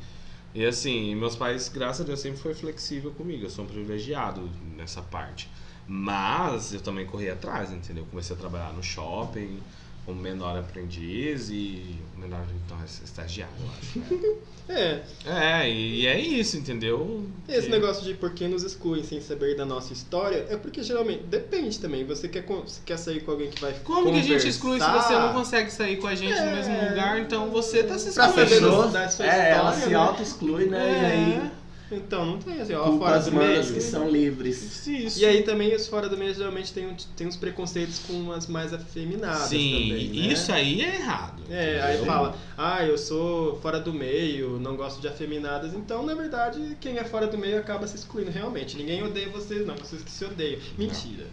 E 0.53 0.65
assim, 0.67 1.15
meus 1.15 1.37
pais, 1.37 1.69
graças 1.69 2.01
a 2.01 2.05
Deus, 2.05 2.19
sempre 2.19 2.41
foi 2.41 2.55
flexível 2.55 3.13
comigo. 3.13 3.45
Eu 3.45 3.51
sou 3.51 3.65
um 3.65 3.69
privilegiado 3.69 4.51
nessa 4.77 5.01
parte. 5.01 5.49
Mas 5.87 6.73
eu 6.73 6.81
também 6.81 7.07
corri 7.07 7.29
atrás, 7.31 7.71
entendeu? 7.73 8.07
Comecei 8.11 8.35
a 8.35 8.39
trabalhar 8.39 8.73
no 8.73 8.83
shopping, 8.83 9.59
como 10.07 10.21
menor 10.21 10.59
aprendiz 10.59 11.51
e 11.51 11.97
menor 12.17 12.45
então, 12.65 12.77
estagiário, 12.85 13.55
eu 13.61 13.71
acho. 13.71 13.99
né? 14.15 14.37
É. 14.67 15.03
É, 15.27 15.71
e 15.71 16.07
é 16.07 16.19
isso, 16.19 16.57
entendeu? 16.57 17.27
Esse 17.47 17.67
Que- 17.67 17.69
negócio 17.69 18.03
de 18.03 18.15
por 18.15 18.31
que 18.33 18.49
nos 18.49 18.63
excluem 18.63 19.05
sem 19.05 19.21
saber 19.21 19.59
da 19.59 19.67
nossa 19.67 19.93
história 19.93 20.47
é 20.49 20.57
porque 20.57 20.83
geralmente 20.83 21.23
depende 21.25 21.79
também. 21.79 22.03
Você 22.07 22.29
quer, 22.29 22.47
você 22.47 22.81
quer 22.83 22.97
sair 22.97 23.21
com 23.21 23.33
alguém 23.33 23.51
que 23.51 23.61
vai 23.61 23.75
Como 23.85 24.11
que 24.11 24.21
a 24.21 24.23
gente 24.23 24.49
exclui 24.49 24.81
se 24.81 24.87
você 24.87 24.91
não 24.95 25.03
conversar? 25.03 25.33
consegue 25.35 25.71
sair 25.71 25.97
com 25.99 26.07
a 26.07 26.15
gente 26.15 26.41
no 26.41 26.51
mesmo 26.53 26.73
É. 26.73 26.89
lugar? 26.89 27.21
Então 27.21 27.51
você 27.51 27.83
tá 27.83 27.99
se 27.99 28.11
Pra 28.15 28.29
excluindo. 28.29 28.49
saber 28.51 28.61
Pessoa, 28.63 28.87
da 28.89 29.09
sua 29.11 29.27
é, 29.27 29.51
ela 29.51 29.59
história, 29.69 29.81
se 29.85 29.89
né? 29.91 29.95
auto-exclui, 29.97 30.65
né? 30.65 30.79
E 31.03 31.05
aí 31.05 31.51
Então, 31.93 32.25
não 32.25 32.39
tem 32.39 32.61
assim, 32.61 32.73
ó, 32.75 32.85
Culpa 32.85 33.05
fora 33.07 33.17
as 33.19 33.25
do 33.27 33.33
manas 33.33 33.67
meio. 33.71 33.75
que 33.75 33.81
são 33.81 34.09
livres. 34.11 34.87
Isso. 34.87 35.21
E 35.21 35.27
aí 35.27 35.43
também 35.43 35.75
os 35.75 35.87
fora 35.87 36.09
do 36.09 36.17
meio 36.17 36.35
geralmente 36.35 36.73
tem, 36.73 36.87
um- 36.87 36.97
tem 37.15 37.27
uns 37.27 37.37
preconceitos 37.37 37.99
com 38.01 38.15
umas 38.15 38.47
mais 38.47 38.73
afeminadas 38.73 39.49
Sim, 39.49 39.89
também, 39.91 40.09
né? 40.09 40.33
isso 40.33 40.51
aí 40.51 40.81
é 40.81 40.95
errado. 40.97 41.43
É, 41.51 41.81
aí 41.83 42.05
fala, 42.07 42.37
ah, 42.57 42.83
eu 42.85 42.97
sou 42.97 43.61
fora 43.61 43.79
do 43.79 43.93
meio, 43.93 44.59
não 44.59 44.77
gosto 44.77 45.01
de 45.01 45.09
afeminadas. 45.09 45.75
Então, 45.75 46.05
na 46.05 46.15
verdade, 46.15 46.77
quem 46.81 46.97
é 46.97 47.05
fora 47.05 47.27
do 47.27 47.37
meio 47.37 47.59
acaba 47.59 47.87
se 47.87 47.97
excluindo 47.97 48.31
realmente. 48.31 48.77
Ninguém 48.79 49.03
odeia 49.03 49.29
vocês, 49.29 49.67
não, 49.67 49.77
vocês 49.77 50.03
que 50.03 50.11
se 50.11 50.25
odeiam. 50.25 50.59
Mentira. 50.79 51.27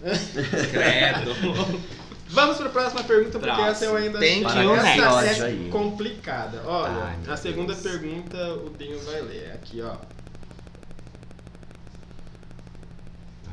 Credo. 0.72 1.32
Vamos 2.34 2.56
para 2.56 2.68
a 2.68 2.70
próxima 2.70 3.04
pergunta, 3.04 3.32
porque 3.40 3.46
Próximo. 3.54 3.70
essa 3.72 3.86
eu 3.86 3.96
ainda 3.98 4.18
Tem 4.18 4.46
achei- 4.46 4.70
essa 4.72 5.50
é 5.50 5.58
complicada. 5.70 6.62
Olha, 6.66 6.94
Ai, 7.04 7.18
a 7.28 7.36
segunda 7.36 7.74
Deus. 7.74 7.86
pergunta 7.86 8.54
o 8.54 8.70
Dinho 8.78 8.98
vai 9.00 9.22
ler. 9.22 9.52
Aqui, 9.54 9.82
ó. 9.82 9.98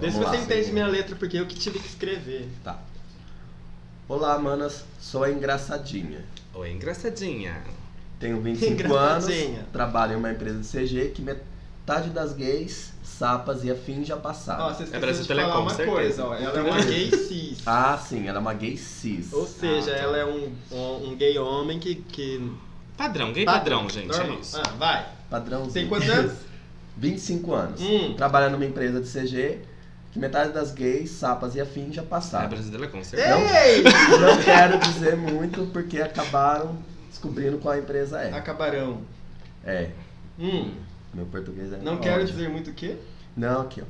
Vê 0.01 0.11
se 0.11 0.19
você 0.19 0.25
lá, 0.25 0.37
entende 0.37 0.49
segundo. 0.65 0.73
minha 0.75 0.87
letra, 0.87 1.17
porque 1.17 1.37
eu 1.39 1.47
que 1.47 1.55
tive 1.57 1.79
que 1.79 1.89
escrever. 1.89 2.49
Tá. 2.63 2.79
Olá, 4.09 4.39
manas. 4.39 4.85
Sou 5.01 5.25
a 5.25 5.31
engraçadinha. 5.31 6.25
Oi, 6.55 6.71
engraçadinha. 6.73 7.57
Tenho 8.21 8.41
25 8.41 8.95
anos, 8.95 9.27
trabalho 9.73 10.15
em 10.15 10.17
uma 10.17 10.31
empresa 10.31 10.59
de 10.61 10.67
CG 10.67 11.11
que 11.11 11.23
metade 11.23 12.11
das 12.11 12.33
gays, 12.33 12.93
sapas 13.03 13.63
e 13.65 13.71
afins 13.71 14.07
já 14.09 14.17
passaram. 14.17 14.65
Ó, 14.65 14.69
você 14.69 14.85
esqueceu 14.85 15.01
Brasil 15.01 15.23
de 15.23 15.29
falar 15.29 15.43
Telecom, 15.43 15.61
uma 15.63 15.71
certeza. 15.71 15.91
coisa, 15.97 16.25
ó. 16.27 16.35
Ela 16.35 16.59
é 16.59 16.63
uma 16.63 16.81
gay 16.85 17.11
cis. 17.11 17.59
Ah, 17.67 17.99
sim, 17.99 18.27
ela 18.27 18.39
é 18.39 18.41
uma 18.41 18.55
gay 18.55 18.77
cis. 18.77 19.33
Ou 19.33 19.47
seja, 19.47 19.93
Ah, 19.93 19.95
tá. 19.95 20.01
ela 20.03 20.17
é 20.17 20.25
um, 20.25 20.53
um, 20.73 21.09
um 21.11 21.17
gay 21.17 21.39
homem 21.39 21.79
que. 21.79 21.97
que... 21.97 22.53
Padrão, 22.97 23.33
gay 23.33 23.45
padrão, 23.45 23.89
gente, 23.89 24.09
normal. 24.09 24.37
é 24.39 24.41
isso. 24.41 24.57
Ah, 24.59 24.71
vai. 24.77 25.09
Padrãozinho. 25.31 25.73
Tem 25.73 25.89
quantos 25.89 26.09
anos? 26.09 26.33
25 26.97 27.55
anos. 27.55 27.81
Hum. 27.81 28.15
Trabalha 28.17 28.49
numa 28.49 28.65
empresa 28.65 29.01
de 29.01 29.09
CG 29.09 29.59
que 30.12 30.18
metade 30.18 30.53
das 30.53 30.71
gays, 30.73 31.11
sapas 31.11 31.55
e 31.55 31.61
afins 31.61 31.94
já 31.94 32.03
É 32.03 32.05
passaram. 32.05 32.49
Brasil 32.49 32.73
Telecom, 32.73 33.03
certeza. 33.05 33.37
Ei! 33.38 33.83
Não 33.83 34.42
quero 34.42 34.79
dizer 34.79 35.16
muito 35.16 35.66
porque 35.73 36.01
acabaram 36.01 36.77
descobrindo 37.09 37.59
qual 37.59 37.77
empresa 37.79 38.21
é. 38.23 38.33
Acabarão. 38.33 39.03
É, 39.64 39.90
Hum. 40.38 40.73
meu 41.12 41.27
português 41.27 41.73
é 41.73 41.77
Não 41.79 41.94
ótimo. 41.94 42.01
quero 42.03 42.25
dizer 42.25 42.49
muito 42.49 42.71
o 42.71 42.75
quê? 42.75 42.97
Não, 43.37 43.62
aqui, 43.62 43.81
ó. 43.83 43.85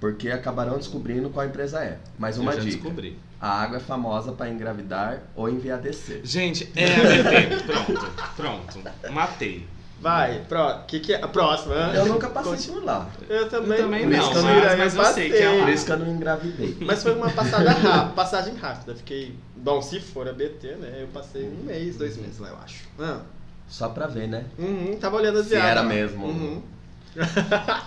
Porque 0.00 0.30
acabarão 0.30 0.78
descobrindo 0.78 1.30
qual 1.30 1.46
empresa 1.46 1.80
é. 1.84 1.98
Mais 2.18 2.36
uma 2.38 2.52
Eu 2.52 2.56
já 2.58 2.62
dica. 2.64 2.76
descobri. 2.82 3.18
A 3.40 3.60
água 3.62 3.76
é 3.76 3.80
famosa 3.80 4.32
para 4.32 4.48
engravidar 4.50 5.20
ou 5.36 5.48
enviadecer. 5.48 6.20
Gente, 6.24 6.72
é. 6.76 7.56
Pronto, 7.66 8.12
pronto. 8.36 9.12
Matei. 9.12 9.66
Vai, 10.02 10.40
pró 10.48 10.82
que 10.86 10.98
que 11.00 11.14
é? 11.14 11.22
A 11.22 11.28
próxima. 11.28 11.74
né? 11.74 11.92
Eu 11.98 12.06
nunca 12.06 12.28
passei 12.28 12.52
Continua. 12.52 12.80
por 12.80 12.84
lá. 12.84 13.08
Eu 13.28 13.48
também, 13.48 13.78
Eu 13.78 13.84
também 13.84 14.00
Por 14.02 14.10
não, 14.10 14.34
mas, 14.34 14.34
não- 14.34 14.76
mas 14.78 14.94
eu 14.96 15.04
sei 15.04 15.30
que 15.30 15.36
é 15.36 15.40
passei. 15.40 15.58
Por 15.58 15.62
uma... 15.62 15.70
isso 15.70 15.86
que 15.86 15.92
eu 15.92 15.98
não 15.98 16.08
engravidei. 16.08 16.76
Mas 16.80 17.02
foi 17.04 17.14
uma 17.14 17.30
passada 17.30 17.70
rápida, 17.72 18.12
passagem 18.14 18.54
rápida. 18.56 18.94
Fiquei. 18.96 19.36
Bom, 19.56 19.80
se 19.80 20.00
for 20.00 20.28
a 20.28 20.32
BT, 20.32 20.74
né? 20.74 20.98
Eu 21.02 21.06
passei 21.08 21.44
um 21.48 21.64
mês, 21.64 21.96
dois 21.96 22.16
meses 22.16 22.38
lá, 22.40 22.48
eu 22.48 22.56
acho. 22.64 22.84
Ah. 22.98 23.20
Só 23.68 23.88
pra 23.88 24.06
ver, 24.08 24.26
né? 24.26 24.44
Uhum, 24.58 24.96
tava 25.00 25.16
olhando 25.16 25.38
as 25.38 25.44
Se 25.44 25.50
viagens 25.50 25.70
era 25.70 25.82
mesmo. 25.84 26.26
Uhum. 26.26 26.62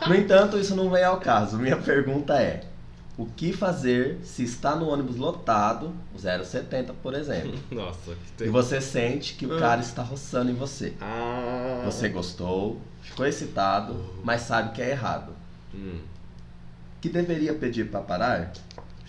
No 0.07 0.15
entanto, 0.15 0.57
isso 0.57 0.75
não 0.75 0.89
vem 0.89 1.03
ao 1.03 1.17
caso. 1.19 1.57
Minha 1.57 1.77
pergunta 1.77 2.33
é: 2.41 2.61
o 3.17 3.25
que 3.25 3.53
fazer 3.53 4.19
se 4.23 4.43
está 4.43 4.75
no 4.75 4.89
ônibus 4.89 5.15
lotado, 5.15 5.93
o 6.13 6.19
070, 6.19 6.93
por 7.01 7.13
exemplo, 7.13 7.57
Nossa, 7.71 8.11
que 8.11 8.11
e 8.11 8.45
tem... 8.45 8.49
você 8.49 8.81
sente 8.81 9.35
que 9.35 9.45
o 9.45 9.55
Ah. 9.55 9.59
cara 9.59 9.81
está 9.81 10.01
roçando 10.03 10.51
em 10.51 10.55
você? 10.55 10.93
Ah. 10.99 11.81
Você 11.85 12.09
gostou, 12.09 12.81
ficou 13.01 13.25
excitado, 13.25 13.95
mas 14.23 14.41
sabe 14.41 14.73
que 14.73 14.81
é 14.81 14.91
errado. 14.91 15.31
Hum. 15.73 15.99
Que 17.01 17.07
deveria 17.09 17.53
pedir 17.53 17.89
pra 17.89 18.01
parar? 18.01 18.51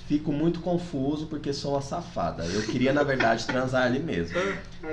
Fico 0.06 0.30
muito 0.30 0.60
confuso 0.60 1.26
porque 1.26 1.52
sou 1.52 1.72
uma 1.72 1.80
safada. 1.82 2.44
Eu 2.44 2.62
queria, 2.62 2.92
na 2.92 3.02
verdade, 3.02 3.44
transar 3.48 3.82
ali 3.86 3.98
mesmo. 3.98 4.36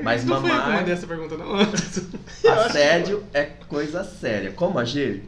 Mas 0.01 0.25
não 0.25 0.41
mamar- 0.41 0.71
mandei 0.71 0.93
essa 0.93 1.05
pergunta, 1.05 1.37
não. 1.37 1.53
Assédio 2.51 3.23
é 3.31 3.43
coisa 3.43 4.03
séria. 4.03 4.51
Como 4.51 4.79
agir? 4.79 5.23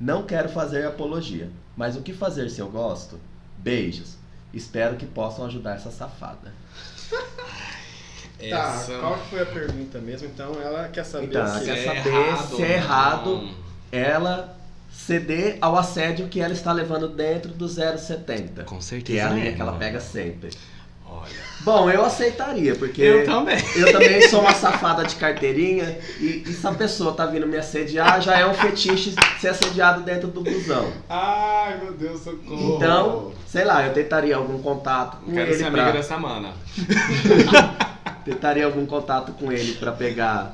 Não 0.00 0.22
quero 0.22 0.48
fazer 0.48 0.86
apologia. 0.86 1.50
Mas 1.76 1.96
o 1.96 2.02
que 2.02 2.12
fazer 2.12 2.48
se 2.50 2.60
eu 2.60 2.68
gosto? 2.68 3.18
Beijos. 3.58 4.14
Espero 4.52 4.96
que 4.96 5.06
possam 5.06 5.46
ajudar 5.46 5.76
essa 5.76 5.90
safada. 5.90 6.52
Tá, 8.50 8.74
Essa- 8.74 8.98
qual 8.98 9.16
que 9.18 9.30
foi 9.30 9.40
a 9.42 9.46
pergunta 9.46 9.98
mesmo? 10.00 10.26
Então 10.26 10.60
ela 10.60 10.88
quer 10.88 11.04
saber 11.04 11.26
Então, 11.26 11.42
ela 11.42 11.58
se 11.60 11.64
quer 11.64 11.78
é 11.78 11.84
saber 11.84 12.08
errado 12.08 12.56
se 12.56 12.62
é 12.62 12.72
errado. 12.72 13.48
Ela 13.92 14.56
ceder 14.90 15.58
ao 15.60 15.76
assédio 15.78 16.26
que 16.28 16.40
ela 16.40 16.52
está 16.52 16.72
levando 16.72 17.08
dentro 17.08 17.52
do 17.52 17.68
070. 17.68 18.64
Com 18.64 18.78
Que 18.78 18.84
certeza. 18.84 19.20
é 19.20 19.22
a 19.22 19.30
linha 19.30 19.50
é, 19.50 19.52
que 19.52 19.60
ela 19.60 19.70
mano. 19.70 19.78
pega 19.78 20.00
sempre. 20.00 20.50
Olha. 21.22 21.52
Bom, 21.60 21.88
eu 21.88 22.04
aceitaria, 22.04 22.74
porque 22.74 23.00
Eu 23.00 23.24
também. 23.24 23.56
eu 23.76 23.92
também 23.92 24.28
sou 24.28 24.40
uma 24.40 24.52
safada 24.52 25.04
de 25.04 25.14
carteirinha 25.14 25.96
e, 26.18 26.42
e 26.44 26.52
se 26.52 26.66
a 26.66 26.72
pessoa 26.72 27.12
tá 27.12 27.24
vindo 27.26 27.46
me 27.46 27.56
assediar, 27.56 28.20
já 28.20 28.36
é 28.36 28.44
um 28.44 28.52
fetiche 28.52 29.14
ser 29.40 29.48
assediado 29.48 30.02
dentro 30.02 30.28
do 30.28 30.40
busão. 30.40 30.92
Ai, 31.08 31.78
meu 31.82 31.92
Deus, 31.92 32.20
socorro. 32.20 32.76
Então, 32.76 33.32
sei 33.46 33.64
lá, 33.64 33.86
eu 33.86 33.92
tentaria 33.92 34.36
algum 34.36 34.60
contato 34.60 35.18
com 35.24 35.32
Quero 35.32 35.50
ele 35.50 35.56
ser 35.56 35.70
pra, 35.70 35.82
amiga 35.82 35.98
dessa 35.98 36.18
mana. 36.18 36.52
tentaria 38.24 38.64
algum 38.64 38.84
contato 38.84 39.32
com 39.32 39.52
ele 39.52 39.74
para 39.74 39.92
pegar 39.92 40.52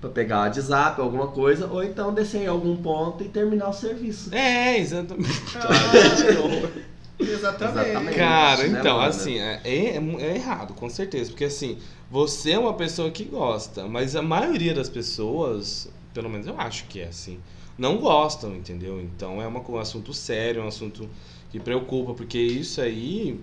para 0.00 0.10
pegar 0.10 0.36
o 0.36 0.40
WhatsApp, 0.42 1.00
alguma 1.00 1.28
coisa, 1.28 1.66
ou 1.66 1.82
então 1.82 2.12
descer 2.12 2.42
em 2.42 2.46
algum 2.46 2.76
ponto 2.76 3.24
e 3.24 3.28
terminar 3.28 3.70
o 3.70 3.72
serviço. 3.72 4.34
É, 4.34 4.78
exatamente. 4.78 5.30
Exatamente. 7.18 7.88
Exatamente. 7.90 8.16
Cara, 8.16 8.66
né, 8.66 8.78
então, 8.78 9.00
assim, 9.00 9.38
é, 9.38 9.60
é, 9.64 9.96
é 9.96 10.34
errado, 10.34 10.74
com 10.74 10.88
certeza. 10.88 11.30
Porque 11.30 11.44
assim, 11.44 11.78
você 12.10 12.52
é 12.52 12.58
uma 12.58 12.74
pessoa 12.74 13.10
que 13.10 13.24
gosta, 13.24 13.86
mas 13.86 14.16
a 14.16 14.22
maioria 14.22 14.74
das 14.74 14.88
pessoas, 14.88 15.88
pelo 16.12 16.28
menos 16.28 16.46
eu 16.46 16.58
acho 16.58 16.84
que 16.86 17.00
é 17.00 17.06
assim, 17.06 17.38
não 17.78 17.98
gostam, 17.98 18.54
entendeu? 18.54 19.00
Então 19.00 19.40
é 19.40 19.46
uma, 19.46 19.60
um 19.60 19.78
assunto 19.78 20.12
sério, 20.12 20.62
é 20.62 20.64
um 20.64 20.68
assunto 20.68 21.08
que 21.50 21.60
preocupa, 21.60 22.14
porque 22.14 22.38
isso 22.38 22.80
aí, 22.80 23.38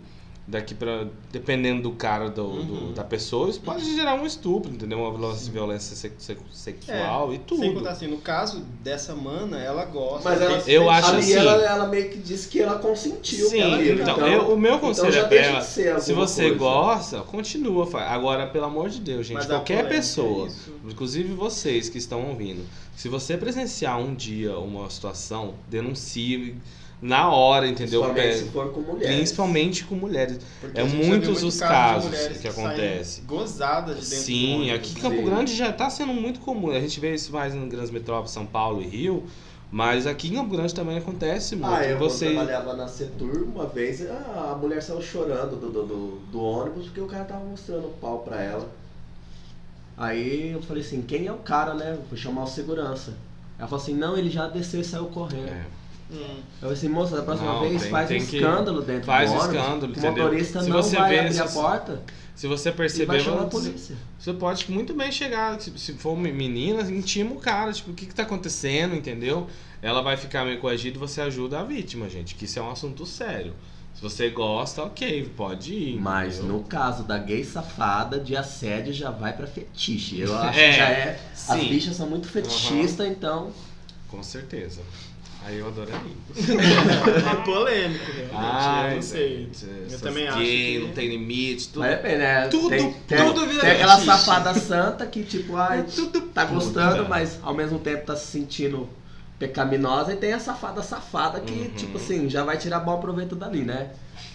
daqui 0.47 0.73
pra. 0.75 1.07
Dependendo 1.31 1.81
do 1.83 1.91
cara, 1.91 2.29
do, 2.29 2.63
do- 2.63 2.73
Uhum. 2.73 2.93
da 2.93 3.03
pessoa, 3.03 3.49
isso 3.49 3.61
pode 3.61 3.95
gerar 3.95 4.15
um 4.15 4.25
estupro, 4.25 4.71
entendeu? 4.71 4.99
Uma 4.99 5.17
violência, 5.17 5.51
violência 5.51 5.95
se- 5.95 6.35
sexual 6.51 7.33
e 7.33 7.37
tudo. 7.39 7.61
Sem 7.61 7.73
contar 7.73 7.91
assim, 7.91 8.07
no 8.07 8.17
caso 8.17 8.59
dessa 8.83 9.15
mana, 9.15 9.57
ela 9.59 9.85
gosta. 9.85 10.29
Mas 10.29 10.41
ela- 10.41 10.63
Eu 10.67 10.89
acho 10.89 11.09
Ali 11.09 11.19
assim- 11.19 11.33
ela, 11.33 11.51
ela 11.63 11.87
meio 11.87 12.09
que 12.09 12.17
disse 12.17 12.47
que 12.49 12.59
ela 12.61 12.77
consentiu. 12.79 13.47
Sim, 13.49 13.61
com 13.61 13.73
aquilo, 13.75 14.01
então, 14.01 14.27
eu- 14.27 14.53
o 14.53 14.59
meu 14.59 14.77
conselho 14.79 15.07
então 15.09 15.21
já 15.21 15.25
é 15.25 15.29
pra 15.29 15.37
ela, 15.37 15.61
Se 16.01 16.13
você 16.13 16.41
coisa. 16.43 16.57
gosta, 16.57 17.19
continua. 17.21 17.87
Agora, 18.07 18.47
pelo 18.47 18.65
amor 18.65 18.89
de 18.89 18.99
Deus, 18.99 19.25
gente, 19.25 19.37
Mas 19.37 19.45
qualquer 19.45 19.85
é 19.85 19.87
pessoa, 19.87 20.47
isso. 20.47 20.73
inclusive 20.85 21.33
vocês 21.33 21.87
que 21.87 21.97
estão 21.97 22.27
ouvindo, 22.27 22.65
se 22.95 23.07
você 23.07 23.37
presenciar 23.37 23.97
um 23.99 24.13
dia 24.13 24.57
uma 24.57 24.89
situação, 24.89 25.53
denuncie 25.69 26.55
na 27.01 27.31
hora, 27.31 27.67
entendeu? 27.67 28.01
Principalmente 28.03 28.37
Pe- 28.37 28.43
se 28.45 28.51
for 28.51 28.71
com 28.71 28.81
mulheres. 28.81 29.15
Principalmente 29.15 29.85
com 29.85 29.95
mulheres. 29.95 30.39
Porque 30.59 30.79
É 30.79 30.83
muitos 30.83 31.41
os 31.41 31.57
casos 31.59 32.11
que 32.11 32.51
saem 32.51 32.67
acontece. 32.67 33.21
Gozadas 33.21 33.95
de 33.95 34.01
dentro 34.03 34.17
do 34.17 34.21
Sim, 34.23 34.55
ônibus. 34.55 34.75
aqui 34.75 34.91
em 34.91 35.01
Campo. 35.01 35.23
Grande 35.23 35.55
já 35.55 35.69
está 35.69 35.89
sendo 35.89 36.13
muito 36.13 36.39
comum. 36.39 36.69
A 36.69 36.79
gente 36.79 36.99
vê 36.99 37.15
isso 37.15 37.31
mais 37.33 37.55
em 37.55 37.67
grandes 37.67 37.89
metrópoles, 37.89 38.31
São 38.31 38.45
Paulo 38.45 38.81
e 38.81 38.87
Rio. 38.87 39.23
Mas 39.71 40.05
aqui 40.05 40.27
em 40.27 40.35
Campo 40.35 40.51
Grande 40.55 40.75
também 40.75 40.97
acontece 40.97 41.55
muito. 41.55 41.73
Ah, 41.73 41.83
eu 41.85 41.97
você... 41.97 42.31
trabalhava 42.33 42.73
na 42.75 42.87
Setur, 42.89 43.43
uma 43.43 43.65
vez, 43.65 44.01
a 44.09 44.55
mulher 44.61 44.83
saiu 44.83 45.01
chorando 45.01 45.55
do, 45.59 45.69
do, 45.71 45.85
do, 45.85 46.19
do 46.29 46.43
ônibus 46.43 46.85
porque 46.87 46.99
o 46.99 47.07
cara 47.07 47.23
tava 47.23 47.43
mostrando 47.45 47.87
o 47.87 47.93
pau 48.01 48.19
pra 48.19 48.41
ela. 48.41 48.69
Aí 49.97 50.51
eu 50.51 50.61
falei 50.61 50.83
assim, 50.83 51.01
quem 51.01 51.25
é 51.27 51.31
o 51.31 51.37
cara, 51.37 51.73
né? 51.73 51.97
Vou 52.09 52.17
chamar 52.17 52.43
o 52.43 52.47
segurança. 52.47 53.13
Ela 53.57 53.67
falou 53.67 53.81
assim, 53.81 53.93
não, 53.93 54.17
ele 54.17 54.29
já 54.29 54.47
desceu 54.47 54.81
e 54.81 54.83
saiu 54.83 55.05
correndo. 55.05 55.47
É. 55.49 55.65
Hum. 56.11 56.17
Eu 56.17 56.43
falei 56.61 56.73
assim, 56.73 56.89
moça, 56.89 57.15
da 57.15 57.21
próxima 57.23 57.53
Não, 57.53 57.61
vez 57.61 57.81
tem- 57.81 57.91
faz 57.91 58.07
tem 58.09 58.19
um 58.19 58.23
escândalo 58.23 58.81
dentro 58.81 59.05
faz 59.05 59.29
do 59.29 59.37
ônibus. 59.37 59.55
escândalo, 59.55 59.93
o 59.95 60.01
motorista 60.01 60.61
Se 60.61 60.69
não 60.69 60.83
você 60.83 60.95
vai 60.97 61.09
vê 61.09 61.19
abrir 61.19 61.29
a 61.29 61.43
essas- 61.43 61.53
porta 61.53 62.01
Se 62.35 62.47
você 62.47 62.71
perceber, 62.71 63.19
a 63.29 63.43
você-. 63.45 63.95
Você 64.19 64.33
pode 64.33 64.69
muito 64.71 64.93
bem 64.93 65.11
chegar, 65.11 65.59
se, 65.61 65.71
se 65.77 65.93
for 65.93 66.17
menina, 66.17 66.81
intima 66.91 67.31
o 67.33 67.39
cara, 67.39 67.71
tipo, 67.71 67.91
o 67.91 67.93
que 67.93 68.05
que 68.05 68.15
tá 68.15 68.23
acontecendo, 68.23 68.95
entendeu? 68.95 69.47
Ela 69.81 70.01
vai 70.01 70.17
ficar 70.17 70.43
meio 70.45 70.59
coagida 70.59 70.97
e 70.97 70.99
você 70.99 71.21
ajuda 71.21 71.59
a 71.59 71.63
vítima, 71.63 72.09
gente, 72.09 72.35
que 72.35 72.45
isso 72.45 72.57
é 72.59 72.61
um 72.61 72.71
assunto 72.71 73.05
sério. 73.05 73.53
Se 73.93 74.01
você 74.01 74.29
gosta, 74.29 74.83
ok, 74.83 75.29
pode 75.35 75.73
ir. 75.73 75.99
Mas 75.99 76.37
entendeu? 76.39 76.57
no 76.57 76.63
caso 76.63 77.03
da 77.03 77.17
gay 77.17 77.43
safada, 77.43 78.19
de 78.19 78.35
assédio 78.35 78.93
já 78.93 79.11
vai 79.11 79.33
pra 79.33 79.45
fetiche. 79.45 80.21
Eu 80.21 80.33
acho 80.39 80.57
É, 80.59 80.69
que 80.71 80.77
já 80.77 80.89
é. 80.89 81.19
As 81.33 81.59
sim. 81.59 81.69
bichas 81.69 81.95
são 81.95 82.09
muito 82.09 82.27
fetichistas, 82.27 83.05
então. 83.07 83.51
Com 84.07 84.23
certeza. 84.23 84.81
Aí 85.43 85.57
eu 85.57 85.67
adoraria. 85.67 85.97
É 86.37 87.35
polêmico, 87.43 88.05
realmente. 88.11 88.31
Ai, 88.35 88.91
eu 88.91 88.95
não 88.95 89.01
sei. 89.01 89.37
gente, 89.51 89.65
Eu 89.93 89.99
também 89.99 90.27
acho 90.27 90.37
que- 90.37 90.79
não 90.85 90.93
tem 90.93 91.09
limite, 91.09 91.67
tudo. 91.69 91.79
Mas 91.79 91.95
depende, 91.97 92.17
né? 92.17 92.47
Tudo- 92.47 92.69
tem, 92.69 92.93
tem, 93.07 93.17
tudo 93.25 93.47
vira 93.47 93.61
tem 93.61 93.71
aquela 93.71 93.97
safada 93.99 94.53
santa 94.53 95.05
que, 95.05 95.23
tipo, 95.23 95.55
ai, 95.57 95.79
É 95.79 95.83
tudo 95.83 96.21
tá 96.21 96.45
gostando, 96.45 96.97
puta. 96.97 97.09
mas 97.09 97.39
ao 97.41 97.53
mesmo 97.55 97.79
tempo 97.79 98.05
tá 98.05 98.15
se 98.15 98.27
sentindo 98.27 98.87
pecaminosa 99.39 100.13
e 100.13 100.17
tem 100.17 100.33
a 100.33 100.39
safada 100.39 100.83
safada 100.83 101.39
que, 101.39 101.53
Uhum. 101.53 101.69
tipo 101.75 101.97
assim, 101.97 102.29
já 102.29 102.43
vai 102.43 102.57
tirar 102.57 102.79
bom 102.79 102.99
proveito 102.99 103.35
dali, 103.35 103.63
né? 103.63 103.89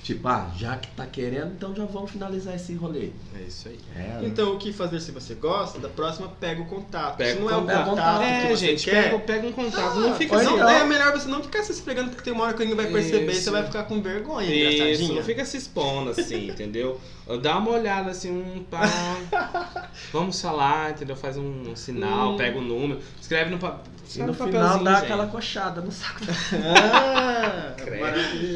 Tipo, 0.07 0.29
ah, 0.29 0.49
já 0.57 0.77
que 0.77 0.87
tá 0.93 1.05
querendo, 1.05 1.49
então 1.57 1.75
já 1.75 1.85
vamos 1.85 2.13
finalizar 2.13 2.55
esse 2.55 2.73
rolê. 2.75 3.11
É 3.37 3.43
isso 3.49 3.67
aí. 3.67 3.77
É, 3.97 4.21
Então, 4.25 4.55
o 4.55 4.57
que 4.57 4.73
fazer 4.73 5.01
se 5.01 5.11
você 5.11 5.35
gosta, 5.35 5.81
da 5.81 5.89
próxima 5.89 6.29
pega 6.39 6.63
o 6.63 6.67
contato. 6.67 7.17
Pega 7.17 7.33
se 7.33 7.39
o 7.39 7.41
não 7.41 7.51
é 7.51 7.57
o 7.57 7.61
contato. 7.63 7.91
contato 7.91 8.23
É, 8.23 8.43
que 8.43 8.57
você 8.57 8.67
gente, 8.69 8.85
quer, 8.85 9.03
pega, 9.11 9.19
pega 9.19 9.47
um 9.49 9.53
contato, 9.53 9.97
Ah, 9.97 10.01
não 10.01 10.15
fica 10.15 10.37
assim. 10.37 10.45
não, 10.57 10.69
é 10.71 10.85
melhor 10.85 11.11
você 11.11 11.27
não 11.29 11.43
ficar 11.43 11.65
se 11.65 11.73
esfregando 11.73 12.11
porque 12.11 12.23
tem 12.23 12.33
uma 12.33 12.45
hora 12.45 12.55
que 12.55 12.63
alguém 12.63 12.77
vai 12.77 12.87
perceber 12.87 13.27
e 13.27 13.33
Isso. 13.33 13.43
você 13.43 13.51
vai 13.51 13.65
ficar 13.65 13.83
com 13.83 14.01
vergonha, 14.01 14.47
Isso, 14.49 14.75
engraçadinha. 14.85 15.15
não 15.17 15.25
fica 15.25 15.45
se 15.45 15.57
expondo 15.57 16.11
assim, 16.11 16.51
entendeu? 16.51 17.01
Dá 17.43 17.59
uma 17.59 17.71
olhada 17.73 18.11
assim, 18.11 18.31
um 18.31 18.63
pá. 18.65 18.83
Vamos 20.13 20.41
falar, 20.41 20.91
entendeu? 20.93 21.17
Faz 21.17 21.37
um 21.37 21.75
sinal, 21.75 22.35
Hum. 22.35 22.37
pega 22.37 22.57
o 22.59 22.63
número, 22.63 23.01
escreve 23.21 23.51
no, 23.51 23.59
pa... 23.59 23.81
E 24.05 24.09
escreve 24.09 24.31
no 24.31 24.39
no 24.39 24.45
final 24.47 24.85
dá 24.85 24.95
gente. 24.95 25.05
aquela 25.05 25.27
coxada 25.27 25.81
no 25.81 25.91
saco. 25.91 26.21
Ah. 26.55 27.75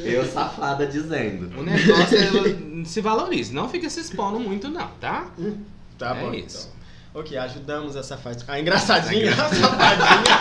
Eu 0.04 0.24
safada 0.24 0.86
dizendo. 0.86 1.50
O 1.58 1.62
negócio 1.62 2.16
é 2.18 2.84
se 2.84 3.00
valorize, 3.00 3.52
não 3.52 3.68
fica 3.68 3.88
se 3.90 4.00
expondo 4.00 4.38
muito 4.38 4.68
não, 4.68 4.88
tá? 5.00 5.26
Tá 5.98 6.16
É 6.16 6.20
bom, 6.20 6.32
isso. 6.34 6.68
então. 6.68 6.80
Ok, 7.22 7.36
ajudamos 7.36 7.96
a 7.96 8.02
safadinha. 8.04 8.44
A 8.48 8.60
engraçadinha, 8.60 9.32
a 9.32 9.36
safadinha. 9.48 10.36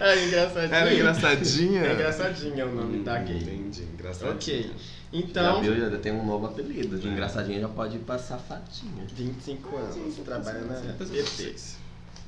é 0.00 0.24
engraçadinha. 0.26 0.76
Era 0.78 0.94
engraçadinha? 0.94 1.80
É 1.84 1.92
engraçadinha 1.92 2.66
o 2.66 2.74
nome 2.74 2.98
da 3.04 3.18
gay. 3.18 3.36
Entendi, 3.36 3.82
engraçadinha. 3.92 4.32
Ok, 4.34 4.70
Já 5.14 5.20
então... 5.20 5.62
viu, 5.62 5.90
já 5.90 5.98
tem 5.98 6.12
um 6.12 6.26
novo 6.26 6.46
apelido. 6.46 6.98
De 6.98 7.06
engraçadinha 7.06 7.60
já 7.60 7.68
pode 7.68 7.96
ir 7.96 8.00
pra 8.00 8.18
safadinha. 8.18 9.06
25 9.14 9.76
anos, 9.76 10.16
trabalha 10.24 10.60
na 10.62 10.76
ET. 11.16 11.58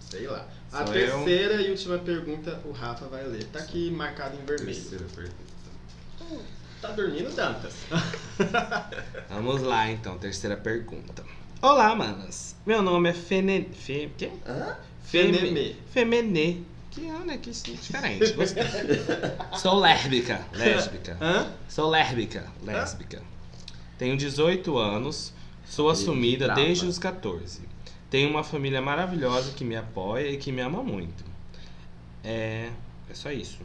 Sei 0.08 0.26
lá. 0.28 0.46
A 0.72 0.84
Sou 0.84 0.94
terceira 0.94 1.54
e 1.62 1.70
última 1.70 1.98
pergunta 1.98 2.60
o 2.64 2.70
Rafa 2.70 3.06
vai 3.06 3.26
ler. 3.26 3.44
Tá 3.44 3.58
aqui 3.58 3.90
marcado 3.90 4.36
em 4.36 4.44
vermelho. 4.44 4.66
Terceira 4.66 5.04
pergunta. 5.14 6.46
Tá 6.80 6.90
dormindo, 6.90 7.34
Dantas? 7.34 7.74
Vamos 9.28 9.62
lá 9.62 9.90
então, 9.90 10.16
terceira 10.18 10.56
pergunta. 10.56 11.24
Olá, 11.60 11.94
manas. 11.94 12.54
Meu 12.64 12.82
nome 12.82 13.08
é 13.08 13.12
Fene... 13.12 13.68
Fe... 13.72 14.12
Quê? 14.16 14.30
Hã? 14.46 14.76
Fenemê. 15.02 15.74
Femenê. 15.90 16.58
Que 16.96 17.12
olha 17.12 17.36
que 17.36 17.50
diferente. 17.50 18.32
Gostei. 18.32 18.64
Sou 19.58 19.78
lésbica. 19.78 20.40
Lésbica. 20.54 21.18
Hã? 21.20 21.52
Sou 21.68 21.90
lésbica. 21.90 22.46
Lésbica. 22.64 23.22
Tenho 23.98 24.16
18 24.16 24.78
anos. 24.78 25.34
Sou 25.66 25.90
assumida 25.90 26.54
desde 26.54 26.86
os 26.86 26.98
14. 26.98 27.60
Tenho 28.08 28.30
uma 28.30 28.42
família 28.42 28.80
maravilhosa 28.80 29.52
que 29.52 29.62
me 29.62 29.76
apoia 29.76 30.30
e 30.30 30.38
que 30.38 30.50
me 30.50 30.62
ama 30.62 30.82
muito. 30.82 31.22
É. 32.24 32.70
É 33.10 33.14
só 33.14 33.30
isso. 33.30 33.58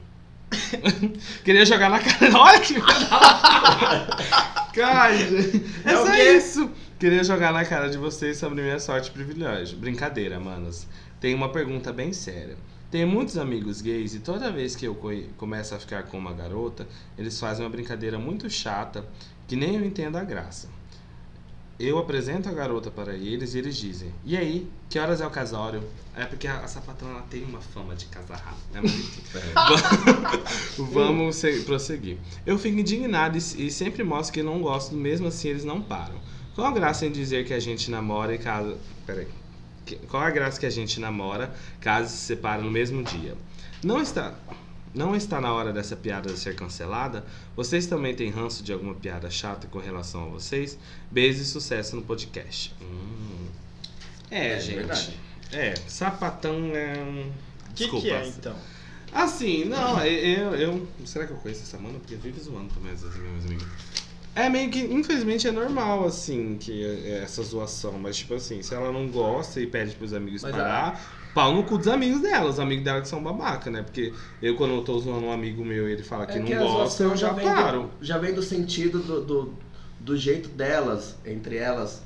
Queria 1.46 1.66
jogar 1.66 1.90
na 1.90 2.00
cara. 2.00 2.32
Olha 2.38 2.60
que. 2.60 2.74
Cara, 4.74 5.16
gente. 5.16 5.64
É, 5.86 5.92
É 5.94 5.96
só 5.96 6.14
isso. 6.16 6.70
Queria 7.00 7.24
jogar 7.24 7.54
na 7.54 7.64
cara 7.64 7.90
de 7.90 7.98
vocês 7.98 8.38
sobre 8.38 8.62
minha 8.62 8.78
sorte 8.80 9.08
e 9.08 9.12
privilégio. 9.12 9.78
Brincadeira, 9.78 10.38
manas. 10.38 10.86
Tenho 11.22 11.38
uma 11.38 11.50
pergunta 11.50 11.94
bem 11.94 12.12
séria. 12.12 12.58
Tenho 12.92 13.08
muitos 13.08 13.38
amigos 13.38 13.82
gays 13.82 14.14
e 14.14 14.20
toda 14.20 14.52
vez 14.52 14.76
que 14.76 14.86
eu 14.86 14.94
co- 14.94 15.10
começo 15.38 15.74
a 15.74 15.80
ficar 15.80 16.04
com 16.04 16.18
uma 16.18 16.34
garota, 16.34 16.86
eles 17.18 17.40
fazem 17.40 17.64
uma 17.64 17.70
brincadeira 17.72 18.20
muito 18.20 18.50
chata 18.50 19.06
que 19.48 19.56
nem 19.56 19.76
eu 19.78 19.86
entendo 19.86 20.18
a 20.18 20.24
graça. 20.24 20.68
Eu 21.80 21.98
apresento 21.98 22.48
a 22.48 22.52
garota 22.52 22.92
para 22.92 23.16
eles 23.16 23.56
e 23.56 23.58
eles 23.58 23.76
dizem: 23.76 24.12
E 24.24 24.38
aí, 24.38 24.70
que 24.90 25.00
horas 25.00 25.20
é 25.20 25.26
o 25.26 25.32
casório? 25.32 25.82
É 26.16 26.26
porque 26.26 26.46
a, 26.48 26.60
a 26.60 26.68
sapatão 26.68 27.10
ela 27.10 27.22
tem 27.24 27.44
uma 27.44 27.60
fama 27.62 27.96
de 27.96 28.06
casar 28.06 28.38
rápido, 28.38 28.72
né? 28.74 28.82
Vamos 30.78 31.38
se- 31.38 31.62
prosseguir. 31.62 32.18
Eu 32.46 32.60
fico 32.60 32.78
indignado 32.78 33.38
e, 33.38 33.66
e 33.68 33.72
sempre 33.72 34.04
mostro 34.04 34.34
que 34.34 34.44
não 34.44 34.62
gosto, 34.62 34.94
mesmo 34.94 35.28
assim 35.28 35.48
eles 35.50 35.64
não 35.64 35.82
param. 35.82 36.16
Qual 36.54 36.68
a 36.68 36.72
graça 36.72 37.06
em 37.06 37.12
dizer 37.12 37.46
que 37.46 37.54
a 37.54 37.60
gente 37.60 37.90
namora 37.90 38.36
e 38.36 38.38
casa. 38.38 38.78
Peraí. 39.06 39.28
Qual 40.10 40.22
a 40.22 40.30
graça 40.30 40.60
que 40.60 40.66
a 40.66 40.70
gente 40.70 41.00
namora 41.00 41.54
caso 41.80 42.10
se 42.10 42.18
separa 42.18 42.62
no 42.62 42.72
mesmo 42.72 43.04
dia? 43.04 43.36
Não 43.84 44.02
está. 44.02 44.34
Não 44.94 45.16
está 45.16 45.40
na 45.40 45.54
hora 45.54 45.72
dessa 45.72 45.96
piada 45.96 46.36
ser 46.36 46.56
cancelada? 46.56 47.26
Vocês 47.56 47.88
também 47.88 48.14
têm 48.14 48.30
ranço 48.30 48.62
de 48.62 48.74
alguma 48.74 48.94
piada 48.94 49.30
chata 49.30 49.66
com 49.68 49.80
relação 49.80 50.24
a 50.26 50.30
vocês? 50.30 50.78
Beijo 51.10 51.42
e 51.42 51.46
sucesso 51.46 51.96
no 51.96 52.02
podcast. 52.02 52.76
Hum. 52.82 53.48
É, 54.30 54.56
É 54.56 54.60
gente. 54.60 54.76
verdade. 54.76 55.20
É, 55.54 55.74
sapatão 55.88 56.76
é 56.76 56.98
um. 57.00 57.32
O 57.70 57.74
que, 57.74 57.88
que 57.88 58.10
é, 58.10 58.28
então? 58.28 58.56
Assim, 59.14 59.66
não, 59.66 60.06
eu, 60.06 60.56
eu. 60.56 60.88
Será 61.06 61.26
que 61.26 61.34
eu 61.34 61.38
conheço 61.38 61.64
essa 61.64 61.78
mana? 61.78 62.00
Porque 62.00 62.16
vive 62.16 62.40
zoando 62.40 62.74
também 62.74 62.92
as 62.94 63.02
minhas 63.02 63.46
amigas. 63.46 63.68
É 64.34 64.50
meio 64.50 64.70
que, 64.70 64.80
infelizmente, 64.80 65.48
é 65.48 65.52
normal, 65.52 66.06
assim, 66.06 66.58
que 66.58 66.86
é 66.86 67.22
essa 67.24 67.44
zoação. 67.44 67.94
Mas, 68.00 68.18
tipo 68.18 68.34
assim, 68.34 68.62
se 68.62 68.74
ela 68.74 68.92
não 68.92 69.08
gosta 69.08 69.60
e 69.60 69.68
pede 69.68 69.94
pros 69.96 70.14
amigos 70.14 70.42
Mas 70.42 70.56
parar, 70.56 71.32
pau 71.34 71.54
no 71.54 71.64
cu 71.64 71.78
dos 71.78 71.88
amigos 71.88 72.22
dela. 72.22 72.50
Os 72.50 72.60
amigos 72.60 72.84
dela 72.84 73.02
que 73.02 73.08
são 73.08 73.22
babaca, 73.22 73.70
né? 73.70 73.82
Porque 73.82 74.14
eu, 74.42 74.56
quando 74.56 74.76
eu 74.76 74.84
tô 74.84 74.98
zoando 75.00 75.26
um 75.26 75.32
amigo 75.32 75.66
meu 75.66 75.88
e 75.90 75.94
ele 75.94 76.04
fala 76.04 76.26
que 76.26 76.34
É 76.34 76.40
não 76.40 76.46
que 76.46 76.54
a 76.54 76.60
gosta, 76.60 77.04
eu 77.04 77.16
já 77.16 77.34
vem 77.34 77.46
paro. 77.46 77.90
Do, 78.00 78.06
já 78.06 78.18
vem 78.18 78.34
do 78.34 78.42
sentido 78.42 79.00
do, 79.00 79.22
do, 79.22 79.54
do 80.00 80.18
jeito 80.18 80.48
delas, 80.50 81.18
entre 81.26 81.58
elas, 81.58 82.02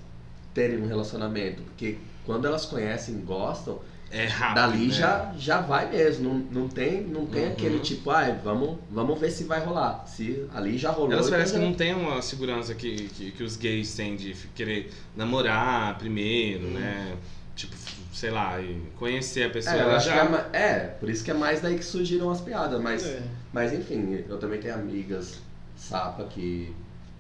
terem 0.54 0.82
um 0.82 0.88
relacionamento. 0.88 1.62
Porque 1.62 1.98
quando 2.26 2.46
elas 2.46 2.66
conhecem 2.66 3.16
e 3.16 3.20
gostam, 3.20 3.80
É 4.12 4.26
rápido. 4.26 4.56
dali 4.56 4.88
né? 4.88 4.94
já, 4.94 5.34
já 5.38 5.62
vai 5.62 5.90
mesmo. 5.90 6.30
Não, 6.34 6.62
não 6.64 6.68
tem, 6.70 7.02
não 7.02 7.26
tem 7.26 7.46
Uhum. 7.46 7.52
aquele 7.52 7.80
tipo, 7.80 8.10
ah, 8.12 8.32
vamos, 8.44 8.78
vamos 8.90 9.20
ver 9.20 9.32
se 9.32 9.44
vai 9.44 9.60
rolar. 9.64 10.06
Se 10.08 10.46
ali 10.54 10.78
já 10.78 10.92
rolou. 10.92 11.12
Elas 11.12 11.30
parecem 11.30 11.60
que 11.60 11.66
não 11.66 11.74
tem 11.74 11.94
uma 11.94 12.22
segurança 12.22 12.74
que, 12.76 13.10
que, 13.10 13.32
que 13.32 13.44
os 13.44 13.58
gays 13.58 13.94
têm 13.96 14.16
de 14.16 14.34
querer 14.56 14.92
namorar 15.16 15.98
primeiro, 15.98 16.68
né? 16.68 17.18
Tipo, 17.56 17.74
sei 18.14 18.32
lá, 18.32 18.62
e 18.62 18.82
conhecer 18.98 19.44
a 19.44 19.50
pessoa. 19.50 19.76
É, 19.76 19.80
eu 19.80 19.84
ela 19.84 19.96
acho 19.98 20.08
já... 20.08 20.28
que 20.28 20.58
é, 20.58 20.62
é, 20.62 20.80
por 21.00 21.10
isso 21.10 21.24
que 21.24 21.32
é 21.32 21.34
mais 21.34 21.62
daí 21.62 21.76
que 21.78 21.84
surgiram 21.86 22.30
as 22.30 22.40
piadas. 22.42 22.82
Mas, 22.82 23.06
É. 23.06 23.22
mas 23.52 23.74
enfim, 23.74 24.24
eu 24.30 24.38
também 24.38 24.60
tenho 24.60 24.76
amigas 24.76 25.40
sapa 25.78 26.24
que, 26.26 26.74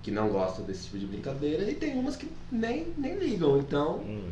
que 0.04 0.12
não 0.12 0.30
gostam 0.30 0.64
desse 0.66 0.86
tipo 0.86 0.98
de 0.98 1.06
brincadeira 1.08 1.70
e 1.70 1.76
tem 1.76 1.98
umas 1.98 2.16
que 2.16 2.30
nem, 2.52 2.88
nem 2.98 3.18
ligam. 3.18 3.58
Então, 3.60 3.98
Hum. 4.00 4.30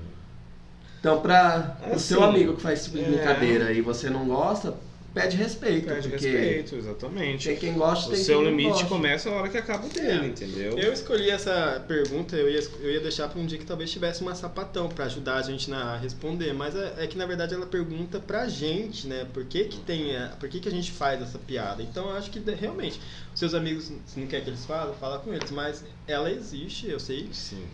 Então 1.04 1.20
pra 1.20 1.76
É 1.84 1.94
o 1.96 2.00
seu 2.00 2.24
assim, 2.24 2.30
amigo 2.30 2.56
que 2.56 2.62
faz 2.62 2.80
esse 2.80 2.90
tipo 2.90 3.04
de 3.04 3.12
é. 3.14 3.18
brincadeira 3.18 3.74
e 3.74 3.82
você 3.82 4.10
não 4.10 4.26
gosta, 4.26 4.74
pede 5.14 5.36
respeito. 5.36 5.88
Porque 5.94 6.08
respeito, 6.08 6.76
exatamente. 6.78 7.50
tem 7.50 7.58
quem 7.58 7.74
gosta, 7.74 8.08
O 8.08 8.14
tem 8.14 8.24
seu 8.24 8.38
quem 8.38 8.46
não 8.46 8.52
limite 8.52 8.70
gosta. 8.70 8.88
começa 8.88 9.30
a 9.30 9.34
hora 9.34 9.50
que 9.50 9.58
acaba 9.58 9.86
o 9.86 9.90
dele, 9.90 10.28
entendeu? 10.28 10.80
Eu 10.80 10.94
escolhi 10.94 11.30
essa 11.30 11.84
pergunta, 11.86 12.38
eu 12.38 12.50
ia, 12.50 12.62
eu 12.80 12.90
ia 12.90 13.02
deixar 13.02 13.28
pra 13.28 13.38
um 13.38 13.46
dia 13.46 13.58
que 13.58 13.66
talvez 13.66 13.92
tivesse 13.92 14.22
uma 14.22 14.34
sapatão 14.34 14.88
pra 14.88 15.04
ajudar 15.04 15.36
a 15.36 15.42
gente 15.42 15.70
na, 15.70 15.94
a 15.94 15.98
responder, 15.98 16.54
mas 16.54 16.74
é, 16.74 16.94
é 17.00 17.06
que 17.08 17.18
na 17.18 17.26
verdade 17.26 17.54
ela 17.54 17.66
pergunta 17.66 18.18
pra 18.22 18.48
gente, 18.48 19.06
né? 19.06 19.28
Por 19.34 19.44
que 19.44 19.66
que 19.66 19.80
tem, 19.82 20.16
a- 20.16 20.30
por 20.40 20.48
que 20.48 20.62
que 20.62 20.70
a 20.70 20.72
gente 20.72 20.90
faz 20.94 21.22
essa 21.22 21.38
piada? 21.38 21.84
Então 21.84 22.10
eu 22.12 22.16
acho 22.16 22.32
que 22.32 22.40
realmente, 22.40 22.98
os 23.34 23.40
seus 23.40 23.54
amigos, 23.54 23.92
se 24.08 24.18
não 24.22 24.26
quer 24.28 24.42
que 24.42 24.50
eles 24.50 24.66
falem, 24.66 24.96
fala 25.02 25.20
com 25.20 25.34
eles, 25.34 25.52
mas 25.52 25.84
ela 26.08 26.32
existe, 26.32 26.90
eu 26.90 27.00
sei, 27.00 27.28
Sim. 27.34 27.66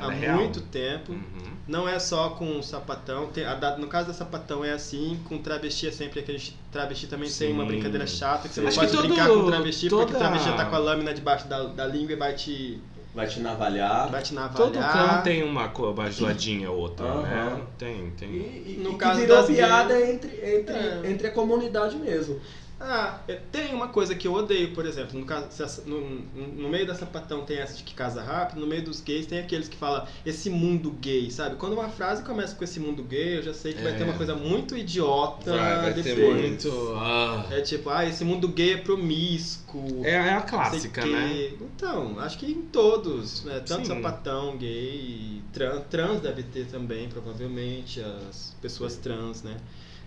Há 0.00 0.12
é 0.12 0.16
real. 0.18 0.36
muito 0.38 0.60
tempo. 0.62 1.12
Uhum. 1.12 1.50
Não 1.68 1.88
é 1.88 1.98
só 1.98 2.30
com 2.30 2.60
sapatão, 2.62 3.28
tem, 3.28 3.44
a 3.44 3.76
no 3.78 3.86
caso 3.86 4.08
da 4.08 4.14
sapatão 4.14 4.64
é 4.64 4.72
assim, 4.72 5.20
com 5.28 5.38
travesti 5.38 5.86
é 5.88 5.90
sempre 5.92 6.20
aquele 6.20 6.42
travesti 6.72 7.06
também 7.06 7.30
tem 7.30 7.52
uma 7.52 7.62
Sim. 7.62 7.68
brincadeira 7.68 8.06
chata, 8.06 8.48
que 8.48 8.54
você 8.54 8.60
não 8.60 8.68
Acho 8.68 8.80
pode 8.80 8.92
todo- 8.92 9.06
brincar 9.06 9.28
com 9.28 9.46
travesti 9.46 9.88
porque 9.88 10.04
toda- 10.06 10.16
o 10.16 10.18
travesti 10.20 10.48
já 10.48 10.56
tá 10.56 10.64
com 10.64 10.76
a 10.76 10.78
lâmina 10.78 11.14
debaixo 11.14 11.46
da, 11.46 11.62
da 11.64 11.86
língua 11.86 12.12
e 12.12 12.16
vai 12.16 12.34
te, 12.34 12.80
Vai 13.14 13.26
te 13.26 13.40
navalhar. 13.40 14.08
vai 14.10 14.22
te 14.22 14.34
navalhar. 14.34 14.56
Todo 14.56 14.72
clã 14.78 15.20
tem 15.22 15.42
uma, 15.42 15.68
zoadinha 16.10 16.70
ou 16.70 16.78
outra, 16.78 17.06
Aham. 17.06 17.22
né? 17.56 17.62
Tem, 17.78 18.06
E, 18.06 18.10
tem. 18.12 18.28
e, 18.30 18.80
No 18.82 18.92
e 18.92 18.94
caso 18.96 19.20
que 19.20 19.26
virou 19.26 19.44
piada 19.44 20.00
entre, 20.00 20.30
entre, 20.58 20.74
É. 20.74 21.02
entre 21.04 21.26
a 21.26 21.30
comunidade 21.32 21.96
mesmo. 21.96 22.40
Ah, 22.82 23.20
é, 23.28 23.34
tem 23.34 23.74
uma 23.74 23.88
coisa 23.88 24.14
que 24.14 24.26
eu 24.26 24.32
odeio, 24.32 24.72
por 24.72 24.86
exemplo, 24.86 25.20
no, 25.20 25.26
caso, 25.26 25.82
no, 25.84 26.00
no 26.00 26.68
meio 26.70 26.86
da 26.86 26.94
sapatão 26.94 27.44
tem 27.44 27.58
essa 27.58 27.76
de 27.76 27.82
que 27.82 27.92
casa 27.92 28.22
rápido, 28.22 28.58
no 28.58 28.66
meio 28.66 28.82
dos 28.82 29.02
gays 29.02 29.26
tem 29.26 29.38
aqueles 29.38 29.68
que 29.68 29.76
falam 29.76 30.06
esse 30.24 30.48
mundo 30.48 30.90
gay, 30.92 31.30
sabe? 31.30 31.56
Quando 31.56 31.74
uma 31.74 31.90
frase 31.90 32.22
começa 32.22 32.54
com 32.56 32.64
esse 32.64 32.80
mundo 32.80 33.02
gay, 33.04 33.36
eu 33.36 33.42
já 33.42 33.52
sei 33.52 33.74
que 33.74 33.82
vai 33.82 33.92
É. 33.92 33.96
ter 33.96 34.04
uma 34.04 34.14
coisa 34.14 34.34
muito 34.34 34.74
idiota 34.74 35.50
Vai, 35.50 35.80
vai 35.82 35.92
ter 35.94 36.02
depois. 36.16 36.40
muito. 36.40 36.94
ah. 36.96 37.46
É 37.50 37.60
tipo, 37.60 37.90
ah, 37.90 38.06
esse 38.06 38.24
mundo 38.24 38.48
gay 38.48 38.72
é 38.72 38.76
promíscuo. 38.78 40.02
É, 40.02 40.12
é 40.12 40.32
a 40.32 40.40
clássica, 40.40 41.04
né? 41.04 41.50
Então, 41.60 42.18
acho 42.18 42.38
que 42.38 42.46
em 42.46 42.62
todos, 42.62 43.44
né? 43.44 43.60
Tanto 43.60 43.86
Sim. 43.86 43.94
sapatão, 43.94 44.56
gay, 44.56 45.42
trans, 45.52 45.82
trans 45.90 46.20
deve 46.22 46.44
ter 46.44 46.64
também, 46.66 47.10
provavelmente, 47.10 48.00
as 48.00 48.56
pessoas 48.62 48.96
trans, 48.96 49.42
né? 49.42 49.58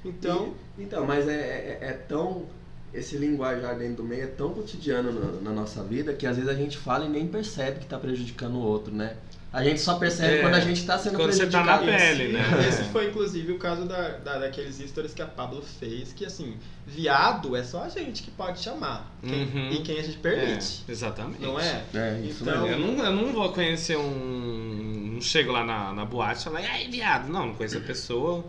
Então, 0.03 0.55
E- 0.77 0.81
então, 0.83 1.05
mas 1.05 1.27
é, 1.27 1.77
é, 1.79 1.87
é 1.89 1.93
tão 1.93 2.47
esse 2.93 3.17
linguajar 3.17 3.75
dentro 3.77 3.97
do 3.97 4.03
meio 4.03 4.23
é 4.23 4.27
tão 4.27 4.53
cotidiano 4.53 5.11
na, 5.11 5.41
na 5.41 5.51
nossa 5.51 5.83
vida 5.83 6.13
que 6.13 6.27
às 6.27 6.35
vezes 6.37 6.49
a 6.49 6.53
gente 6.55 6.77
fala 6.77 7.05
e 7.05 7.09
nem 7.09 7.27
percebe 7.27 7.79
que 7.79 7.85
tá 7.85 7.97
prejudicando 7.97 8.55
o 8.55 8.61
outro, 8.61 8.93
né? 8.93 9.15
A 9.51 9.63
gente 9.63 9.79
só 9.81 9.99
percebe 9.99 10.37
É, 10.37 10.41
quando 10.41 10.55
a 10.55 10.59
gente 10.59 10.83
tá 10.83 10.97
sendo 10.97 11.15
quando 11.15 11.31
você 11.31 11.45
tá 11.45 11.63
na 11.63 11.77
prejudicado. 11.77 12.17
pele, 12.17 12.33
né? 12.33 12.41
Esse 12.67 12.83
foi 12.85 13.09
inclusive 13.09 13.51
o 13.51 13.59
caso 13.59 13.85
da, 13.85 14.09
da- 14.17 14.39
daqueles 14.39 14.77
stories 14.77 15.13
que 15.13 15.21
a 15.21 15.27
Pablo 15.27 15.61
fez, 15.61 16.11
que 16.11 16.25
assim, 16.25 16.55
viado 16.87 17.55
é 17.55 17.63
só 17.63 17.83
a 17.83 17.89
gente 17.89 18.23
que 18.23 18.31
pode 18.31 18.59
chamar. 18.61 19.15
Quem- 19.21 19.43
Uhum. 19.43 19.69
E 19.71 19.77
quem 19.83 19.99
a 19.99 20.01
gente 20.01 20.17
permite. 20.17 20.83
É, 20.87 20.91
exatamente. 20.91 21.39
Não 21.39 21.59
é? 21.59 21.83
É, 21.93 22.19
isso 22.27 22.41
Então- 22.43 22.63
mesmo. 22.67 22.83
Eu 22.83 22.95
não, 22.95 23.05
eu 23.05 23.11
não 23.11 23.31
vou 23.31 23.53
conhecer 23.53 23.95
um. 23.95 25.11
Não 25.13 25.21
chego 25.21 25.51
lá 25.51 25.63
na, 25.63 25.93
na 25.93 26.03
boate 26.03 26.41
e 26.41 26.43
falar, 26.45 26.61
e 26.61 26.65
aí, 26.65 26.89
viado? 26.89 27.29
Não, 27.31 27.45
não 27.47 27.53
conheço 27.53 27.77
a 27.77 27.81
pessoa, 27.81 28.43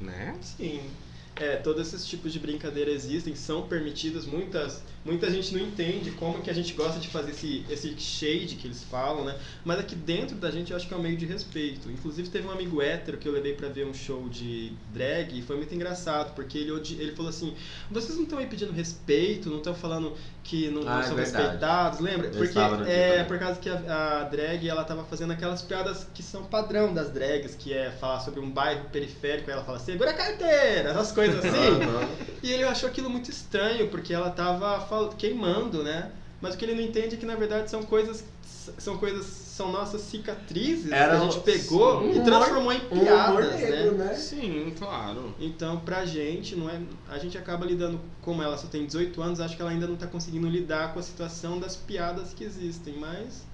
né? 0.00 0.34
Sim. 0.40 0.80
É, 1.40 1.56
todos 1.56 1.86
esses 1.86 2.04
tipos 2.06 2.32
de 2.32 2.38
brincadeira 2.40 2.90
existem, 2.90 3.34
são 3.34 3.68
permitidos. 3.68 4.26
Muitas, 4.26 4.82
muita 5.04 5.30
gente 5.30 5.54
não 5.54 5.60
entende 5.60 6.10
como 6.12 6.42
que 6.42 6.50
a 6.50 6.52
gente 6.52 6.72
gosta 6.74 6.98
de 7.00 7.08
fazer 7.08 7.30
esse, 7.30 7.64
esse 7.70 7.98
shade 7.98 8.56
que 8.56 8.66
eles 8.66 8.82
falam, 8.84 9.24
né? 9.24 9.36
Mas 9.64 9.78
aqui 9.78 9.94
dentro 9.94 10.36
da 10.36 10.50
gente 10.50 10.70
eu 10.70 10.76
acho 10.76 10.86
que 10.86 10.94
é 10.94 10.96
um 10.96 11.02
meio 11.02 11.16
de 11.16 11.24
respeito. 11.26 11.90
Inclusive 11.90 12.28
teve 12.28 12.46
um 12.46 12.50
amigo 12.50 12.82
hétero 12.82 13.16
que 13.18 13.26
eu 13.28 13.32
levei 13.32 13.54
pra 13.54 13.68
ver 13.68 13.86
um 13.86 13.94
show 13.94 14.28
de 14.28 14.72
drag 14.92 15.38
e 15.38 15.42
foi 15.42 15.56
muito 15.56 15.74
engraçado, 15.74 16.34
porque 16.34 16.58
ele, 16.58 16.70
ele 16.98 17.12
falou 17.12 17.30
assim: 17.30 17.54
vocês 17.90 18.16
não 18.16 18.24
estão 18.24 18.38
aí 18.38 18.46
pedindo 18.46 18.72
respeito, 18.72 19.48
não 19.48 19.58
estão 19.58 19.74
falando 19.74 20.14
que 20.44 20.68
não, 20.68 20.82
Ah, 20.88 21.00
é 21.00 21.02
são 21.02 21.14
verdade. 21.14 21.36
respeitados, 21.44 22.00
lembra? 22.00 22.30
Porque 22.30 22.58
é 22.86 23.22
por 23.24 23.38
causa 23.38 23.60
que 23.60 23.68
a, 23.68 24.20
a 24.20 24.24
drag 24.24 24.66
ela 24.68 24.82
tava 24.84 25.04
fazendo 25.04 25.32
aquelas 25.32 25.60
piadas 25.62 26.06
que 26.14 26.22
são 26.22 26.44
padrão 26.44 26.92
das 26.94 27.10
drags, 27.10 27.54
que 27.54 27.72
é 27.72 27.90
falar 27.90 28.20
sobre 28.20 28.40
um 28.40 28.50
bairro 28.50 28.84
periférico, 28.90 29.50
ela 29.50 29.62
fala 29.62 29.78
segura 29.78 30.10
a 30.10 30.14
carteira, 30.14 30.90
essas 30.90 31.12
coisas 31.12 31.44
assim. 31.44 31.58
E 32.42 32.50
ele 32.50 32.64
achou 32.64 32.88
aquilo 32.88 33.10
muito 33.10 33.30
estranho, 33.30 33.88
porque 33.88 34.12
ela 34.14 34.30
tava 34.30 34.80
fal- 34.88 35.10
queimando, 35.10 35.82
né? 35.82 36.10
Mas 36.40 36.54
o 36.54 36.58
que 36.58 36.64
ele 36.64 36.74
não 36.74 36.82
entende 36.82 37.14
é 37.16 37.18
que 37.18 37.26
na 37.26 37.34
verdade 37.34 37.68
são 37.70 37.82
coisas 37.82 38.24
são 38.78 38.96
coisas 38.98 39.24
são 39.26 39.72
nossas 39.72 40.02
cicatrizes 40.02 40.92
Era 40.92 41.16
que 41.16 41.16
a 41.16 41.24
gente 41.24 41.38
um- 41.38 41.40
pegou 41.40 42.00
um 42.00 42.08
e 42.10 42.12
humor- 42.12 42.24
transformou 42.24 42.72
em 42.72 42.76
Um 42.76 42.92
humor 42.92 43.00
piadas, 43.04 43.60
negro, 43.60 43.92
né? 43.96 44.04
né? 44.04 44.14
Sim, 44.14 44.72
claro. 44.78 45.34
Então, 45.40 45.80
pra 45.80 46.04
gente, 46.06 46.54
não 46.54 46.68
é, 46.70 46.78
a 47.08 47.18
gente 47.18 47.36
acaba 47.36 47.64
lidando, 47.66 47.98
como 48.22 48.40
ela 48.42 48.56
só 48.56 48.68
tem 48.68 48.84
18 48.86 49.20
anos, 49.22 49.40
acho 49.40 49.56
que 49.56 49.62
ela 49.62 49.70
ainda 49.72 49.86
não 49.86 49.96
tá 49.96 50.06
conseguindo 50.06 50.46
lidar 50.48 50.92
com 50.92 51.00
a 51.00 51.02
situação 51.02 51.58
das 51.58 51.74
piadas 51.74 52.32
que 52.34 52.44
existem, 52.44 52.94
mas. 52.98 53.47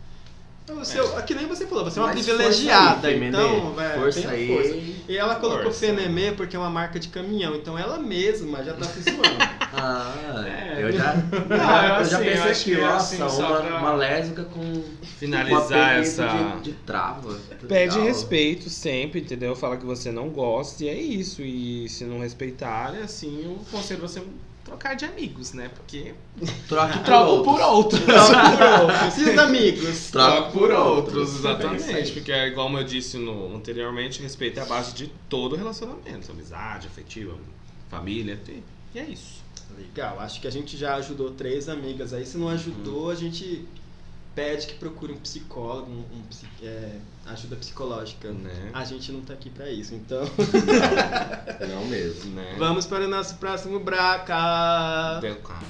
Você, 0.66 0.98
é. 0.98 1.22
Que 1.22 1.34
nem 1.34 1.46
você 1.46 1.66
falou, 1.66 1.84
você 1.84 1.98
é 1.98 2.02
uma 2.02 2.14
Mas 2.14 2.24
privilegiada, 2.24 2.94
força 2.94 3.06
aí, 3.08 3.28
então, 3.28 3.60
Menê. 3.64 3.74
vai, 3.74 3.94
Força 3.98 4.30
aí. 4.30 4.48
força. 4.48 4.74
E 5.08 5.16
ela 5.18 5.34
colocou 5.36 5.64
Força. 5.64 5.80
Fenemê 5.86 6.32
porque 6.32 6.56
é 6.56 6.58
uma 6.58 6.70
marca 6.70 6.98
de 6.98 7.08
caminhão, 7.08 7.54
então 7.54 7.78
ela 7.78 7.98
mesma 7.98 8.64
já 8.64 8.72
tá 8.72 8.84
se 8.84 9.00
zoando. 9.02 9.22
Ah, 9.76 10.44
É. 10.46 10.80
eu 10.84 10.92
já, 10.92 11.14
Não, 11.14 11.56
eu 11.56 11.58
já 11.58 11.98
assim, 11.98 12.14
eu 12.14 12.20
pensei 12.32 12.50
aqui, 12.52 12.64
que 12.64 12.72
é 12.74 12.80
nossa, 12.86 13.24
assim, 13.24 13.36
só 13.36 13.48
uma, 13.48 13.60
pra- 13.60 13.78
uma 13.80 13.92
lésbica 13.94 14.44
com 14.44 14.84
Finalizar 15.18 15.62
apelido 15.64 16.00
essa. 16.00 16.26
de, 16.28 16.60
de 16.62 16.72
trava. 16.86 17.38
Pede 17.68 17.94
Legal. 17.96 18.04
respeito 18.04 18.70
sempre, 18.70 19.20
entendeu? 19.20 19.54
Fala 19.56 19.76
que 19.76 19.84
você 19.84 20.12
não 20.12 20.28
gosta 20.28 20.84
e 20.84 20.88
é 20.88 20.94
isso. 20.94 21.42
E 21.42 21.88
se 21.88 22.04
não 22.04 22.20
respeitar, 22.20 22.94
é 22.96 23.02
assim, 23.02 23.46
o 23.48 23.58
conselho 23.70 23.98
é 23.98 24.02
você 24.08 24.22
trocar 24.64 24.94
de 24.94 25.04
amigos, 25.04 25.52
né? 25.52 25.70
Porque 25.74 26.14
Troca 26.66 26.98
por 26.98 27.12
outros. 27.12 27.44
por 27.44 27.60
outros. 27.60 28.00
Troca 28.00 28.50
por 28.56 28.82
outros. 28.82 29.38
Amigos. 29.38 30.10
Troca 30.10 30.50
por 30.50 30.70
outros. 30.70 31.28
É 31.28 31.38
Exatamente, 31.38 32.12
porque 32.12 32.32
é 32.32 32.48
igual 32.48 32.72
eu 32.76 32.84
disse 32.84 33.18
no, 33.18 33.54
anteriormente, 33.54 34.22
respeito 34.22 34.58
é 34.58 34.62
a 34.62 34.66
base 34.66 34.94
de 34.94 35.08
todo 35.28 35.54
relacionamento. 35.54 36.30
Amizade, 36.32 36.86
afetiva, 36.86 37.36
família, 37.90 38.40
e, 38.48 38.62
e 38.94 38.98
é 38.98 39.04
isso. 39.04 39.44
Legal, 39.76 40.20
acho 40.20 40.40
que 40.40 40.46
a 40.46 40.52
gente 40.52 40.76
já 40.76 40.94
ajudou 40.96 41.30
três 41.32 41.68
amigas 41.68 42.12
aí. 42.12 42.24
Se 42.24 42.38
não 42.38 42.48
ajudou, 42.48 43.10
a 43.10 43.14
gente 43.14 43.66
pede 44.34 44.66
que 44.66 44.74
procure 44.74 45.12
um 45.12 45.16
psicólogo, 45.16 45.90
um, 45.90 46.00
um 46.00 46.22
é, 46.62 46.98
ajuda 47.26 47.56
psicológica. 47.56 48.30
Né? 48.32 48.70
A 48.72 48.84
gente 48.84 49.12
não 49.12 49.20
tá 49.20 49.32
aqui 49.32 49.48
pra 49.50 49.70
isso, 49.70 49.94
então. 49.94 50.24
Não 51.68 51.84
mesmo. 51.86 52.32
né? 52.32 52.56
Vamos 52.58 52.86
para 52.86 53.04
o 53.04 53.08
nosso 53.08 53.36
próximo 53.36 53.78
Braca! 53.80 55.20
Deu 55.20 55.36
caro. 55.36 55.64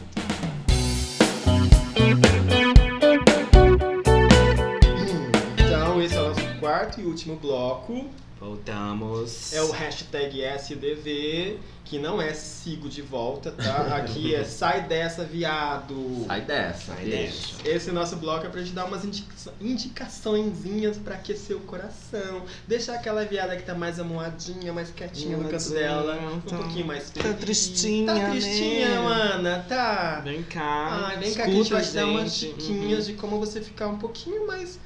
Então, 5.58 6.02
esse 6.02 6.14
é 6.14 6.20
o 6.20 6.28
nosso 6.28 6.58
quarto 6.58 7.00
e 7.00 7.04
último 7.04 7.36
bloco. 7.36 8.08
Voltamos. 8.44 9.52
É 9.54 9.62
o 9.62 9.70
hashtag 9.70 10.42
SDV, 10.42 11.58
que 11.84 11.98
não 11.98 12.20
é 12.20 12.34
sigo 12.34 12.88
de 12.90 13.00
volta, 13.00 13.50
tá? 13.50 13.96
Aqui 13.96 14.34
é 14.34 14.44
sai 14.44 14.82
dessa, 14.86 15.24
viado. 15.24 16.24
Sai 16.26 16.42
dessa. 16.42 16.94
Sai 16.94 17.04
deixa. 17.06 17.54
Esse 17.64 17.90
nosso 17.90 18.16
bloco 18.16 18.46
é 18.46 18.48
pra 18.50 18.60
gente 18.60 18.72
dar 18.74 18.84
umas 18.84 19.02
indica 19.04 19.34
indicaçõezinhas 19.60 20.98
pra 20.98 21.14
aquecer 21.14 21.56
o 21.56 21.60
coração. 21.60 22.42
Deixar 22.68 22.94
aquela 22.96 23.24
viada 23.24 23.56
que 23.56 23.62
tá 23.62 23.74
mais 23.74 23.98
amuadinha, 23.98 24.72
mais 24.72 24.90
quietinha 24.90 25.36
no 25.36 25.48
canto 25.48 25.70
dela. 25.70 26.16
Um 26.16 26.40
tá- 26.40 26.56
pouquinho 26.58 26.86
mais 26.86 27.10
tá 27.10 27.22
feliz. 27.22 27.38
tristinha, 27.40 28.14
Tá 28.14 28.30
tristinha, 28.30 28.88
né? 28.88 28.98
mana, 29.00 29.64
tá? 29.68 30.20
Vem 30.22 30.42
cá. 30.42 31.06
Ai, 31.08 31.16
vem 31.18 31.32
cá 31.34 31.44
que 31.44 31.50
a 31.50 31.54
gente 31.54 31.72
vai 31.72 31.82
te 31.82 31.92
dar 31.92 32.06
umas 32.06 32.34
diquinhas 32.34 33.06
Uhum. 33.08 33.14
de 33.14 33.20
como 33.20 33.38
você 33.38 33.60
ficar 33.60 33.88
um 33.88 33.98
pouquinho 33.98 34.46
mais 34.46 34.78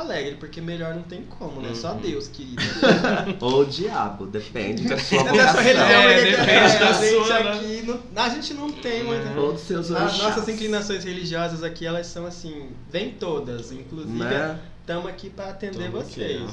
alegre, 0.00 0.36
porque 0.36 0.60
melhor 0.60 0.94
não 0.94 1.02
tem 1.02 1.22
como, 1.22 1.60
né? 1.60 1.74
Só 1.74 1.92
Uhum. 1.92 1.98
Deus, 1.98 2.28
querida. 2.28 2.62
Ou 3.40 3.60
o 3.60 3.64
diabo, 3.66 4.26
depende 4.26 4.88
da 4.88 4.98
sua 4.98 5.20
É 5.20 5.24
vocação. 5.24 5.52
sua 5.52 5.60
religião, 5.62 6.02
É, 6.02 6.24
depende 6.30 6.50
é, 6.50 6.78
da 6.78 6.88
a 6.88 6.92
gente 6.92 7.10
sua, 7.26 7.40
né? 7.40 7.50
aqui 7.52 7.82
não- 7.86 8.22
a 8.22 8.28
gente 8.28 8.54
não 8.54 8.70
tem 8.72 9.04
muita 9.04 9.28
É. 9.28 9.34
Todos 9.34 9.60
os 9.62 9.66
seus 9.66 9.90
As 9.92 10.18
nossas 10.18 10.48
inclinações 10.48 11.04
religiosas 11.04 11.62
aqui, 11.62 11.84
elas 11.86 12.06
são 12.06 12.26
assim, 12.26 12.70
vem 12.90 13.10
todas, 13.12 13.72
inclusive 13.72 14.18
Né? 14.18 14.58
estamos 14.80 15.06
aqui 15.08 15.30
para 15.30 15.50
atender 15.50 15.84
Tamo 15.90 15.98
aqui, 16.00 16.12
vocês. 16.14 16.50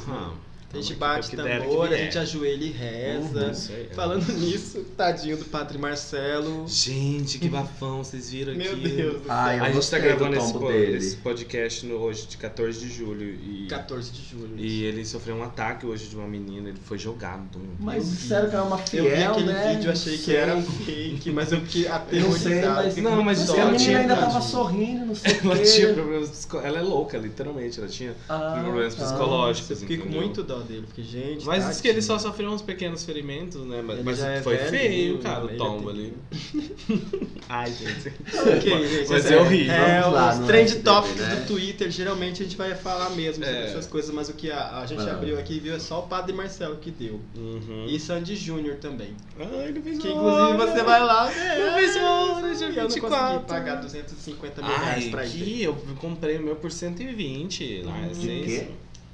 A 0.72 0.78
gente 0.78 0.93
bate 0.93 1.36
tambor, 1.36 1.88
a 1.91 1.97
gente 1.97 2.17
ajoelha 2.20 2.63
e 2.63 2.72
reza. 2.72 3.45
Uhum, 3.45 3.51
isso 3.51 3.72
aí. 3.72 3.89
Falando 3.95 4.32
nisso, 4.34 4.86
tadinho 4.95 5.36
do 5.36 5.45
Padre 5.45 5.80
Marcelo. 5.80 6.65
Gente, 6.67 7.39
que 7.39 7.49
bafão, 7.49 8.03
vocês 8.03 8.30
viram 8.30 8.53
Meu 8.53 8.74
aqui? 8.74 8.88
Deus 8.88 9.22
do 9.24 9.32
Ai, 9.32 9.55
céu. 9.57 9.65
A 9.65 9.72
gente 9.72 9.89
tá 9.89 9.97
do 9.97 10.03
gravando 10.03 10.36
esse, 10.38 10.57
dele. 10.59 10.97
esse 10.97 11.15
podcast 11.17 11.86
no, 11.88 11.95
hoje 11.95 12.28
de 12.28 12.38
14 12.38 12.80
de 12.80 12.88
julho 12.88 13.24
e, 13.24 13.65
14 13.67 14.11
de 14.11 14.30
julho. 14.30 14.53
e 14.59 14.84
ele 14.84 15.03
sofreu 15.05 15.36
um 15.38 15.43
ataque 15.43 15.88
hoje 15.88 16.07
de 16.07 16.15
uma 16.15 16.28
menina, 16.28 16.70
ele 16.70 16.80
foi 16.86 16.99
jogado. 16.99 17.59
Mas 17.80 18.07
disseram 18.07 18.47
que 18.49 18.55
era 18.55 18.63
uma 18.63 18.78
fiel, 18.78 19.05
eu 19.05 19.15
vi 19.17 19.24
aquele 19.24 19.47
né? 19.47 19.74
vídeo, 19.74 19.91
achei 19.91 20.17
que 20.20 20.36
era 20.36 20.61
fake, 20.61 21.32
mas 21.32 21.51
eu 21.51 21.61
fiquei 21.61 21.86
não 21.89 21.95
aterrorizado. 21.95 22.38
sei, 22.43 22.61
mas... 22.61 22.93
fiquei 22.93 23.03
Não, 23.03 23.24
mas 23.24 23.41
isso 23.41 23.53
a 23.53 23.57
ela 23.57 23.72
menina 23.72 23.84
tinha 23.86 23.99
ainda 24.01 24.15
tava 24.17 24.41
sorrindo, 24.41 25.05
não 25.07 25.15
sei 25.15 25.39
Ela 25.43 25.57
tinha 25.57 25.93
problemas 25.95 26.30
psico... 26.30 26.57
Ela 26.57 26.78
é 26.78 26.84
louca, 26.84 27.17
literalmente. 27.17 27.80
Ela 27.80 27.88
tinha 27.89 28.15
Ah, 28.28 28.59
problemas 28.63 28.93
tá. 28.93 29.05
psicológicos. 29.05 29.70
Eu 29.72 29.78
fiquei 29.78 29.97
com 29.97 30.09
muito 30.09 30.43
dó 30.43 30.59
dele, 30.64 30.84
porque, 30.86 31.03
gente. 31.03 31.45
Mas 31.45 31.68
diz 31.68 31.82
que 31.82 31.88
ele 31.88 32.01
só 32.01 32.14
tadinho. 32.14 32.32
sofreu 32.32 32.49
uns 32.51 32.62
pequenos 32.62 33.03
ferimentos, 33.03 33.62
né? 33.66 33.82
Mas, 33.82 33.95
Ele 33.97 34.03
mas 34.05 34.20
é 34.22 34.41
foi 34.41 34.57
velhinho, 34.57 34.70
feio, 34.72 35.18
cara, 35.20 35.43
ele 35.45 35.51
o 35.51 35.55
é 35.55 35.57
tombo 35.57 35.89
ali. 35.89 36.14
Ai, 37.49 37.72
gente. 37.72 38.14
Ok, 38.39 38.88
gente. 38.88 39.10
Mas 39.10 39.26
esse 39.26 39.34
é 39.34 39.38
horrível. 39.41 39.74
É, 39.74 40.01
Vamos 40.01 40.16
lá 40.16 40.34
os 40.34 40.39
no 40.39 40.47
trend 40.47 40.76
topics 40.80 41.16
né? 41.18 41.36
do 41.36 41.47
Twitter, 41.47 41.89
geralmente 41.91 42.41
a 42.41 42.45
gente 42.45 42.55
vai 42.57 42.76
falar 42.76 43.10
mesmo 43.12 43.43
sobre 43.43 43.60
É. 43.60 43.66
essas 43.66 43.88
coisas, 43.88 44.14
mas 44.14 44.30
o 44.30 44.34
que 44.34 44.51
a, 44.51 44.80
a 44.80 44.86
gente 44.86 45.01
Ah. 45.01 45.14
abriu 45.14 45.38
aqui 45.39 45.55
e 45.55 45.60
viu 45.60 45.74
é 45.76 45.80
só 45.80 45.99
o 45.99 46.03
Padre 46.03 46.34
Marcelo 46.34 46.78
que 46.78 46.91
deu. 46.91 47.20
Uhum. 47.36 47.86
E 47.88 47.99
Sandy 47.99 48.36
Júnior 48.36 48.76
também. 48.78 49.14
Ai, 49.39 49.68
ele 49.70 49.82
fez 49.82 49.97
Que 49.99 50.07
inclusive 50.10 50.57
você 50.57 50.84
vai 50.84 51.01
lá. 51.03 51.32
É, 51.34 51.68
Eu 51.68 51.74
fiz 51.74 51.95
hora, 51.95 52.55
dia 52.55 52.68
e 52.68 52.70
eu 52.78 52.84
não 52.84 52.89
24. 52.89 52.99
consegui 52.99 53.45
pagar 53.47 53.76
250 53.76 54.62
mil 54.62 54.72
reais 54.78 55.03
Ai, 55.05 55.10
pra 55.10 55.24
que 55.26 55.64
eu 55.64 55.76
comprei 55.99 56.38
o 56.38 56.41
meu 56.43 56.55
por 56.55 56.72
120 56.72 57.82
lá. 57.84 57.91
Hum. 57.93 58.05
é 58.05 58.07
De 58.10 58.16
seis. 58.26 58.45
quê? 58.45 58.68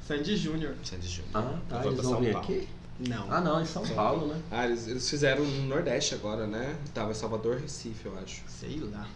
Sandy 0.07 0.35
Júnior. 0.37 0.75
Sandy 0.83 1.07
Júnior. 1.07 1.31
Ah, 1.33 1.59
tá. 1.69 1.81
Foi 1.81 1.87
Eles 1.91 1.99
pra 1.99 2.03
vão 2.03 2.11
São 2.13 2.21
vir 2.21 2.33
Paulo. 2.33 2.47
aqui? 2.47 2.67
Não. 3.09 3.31
Ah, 3.31 3.41
não, 3.41 3.61
em 3.61 3.65
São 3.65 3.85
Paulo, 3.87 4.27
né? 4.27 4.41
Ah, 4.49 4.65
eles, 4.65 4.87
eles 4.87 5.09
fizeram 5.09 5.43
no 5.43 5.63
Nordeste 5.63 6.15
agora, 6.15 6.47
né? 6.47 6.75
Tava 6.93 7.11
em 7.11 7.15
Salvador, 7.15 7.57
Recife, 7.57 8.05
eu 8.05 8.17
acho. 8.19 8.41
Sei 8.47 8.79
lá. 8.79 9.07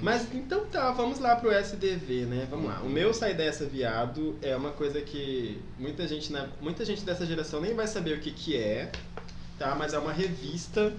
Mas 0.00 0.32
então 0.32 0.64
tá, 0.66 0.92
vamos 0.92 1.18
lá 1.18 1.34
pro 1.36 1.50
SDV, 1.52 2.26
né? 2.26 2.46
Vamos 2.48 2.66
lá. 2.68 2.80
O 2.82 2.88
meu 2.88 3.12
Sai 3.12 3.34
Dessa 3.34 3.66
Viado 3.66 4.36
é 4.40 4.54
uma 4.54 4.70
coisa 4.70 5.00
que 5.00 5.60
muita 5.76 6.06
gente, 6.06 6.32
na, 6.32 6.48
muita 6.60 6.84
gente 6.84 7.02
dessa 7.04 7.26
geração 7.26 7.60
nem 7.60 7.74
vai 7.74 7.86
saber 7.88 8.16
o 8.16 8.20
que, 8.20 8.30
que 8.30 8.56
é, 8.56 8.92
tá? 9.58 9.74
Mas 9.74 9.92
é 9.94 9.98
uma 9.98 10.12
revista 10.12 10.92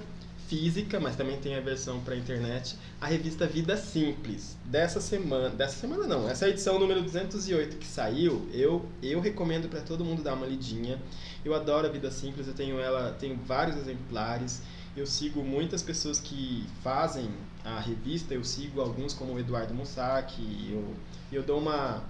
física, 0.49 0.99
mas 0.99 1.15
também 1.15 1.37
tem 1.37 1.55
a 1.55 1.61
versão 1.61 2.01
pra 2.01 2.15
internet. 2.15 2.75
A 2.99 3.05
revista 3.05 3.45
Vida 3.45 3.77
Simples. 3.77 4.57
Dessa 4.65 4.99
semana. 4.99 5.49
Dessa 5.49 5.79
semana 5.79 6.07
não, 6.07 6.27
essa 6.27 6.45
é 6.45 6.47
a 6.47 6.49
edição 6.49 6.79
número 6.79 7.01
208 7.03 7.77
que 7.77 7.85
saiu. 7.85 8.49
Eu, 8.51 8.83
eu 9.01 9.21
recomendo 9.21 9.69
pra 9.69 9.81
todo 9.81 10.03
mundo 10.03 10.23
dar 10.23 10.33
uma 10.33 10.47
lidinha. 10.47 10.99
Eu 11.45 11.53
adoro 11.53 11.87
a 11.87 11.89
Vida 11.89 12.09
Simples, 12.09 12.47
eu 12.47 12.53
tenho 12.53 12.79
ela, 12.79 13.15
tenho 13.19 13.37
vários 13.45 13.77
exemplares. 13.77 14.61
Eu 14.97 15.05
sigo 15.05 15.43
muitas 15.43 15.83
pessoas 15.83 16.19
que 16.19 16.65
fazem 16.83 17.29
a 17.63 17.79
revista, 17.79 18.33
eu 18.33 18.43
sigo 18.43 18.81
alguns 18.81 19.13
como 19.13 19.33
o 19.33 19.39
Eduardo 19.39 19.73
Mussac, 19.73 20.33
eu, 20.69 20.95
eu 21.31 21.43
dou 21.43 21.59
uma, 21.59 22.03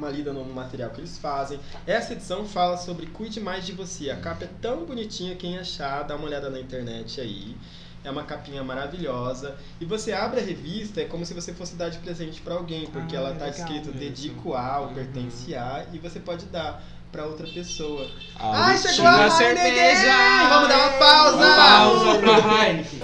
uma 0.00 0.08
lida 0.10 0.32
no 0.32 0.42
material 0.46 0.90
que 0.90 1.00
eles 1.00 1.18
fazem. 1.18 1.60
Essa 1.86 2.14
edição 2.14 2.44
fala 2.46 2.76
sobre 2.78 3.06
Cuide 3.06 3.38
Mais 3.38 3.66
de 3.66 3.72
Você. 3.72 4.10
A 4.10 4.16
capa 4.16 4.44
é 4.44 4.48
tão 4.62 4.84
bonitinha, 4.86 5.36
quem 5.36 5.58
achar, 5.58 6.02
dá 6.04 6.16
uma 6.16 6.24
olhada 6.24 6.48
na 6.48 6.58
internet 6.58 7.20
aí. 7.20 7.54
É 8.02 8.10
uma 8.10 8.22
capinha 8.24 8.64
maravilhosa. 8.64 9.54
E 9.78 9.84
você 9.84 10.12
abre 10.14 10.40
a 10.40 10.42
revista, 10.42 11.02
é 11.02 11.04
como 11.04 11.26
se 11.26 11.34
você 11.34 11.52
fosse 11.52 11.74
dar 11.76 11.90
de 11.90 11.98
presente 11.98 12.40
para 12.40 12.54
alguém, 12.54 12.86
porque 12.86 13.14
Ah, 13.14 13.18
ela 13.20 13.28
tá 13.34 13.44
legal 13.44 13.50
escrito 13.60 13.86
mesmo. 13.88 14.00
dedico 14.00 14.54
a 14.54 14.80
ou 14.80 14.86
Uhum. 14.88 14.94
pertence 14.94 15.54
a, 15.54 15.84
e 15.92 15.98
você 15.98 16.18
pode 16.18 16.46
dar 16.46 16.82
para 17.12 17.26
outra 17.26 17.46
pessoa. 17.46 18.08
Ah, 18.36 18.68
Ai, 18.68 18.78
chegou 18.78 19.06
a 19.06 19.28
cerveja! 19.28 20.12
Vamos 20.48 20.68
dar 20.68 20.78
uma 20.78 20.98
pausa! 20.98 21.36
Uma 21.36 21.56
pausa 21.56 22.18
pra 22.20 22.64
Heineken. 22.68 23.00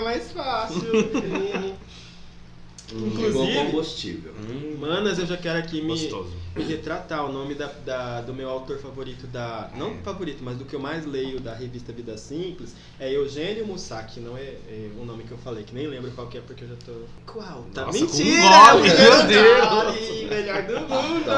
Ficar 0.00 0.04
mais 0.04 0.32
fácil. 0.32 0.80
Inclusive, 2.92 3.54
combustível. 3.54 4.32
Hum, 4.50 4.76
manas, 4.80 5.16
eu 5.20 5.24
já 5.26 5.36
quero 5.36 5.60
aqui 5.60 5.80
me, 5.80 5.94
me 6.56 6.64
retratar. 6.64 7.24
O 7.24 7.32
nome 7.32 7.54
da, 7.54 7.66
da- 7.66 8.20
do 8.20 8.34
meu 8.34 8.50
autor 8.50 8.78
favorito 8.78 9.28
da. 9.28 9.70
Não 9.76 9.90
É. 9.92 9.96
favorito, 10.02 10.42
mas 10.42 10.56
do 10.56 10.64
que 10.64 10.74
eu 10.74 10.80
mais 10.80 11.06
leio 11.06 11.38
da 11.38 11.54
revista 11.54 11.92
Vida 11.92 12.18
Simples 12.18 12.74
é 12.98 13.12
Eugênio 13.14 13.64
Mussac. 13.64 14.18
Não 14.18 14.36
é, 14.36 14.40
é 14.68 14.90
o 15.00 15.04
nome 15.04 15.22
que 15.22 15.30
eu 15.30 15.38
falei, 15.38 15.62
que 15.62 15.72
nem 15.72 15.86
lembro 15.86 16.10
qual 16.10 16.26
que 16.26 16.38
é 16.38 16.40
porque 16.40 16.64
eu 16.64 16.68
já 16.68 16.74
tô. 16.84 16.92
Qual? 17.32 17.64
Tá 17.72 17.86
Nossa, 17.86 17.96
mentira! 18.00 18.40
com 18.42 18.48
um 18.48 18.50
gole, 18.50 18.56
é 18.66 18.74
o 18.74 18.80
primeiro 18.80 19.16
meu 19.16 19.26
Deus! 19.28 20.28
Melhor 20.30 20.62
do 20.64 20.80
mundo! 20.80 21.30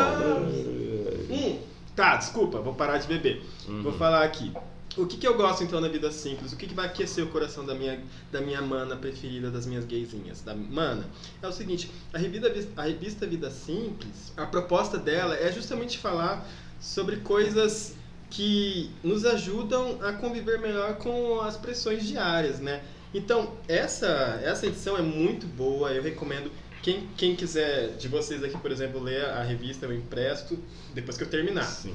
Hum, 1.31 1.59
tá, 1.95 2.17
desculpa, 2.17 2.61
vou 2.61 2.73
parar 2.75 2.97
de 2.97 3.07
beber. 3.07 3.43
Uhum. 3.69 3.83
Vou 3.83 3.93
falar 3.93 4.23
aqui. 4.25 4.51
O 4.97 5.07
que, 5.07 5.17
que 5.17 5.27
eu 5.27 5.35
gosto 5.35 5.65
então 5.65 5.81
na 5.81 5.89
vida 5.89 6.11
simples? 6.13 6.53
O 6.53 6.57
que, 6.57 6.67
que 6.67 6.75
vai 6.75 6.87
aquecer 6.87 7.25
o 7.25 7.29
coração 7.29 7.65
da 7.65 7.75
minha, 7.75 7.99
da 8.31 8.41
minha 8.41 8.61
mana 8.61 8.95
preferida, 8.95 9.51
das 9.51 9.65
minhas 9.65 9.85
gaysinhas? 9.87 10.43
Da 10.43 10.55
mana? 10.55 11.07
É 11.41 11.49
o 11.49 11.53
seguinte, 11.53 11.91
a 12.13 12.19
revista, 12.19 12.53
a 12.77 12.83
revista 12.83 13.27
Vida 13.27 13.51
Simples, 13.51 14.33
a 14.37 14.45
proposta 14.45 14.99
dela 14.99 15.35
é 15.35 15.51
justamente 15.51 15.99
falar 15.99 16.47
sobre 16.79 17.17
coisas 17.17 17.95
que 18.29 18.91
nos 19.03 19.25
ajudam 19.25 19.99
a 20.03 20.13
conviver 20.13 20.59
melhor 20.59 20.97
com 20.97 21.41
as 21.41 21.57
pressões 21.57 22.07
diárias, 22.07 22.61
né? 22.61 22.83
Então, 23.15 23.55
essa, 23.69 24.41
essa 24.43 24.67
edição 24.67 24.97
é 24.97 25.03
muito 25.03 25.47
boa, 25.47 25.93
eu 25.93 26.03
recomendo. 26.03 26.51
Quem, 26.83 27.09
quem 27.17 27.37
quiser 27.37 27.97
de 27.97 28.09
vocês 28.09 28.43
aqui, 28.43 28.59
por 28.59 28.73
exemplo, 28.73 29.01
ler 29.01 29.25
a 29.25 29.43
revista, 29.43 29.87
eu 29.87 29.93
empresto 29.95 30.59
depois 30.95 31.17
que 31.17 31.23
eu 31.23 31.29
terminar. 31.29 31.65
Sim. 31.65 31.95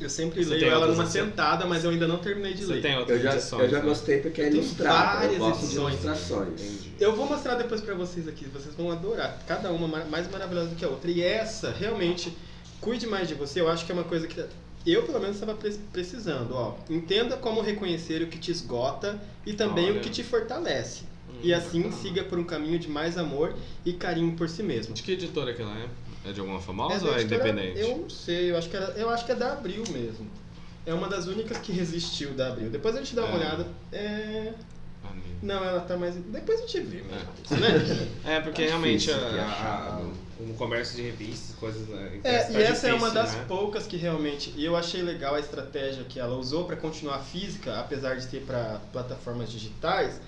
Eu 0.00 0.08
sempre 0.08 0.42
Você 0.42 0.50
leio 0.54 0.66
ela 0.72 0.86
numa 0.86 1.02
edições? 1.04 1.24
sentada, 1.26 1.66
mas 1.66 1.84
eu 1.84 1.90
ainda 1.90 2.08
não 2.08 2.18
terminei 2.18 2.54
de 2.54 2.64
Você 2.64 2.72
ler. 2.74 2.82
tem 2.82 2.96
outras 2.98 3.18
Eu 3.18 3.22
já, 3.22 3.34
edições, 3.34 3.62
eu 3.64 3.68
já 3.68 3.78
né? 3.80 3.84
gostei 3.84 4.18
porque 4.20 4.40
é 4.40 4.44
Tem 4.48 4.54
ilustrado. 4.58 4.96
várias 5.16 5.32
Eu 5.34 5.38
gosto 5.38 5.58
de 5.60 5.64
edições. 5.66 5.92
ilustrações. 6.04 6.48
Entendi. 6.60 6.92
Eu 6.98 7.14
vou 7.16 7.26
mostrar 7.26 7.54
depois 7.56 7.80
pra 7.82 7.94
vocês 7.94 8.26
aqui, 8.26 8.46
vocês 8.46 8.74
vão 8.74 8.90
adorar. 8.90 9.38
Cada 9.46 9.70
uma 9.70 9.86
mais 10.06 10.30
maravilhosa 10.30 10.68
do 10.68 10.74
que 10.76 10.84
a 10.84 10.88
outra. 10.88 11.10
E 11.10 11.20
essa, 11.22 11.70
realmente, 11.70 12.34
cuide 12.80 13.06
mais 13.06 13.28
de 13.28 13.34
você. 13.34 13.60
Eu 13.60 13.68
acho 13.68 13.84
que 13.84 13.92
é 13.92 13.94
uma 13.94 14.04
coisa 14.04 14.26
que 14.26 14.42
eu, 14.86 15.02
pelo 15.02 15.20
menos, 15.20 15.36
estava 15.36 15.54
pre- 15.54 15.76
precisando. 15.92 16.54
Ó, 16.54 16.74
entenda 16.88 17.36
como 17.36 17.60
reconhecer 17.60 18.22
o 18.22 18.26
que 18.28 18.38
te 18.38 18.50
esgota 18.50 19.20
e 19.44 19.52
também 19.52 19.90
Olha. 19.90 19.98
o 19.98 20.00
que 20.00 20.08
te 20.08 20.24
fortalece. 20.24 21.02
Hum, 21.28 21.34
E 21.42 21.52
assim, 21.52 21.82
bacana. 21.82 22.02
siga 22.02 22.24
por 22.24 22.38
um 22.38 22.44
caminho 22.44 22.78
de 22.78 22.88
mais 22.88 23.18
amor 23.18 23.54
e 23.84 23.92
carinho 23.92 24.32
por 24.34 24.48
si 24.48 24.62
mesmo. 24.62 24.94
De 24.94 25.02
que 25.02 25.12
editora 25.12 25.52
que 25.52 25.60
ela 25.60 25.76
é? 25.78 25.86
É 26.24 26.32
de 26.32 26.40
alguma 26.40 26.60
famosa 26.60 26.94
Essa 26.94 27.06
ou 27.08 27.14
é 27.16 27.22
independente? 27.22 27.80
Eu 27.80 27.98
não 27.98 28.10
sei, 28.10 28.50
eu 28.50 28.58
acho, 28.58 28.68
que 28.68 28.76
era, 28.76 28.86
eu 28.92 29.08
acho 29.08 29.24
que 29.24 29.32
é 29.32 29.34
da 29.34 29.52
Abril 29.52 29.82
mesmo. 29.90 30.26
É 30.84 30.92
uma 30.92 31.08
das 31.08 31.26
únicas 31.26 31.58
que 31.58 31.72
resistiu 31.72 32.32
da 32.32 32.48
Abril. 32.48 32.68
Depois 32.70 32.94
a 32.94 32.98
gente 32.98 33.14
dá 33.14 33.24
uma 33.24 33.34
É. 33.34 33.36
olhada. 33.38 33.66
É... 33.92 34.52
Ah, 35.04 35.08
Não, 35.42 35.64
ela 35.64 35.80
tá 35.80 35.96
mais. 35.96 36.14
Depois 36.16 36.58
a 36.60 36.62
gente 36.66 36.80
vê, 36.80 37.02
né? 37.02 37.22
É. 37.50 37.54
né? 37.56 38.36
É, 38.36 38.40
porque 38.40 38.62
Tá 38.62 38.68
realmente 38.68 39.10
a- 39.10 39.16
a- 39.16 40.42
o 40.42 40.54
comércio 40.54 40.96
de 40.96 41.02
revistas, 41.02 41.54
coisas. 41.56 41.86
né, 41.88 42.20
É, 42.24 42.38
tá 42.44 42.50
e 42.58 42.62
essa 42.62 42.88
é 42.88 42.94
uma 42.94 43.10
das 43.10 43.34
né? 43.34 43.44
poucas 43.48 43.86
que 43.86 43.96
realmente. 43.96 44.52
E 44.56 44.64
eu 44.64 44.76
achei 44.76 45.02
legal 45.02 45.34
a 45.34 45.40
estratégia 45.40 46.04
que 46.04 46.18
ela 46.20 46.36
usou 46.36 46.64
para 46.64 46.76
continuar 46.76 47.18
física, 47.20 47.78
apesar 47.80 48.16
de 48.16 48.26
ter 48.26 48.40
para 48.42 48.80
plataformas 48.92 49.50
digitais. 49.50 50.20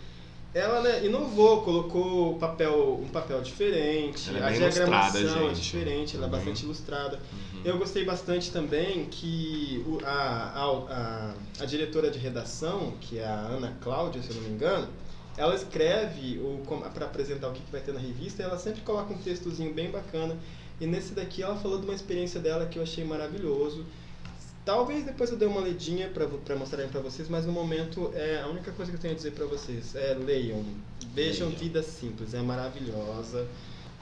Ela 0.54 0.82
né, 0.82 1.06
inovou, 1.06 1.62
colocou 1.62 2.36
papel, 2.38 3.00
um 3.02 3.08
papel 3.08 3.40
diferente, 3.40 4.28
é 4.36 4.42
a 4.42 4.50
diagramação 4.50 5.48
é 5.48 5.52
diferente, 5.52 6.14
ela 6.16 6.26
é 6.26 6.28
Uhum. 6.28 6.32
bastante 6.32 6.62
ilustrada. 6.64 7.18
Uhum. 7.32 7.60
Eu 7.64 7.78
gostei 7.78 8.04
bastante 8.04 8.50
também 8.50 9.06
que 9.06 9.82
a, 10.04 10.10
a, 10.10 10.64
a, 10.68 11.34
a 11.60 11.64
diretora 11.64 12.10
de 12.10 12.18
redação, 12.18 12.92
que 13.00 13.18
é 13.18 13.24
a 13.24 13.32
Ana 13.34 13.74
Cláudia, 13.80 14.20
se 14.22 14.28
eu 14.28 14.36
não 14.36 14.42
me 14.42 14.50
engano, 14.50 14.88
ela 15.38 15.54
escreve 15.54 16.38
para 16.92 17.06
apresentar 17.06 17.48
o 17.48 17.52
que, 17.52 17.62
que 17.62 17.72
vai 17.72 17.80
ter 17.80 17.94
na 17.94 18.00
revista 18.00 18.42
e 18.42 18.44
ela 18.44 18.58
sempre 18.58 18.82
coloca 18.82 19.14
um 19.14 19.18
textozinho 19.18 19.72
bem 19.72 19.90
bacana. 19.90 20.36
E 20.78 20.86
nesse 20.86 21.14
daqui 21.14 21.42
ela 21.42 21.56
falou 21.56 21.78
de 21.78 21.84
uma 21.86 21.94
experiência 21.94 22.38
dela 22.40 22.66
que 22.66 22.78
eu 22.78 22.82
achei 22.82 23.04
maravilhoso. 23.04 23.86
Talvez 24.64 25.04
depois 25.04 25.30
eu 25.30 25.36
dê 25.36 25.44
uma 25.44 25.60
ledinha 25.60 26.08
para 26.08 26.54
mostrar 26.56 26.86
para 26.86 27.00
vocês, 27.00 27.28
mas 27.28 27.44
no 27.44 27.52
momento 27.52 28.12
é 28.14 28.40
a 28.42 28.46
única 28.46 28.70
coisa 28.72 28.92
que 28.92 28.96
eu 28.96 29.00
tenho 29.00 29.14
a 29.14 29.16
dizer 29.16 29.32
para 29.32 29.44
vocês 29.46 29.94
é 29.96 30.14
leiam, 30.14 30.64
vejam 31.14 31.48
Leiam. 31.48 31.58
Vida 31.60 31.82
Simples, 31.82 32.32
é 32.32 32.40
maravilhosa. 32.40 33.46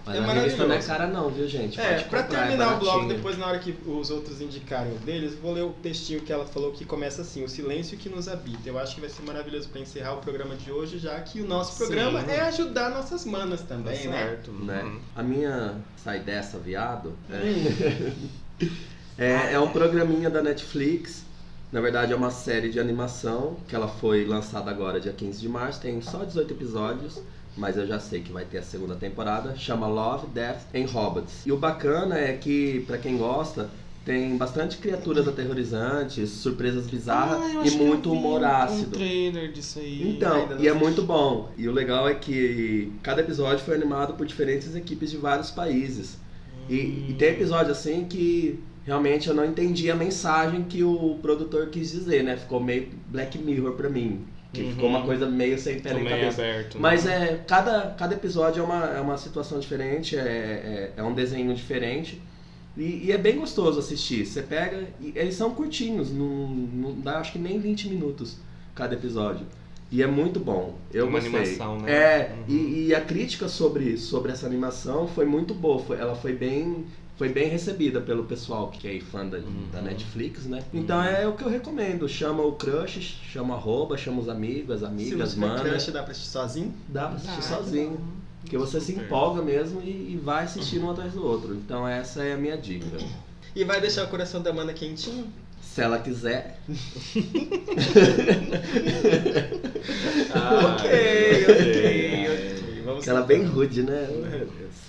Mas 0.04 0.16
É 0.16 0.20
revista 0.20 0.32
não 0.32 0.64
é 0.64 0.68
maravilhoso. 0.68 0.86
cara 0.88 1.06
não, 1.06 1.30
viu, 1.30 1.46
gente? 1.46 1.78
É, 1.80 2.02
comprar, 2.02 2.20
é 2.20 2.22
terminar 2.22 2.76
o 2.76 2.78
blog, 2.78 3.06
depois 3.08 3.36
na 3.38 3.46
hora 3.46 3.58
que 3.58 3.74
os 3.86 4.10
outros 4.10 4.40
indicarem 4.40 4.92
o 4.94 4.98
deles, 4.98 5.34
vou 5.34 5.52
ler 5.52 5.62
o 5.62 5.70
textinho 5.82 6.20
que 6.22 6.32
ela 6.32 6.46
falou 6.46 6.72
que 6.72 6.84
começa 6.86 7.20
assim: 7.22 7.44
O 7.44 7.48
silêncio 7.48 7.96
que 7.98 8.08
nos 8.08 8.26
habita. 8.28 8.66
Eu 8.66 8.78
acho 8.78 8.94
que 8.94 9.00
vai 9.02 9.10
ser 9.10 9.22
maravilhoso 9.22 9.68
pra 9.68 9.78
encerrar 9.80 10.14
o 10.14 10.18
programa 10.18 10.56
de 10.56 10.70
hoje, 10.72 10.98
já 10.98 11.20
que 11.20 11.40
o 11.42 11.46
nosso 11.46 11.72
Sim. 11.72 11.78
programa 11.86 12.20
é 12.22 12.40
ajudar 12.40 12.90
nossas 12.90 13.24
manas 13.26 13.60
Tá 13.60 13.68
também, 13.76 14.06
né? 14.08 14.26
certo. 14.26 14.50
Né? 14.52 14.82
Uhum. 14.82 15.00
A 15.14 15.22
minha 15.22 15.74
sai 16.02 16.20
dessa, 16.20 16.58
viado, 16.58 17.14
é, 17.30 17.36
Hum, 17.36 18.28
é, 19.20 19.52
é 19.52 19.60
um 19.60 19.68
programinha 19.68 20.28
da 20.30 20.42
Netflix. 20.42 21.24
Na 21.70 21.80
verdade, 21.80 22.12
é 22.12 22.16
uma 22.16 22.30
série 22.32 22.68
de 22.70 22.80
animação 22.80 23.56
que 23.68 23.76
ela 23.76 23.86
foi 23.86 24.24
lançada 24.24 24.68
agora, 24.70 24.98
dia 24.98 25.12
15 25.12 25.40
de 25.40 25.48
março. 25.48 25.80
Tem 25.80 26.00
só 26.02 26.24
18 26.24 26.52
episódios, 26.52 27.22
mas 27.56 27.76
eu 27.76 27.86
já 27.86 28.00
sei 28.00 28.22
que 28.22 28.32
vai 28.32 28.44
ter 28.44 28.58
a 28.58 28.62
segunda 28.62 28.96
temporada. 28.96 29.54
Chama 29.56 29.86
Love, 29.86 30.26
Death 30.34 30.62
and 30.74 30.86
Robots. 30.90 31.46
E 31.46 31.52
o 31.52 31.56
bacana 31.56 32.18
é 32.18 32.32
que, 32.32 32.80
pra 32.88 32.98
quem 32.98 33.16
gosta, 33.16 33.70
tem 34.04 34.36
bastante 34.36 34.78
criaturas 34.78 35.28
aterrorizantes, 35.28 36.30
surpresas 36.30 36.86
bizarras 36.88 37.38
Ah, 37.38 37.62
e 37.64 37.70
muito 37.72 38.10
humor 38.12 38.40
um 38.40 38.46
ácido. 38.46 38.90
trailer 38.90 39.52
disso 39.52 39.78
aí. 39.78 40.10
Então, 40.16 40.38
e 40.58 40.66
é 40.66 40.70
assisti. 40.70 40.72
muito 40.72 41.02
bom. 41.04 41.52
E 41.56 41.68
o 41.68 41.72
legal 41.72 42.08
é 42.08 42.14
que 42.14 42.90
cada 43.02 43.20
episódio 43.20 43.64
foi 43.64 43.76
animado 43.76 44.14
por 44.14 44.26
diferentes 44.26 44.74
equipes 44.74 45.08
de 45.10 45.18
vários 45.18 45.52
países. 45.52 46.16
E, 46.68 47.10
e 47.10 47.16
tem 47.18 47.30
episódio 47.30 47.70
assim 47.72 48.04
que 48.04 48.58
realmente 48.90 49.28
eu 49.28 49.34
não 49.34 49.44
entendi 49.44 49.88
a 49.90 49.94
mensagem 49.94 50.64
que 50.64 50.82
o 50.82 51.16
produtor 51.22 51.68
quis 51.68 51.92
dizer, 51.92 52.24
né? 52.24 52.36
Ficou 52.36 52.58
meio 52.60 52.88
Black 53.08 53.38
Mirror 53.38 53.72
pra 53.74 53.88
mim. 53.88 54.24
Que 54.52 54.62
Uhum. 54.62 54.70
ficou 54.72 54.88
uma 54.88 55.02
coisa 55.02 55.28
meio 55.28 55.56
sem 55.58 55.78
pé 55.78 55.94
nem 55.94 56.04
cabeça. 56.04 56.42
aberto. 56.42 56.74
né? 56.74 56.80
Mas 56.80 57.06
é, 57.06 57.40
cada, 57.46 57.94
cada 57.96 58.14
episódio 58.14 58.60
é 58.60 58.64
uma, 58.64 58.84
é 58.86 59.00
uma 59.00 59.16
situação 59.16 59.60
diferente, 59.60 60.16
é, 60.16 60.20
é, 60.20 60.92
é 60.96 61.02
um 61.04 61.14
desenho 61.14 61.54
diferente. 61.54 62.20
E, 62.76 63.06
e 63.06 63.12
é 63.12 63.18
bem 63.18 63.36
gostoso 63.38 63.78
assistir. 63.78 64.26
Você 64.26 64.42
pega. 64.42 64.88
E 65.00 65.12
eles 65.14 65.34
são 65.36 65.54
curtinhos, 65.54 66.10
não, 66.12 66.48
não 66.48 67.00
dá 67.00 67.18
acho 67.20 67.30
que 67.32 67.38
nem 67.38 67.60
20 67.60 67.88
minutos 67.88 68.38
cada 68.74 68.94
episódio. 68.94 69.46
E 69.92 70.02
é 70.02 70.06
muito 70.06 70.38
bom. 70.40 70.74
Eu 70.92 71.06
Uma 71.06 71.20
gostei. 71.20 71.38
animação, 71.40 71.78
né? 71.80 71.92
É, 71.92 72.32
Uhum. 72.32 72.44
e, 72.56 72.86
e 72.88 72.94
a 72.94 73.00
crítica 73.00 73.46
sobre, 73.48 73.96
sobre 73.98 74.32
essa 74.32 74.46
animação 74.46 75.06
foi 75.06 75.26
muito 75.26 75.54
boa. 75.54 75.78
Foi, 75.80 75.96
ela 75.98 76.14
foi 76.16 76.32
bem, 76.32 76.86
foi 77.20 77.28
bem 77.28 77.50
recebida 77.50 78.00
pelo 78.00 78.24
pessoal 78.24 78.68
que 78.70 78.88
é 78.88 78.98
fã 78.98 79.26
da, 79.26 79.36
Uhum. 79.36 79.66
da 79.70 79.82
Netflix, 79.82 80.44
né? 80.46 80.64
Então 80.72 81.04
é 81.04 81.28
o 81.28 81.34
que 81.34 81.44
eu 81.44 81.50
recomendo. 81.50 82.08
Chama 82.08 82.42
o 82.42 82.52
crush, 82.52 83.18
chama 83.30 83.54
arroba, 83.56 83.94
chama 83.98 84.22
os 84.22 84.28
amigos, 84.30 84.76
as 84.76 84.80
Se 84.80 84.86
amigas, 84.86 85.28
você 85.34 85.38
for 85.38 85.46
mano. 85.48 85.62
crush, 85.62 85.90
dá 85.90 86.02
pra 86.02 86.12
assistir 86.12 86.30
sozinho? 86.30 86.74
Dá 86.88 87.08
pra 87.08 87.16
assistir 87.16 87.36
Dá. 87.36 87.42
sozinho. 87.58 88.00
Porque 88.40 88.56
você 88.56 88.80
se 88.80 88.92
Super. 88.94 89.04
empolga 89.04 89.42
mesmo 89.42 89.82
e, 89.82 90.14
e 90.14 90.20
vai 90.24 90.44
assistindo 90.44 90.86
um 90.86 90.90
atrás 90.92 91.12
do 91.12 91.22
outro. 91.22 91.54
Então 91.54 91.86
essa 91.86 92.24
é 92.24 92.32
a 92.32 92.38
minha 92.38 92.56
dica. 92.56 92.86
E 93.54 93.64
vai 93.64 93.82
deixar 93.82 94.04
o 94.04 94.08
coração 94.08 94.40
da 94.40 94.50
mana 94.50 94.72
quentinho? 94.72 95.26
Se 95.60 95.82
ela 95.82 95.98
quiser. 95.98 96.58
Ah, 100.32 100.74
ok, 100.74 101.46
ok, 101.50 102.28
ok. 102.32 102.82
Vamos 102.82 103.02
Aquela 103.02 103.22
bem 103.22 103.44
rude, 103.44 103.82
né? 103.82 104.08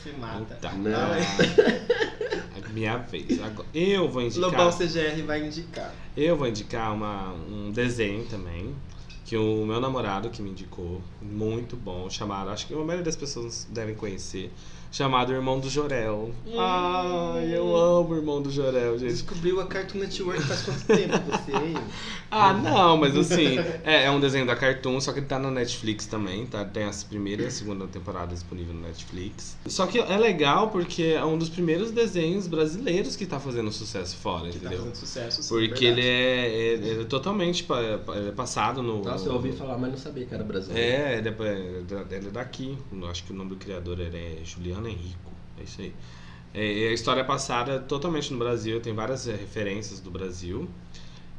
Se 0.03 0.11
mata. 0.13 0.55
Tá. 0.55 0.73
Não. 0.73 0.91
Ah, 0.91 2.69
minha 2.73 2.97
vez. 2.97 3.41
Agora, 3.41 3.67
eu 3.73 4.09
vou 4.09 4.21
indicar. 4.21 4.49
Lobão 4.49 4.71
CGR 4.71 5.21
vai 5.25 5.45
indicar. 5.45 5.93
Eu 6.15 6.35
vou 6.35 6.47
indicar 6.47 6.93
uma, 6.93 7.33
um 7.33 7.71
desenho 7.71 8.25
também. 8.25 8.73
Que 9.25 9.37
o 9.37 9.65
meu 9.65 9.79
namorado 9.79 10.29
que 10.29 10.41
me 10.41 10.49
indicou, 10.49 11.01
muito 11.21 11.77
bom, 11.77 12.09
chamado, 12.09 12.49
acho 12.49 12.67
que 12.67 12.73
a 12.73 12.77
maioria 12.77 13.03
das 13.03 13.15
pessoas 13.15 13.65
devem 13.71 13.95
conhecer, 13.95 14.51
chamado 14.91 15.31
Irmão 15.33 15.59
do 15.59 15.69
Jorel. 15.69 16.31
Hum. 16.45 16.59
Ai, 16.59 17.55
eu 17.55 17.75
amo 17.75 18.09
o 18.13 18.17
Irmão 18.17 18.41
do 18.41 18.51
Jorel, 18.51 18.97
gente. 18.99 19.11
Descobriu 19.13 19.59
a 19.61 19.65
Cartoon 19.65 19.99
Network 19.99 20.41
faz 20.43 20.61
quanto 20.63 20.85
tempo 20.85 21.17
você, 21.29 21.51
hein? 21.53 21.73
Ah, 22.33 22.53
não, 22.53 22.95
mas 22.95 23.13
assim, 23.17 23.59
é, 23.83 24.05
é 24.05 24.09
um 24.11 24.17
desenho 24.17 24.45
da 24.45 24.55
Cartoon, 24.55 25.01
só 25.01 25.11
que 25.11 25.19
ele 25.19 25.25
tá 25.25 25.37
na 25.37 25.51
Netflix 25.51 26.05
também, 26.05 26.45
tá? 26.45 26.63
Tem 26.63 26.85
a 26.85 26.91
primeira 27.09 27.43
e 27.43 27.47
a 27.47 27.51
segunda 27.51 27.85
temporada 27.87 28.33
disponível 28.33 28.73
no 28.73 28.79
Netflix. 28.83 29.57
Só 29.65 29.85
que 29.85 29.99
é 29.99 30.17
legal 30.17 30.69
porque 30.69 31.03
é 31.17 31.25
um 31.25 31.37
dos 31.37 31.49
primeiros 31.49 31.91
desenhos 31.91 32.47
brasileiros 32.47 33.17
que 33.17 33.25
tá 33.25 33.37
fazendo 33.37 33.69
sucesso 33.69 34.15
fora, 34.15 34.45
Que 34.49 34.59
tá 34.59 34.59
entendeu? 34.59 34.77
fazendo 34.79 34.95
sucesso, 34.95 35.43
sim, 35.43 35.49
Porque 35.49 35.85
é, 35.87 35.91
ele 35.91 37.01
é 37.01 37.03
totalmente 37.03 37.65
pa- 37.65 37.81
ele 38.15 38.29
é 38.29 38.31
passado 38.31 38.81
no. 38.81 39.03
Nossa, 39.03 39.27
eu 39.27 39.33
ouvi 39.33 39.51
falar, 39.51 39.77
mas 39.77 39.91
não 39.91 39.97
sabia 39.97 40.25
que 40.25 40.33
era 40.33 40.43
brasileiro. 40.45 40.89
É, 40.89 41.17
ele 41.17 41.27
é, 41.27 42.15
ele 42.15 42.27
é 42.27 42.31
daqui. 42.31 42.77
Acho 43.09 43.25
que 43.25 43.33
o 43.33 43.35
nome 43.35 43.49
do 43.49 43.55
criador 43.57 43.99
ele 43.99 44.15
é 44.15 44.37
Juliano 44.81 44.87
Henrico. 44.87 45.31
É 45.59 45.63
isso 45.63 45.81
aí. 45.81 45.93
É, 46.53 46.73
e 46.73 46.87
a 46.87 46.93
história 46.93 47.21
é 47.21 47.23
passada 47.23 47.79
totalmente 47.79 48.33
no 48.33 48.39
Brasil, 48.39 48.81
tem 48.81 48.93
várias 48.93 49.27
é, 49.27 49.35
referências 49.35 49.99
do 49.99 50.11
Brasil. 50.11 50.67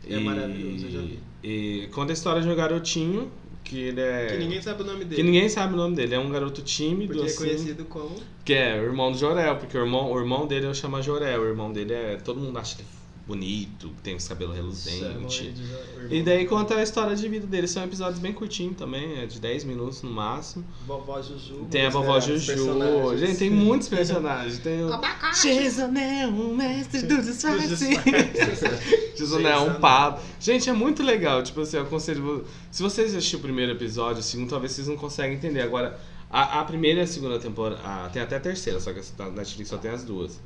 É 0.08 0.18
maravilhoso, 0.18 0.86
eu 0.86 0.90
já 0.90 1.00
vi. 1.00 1.18
E 1.44 1.88
conta 1.92 2.12
a 2.12 2.14
história 2.14 2.42
de 2.42 2.48
um 2.48 2.54
garotinho 2.56 3.30
que 3.62 3.78
ele 3.78 4.00
é. 4.00 4.26
Que 4.26 4.38
ninguém 4.38 4.60
sabe 4.60 4.82
o 4.82 4.86
nome 4.86 5.04
dele. 5.04 5.16
que 5.16 5.22
ninguém 5.22 5.48
sabe 5.48 5.74
o 5.74 5.76
nome 5.76 5.94
dele. 5.94 6.14
É 6.14 6.18
um 6.18 6.30
garoto 6.30 6.62
tímido, 6.62 7.12
Porque 7.12 7.22
é 7.22 7.26
assim, 7.26 7.44
conhecido 7.44 7.84
como. 7.84 8.16
que 8.44 8.54
é 8.54 8.80
o 8.80 8.84
irmão 8.84 9.12
do 9.12 9.18
Jorel, 9.18 9.56
porque 9.56 9.76
o 9.76 9.84
irmão, 9.84 10.10
o 10.10 10.18
irmão 10.18 10.46
dele 10.46 10.66
eu 10.66 10.74
chamo 10.74 11.00
Jorel. 11.02 11.42
O 11.42 11.46
irmão 11.46 11.72
dele 11.72 11.92
é. 11.92 12.16
Todo 12.16 12.40
mundo 12.40 12.58
acha 12.58 12.80
ele 12.80 12.88
bonito, 13.26 13.90
tem 14.02 14.16
os 14.16 14.26
cabelos 14.26 14.56
Chamam 14.56 14.70
ele 14.70 14.78
reluzentes. 15.06 15.54
de 15.54 15.62
irmão. 15.62 16.08
E 16.10 16.22
daí 16.22 16.46
conta 16.46 16.74
a 16.74 16.82
história 16.82 17.14
de 17.14 17.28
vida 17.28 17.46
dele. 17.46 17.68
São 17.68 17.84
episódios 17.84 18.18
bem 18.18 18.32
curtinhos 18.32 18.76
também, 18.76 19.20
é 19.20 19.26
de 19.26 19.40
10 19.40 19.64
minutos 19.64 20.02
no 20.02 20.10
máximo. 20.10 20.64
Vovó 20.86 21.22
Juju. 21.22 21.66
Tem 21.70 21.86
a 21.86 21.90
vovó 21.90 22.18
os 22.18 22.24
Juju. 22.24 23.16
Gente, 23.16 23.38
tem 23.38 23.50
muitos 23.50 23.88
personagens. 23.88 24.58
Tem 24.58 24.84
o. 24.84 24.92
Abacate! 24.92 25.54
Jasoné, 25.62 26.26
um 26.26 26.54
mestre 26.54 27.02
do 27.02 27.22
disfarce. 27.22 27.94
Jasoné 29.16 29.50
é 29.50 29.58
um 29.58 29.74
pabo. 29.74 30.20
Gente, 30.40 30.68
é 30.68 30.72
muito 30.72 31.02
legal. 31.02 31.42
Tipo 31.42 31.60
assim, 31.60 31.76
eu 31.76 31.84
aconselho. 31.84 32.44
Se 32.70 32.82
vocês 32.82 33.14
assistirem 33.14 33.38
o 33.40 33.42
primeiro 33.42 33.72
episódio, 33.72 34.20
o 34.20 34.22
segundo, 34.22 34.50
talvez 34.50 34.72
vocês 34.72 34.88
não 34.88 34.96
conseguem 34.96 35.36
entender. 35.36 35.60
Agora, 35.60 35.98
a, 36.28 36.60
a 36.60 36.64
primeira 36.64 37.00
e 37.00 37.02
a 37.04 37.06
segunda 37.06 37.38
temporada. 37.38 37.80
ah, 37.84 38.10
tem 38.12 38.20
até 38.20 38.36
a 38.36 38.40
terceira, 38.40 38.80
só 38.80 38.92
que 38.92 39.00
a 39.00 39.30
Netflix 39.30 39.68
só 39.68 39.76
tem 39.78 39.90
as 39.90 40.02
duas. 40.02 40.40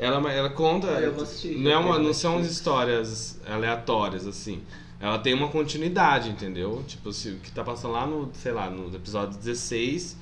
Ela, 0.00 0.32
ela 0.32 0.50
conta. 0.50 0.88
Assistir. 1.22 1.58
Não, 1.58 1.70
é 1.70 1.76
uma, 1.76 1.98
não 1.98 2.14
são 2.14 2.40
histórias 2.40 3.38
aleatórias, 3.46 4.26
assim. 4.26 4.62
Ela 4.98 5.18
tem 5.18 5.34
uma 5.34 5.48
continuidade, 5.48 6.30
entendeu? 6.30 6.82
Tipo, 6.86 7.12
se 7.12 7.30
o 7.30 7.36
que 7.36 7.52
tá 7.52 7.62
passando 7.62 7.92
lá 7.92 8.06
no, 8.06 8.30
sei 8.34 8.52
lá, 8.52 8.68
no 8.70 8.94
episódio 8.94 9.38
16 9.38 10.16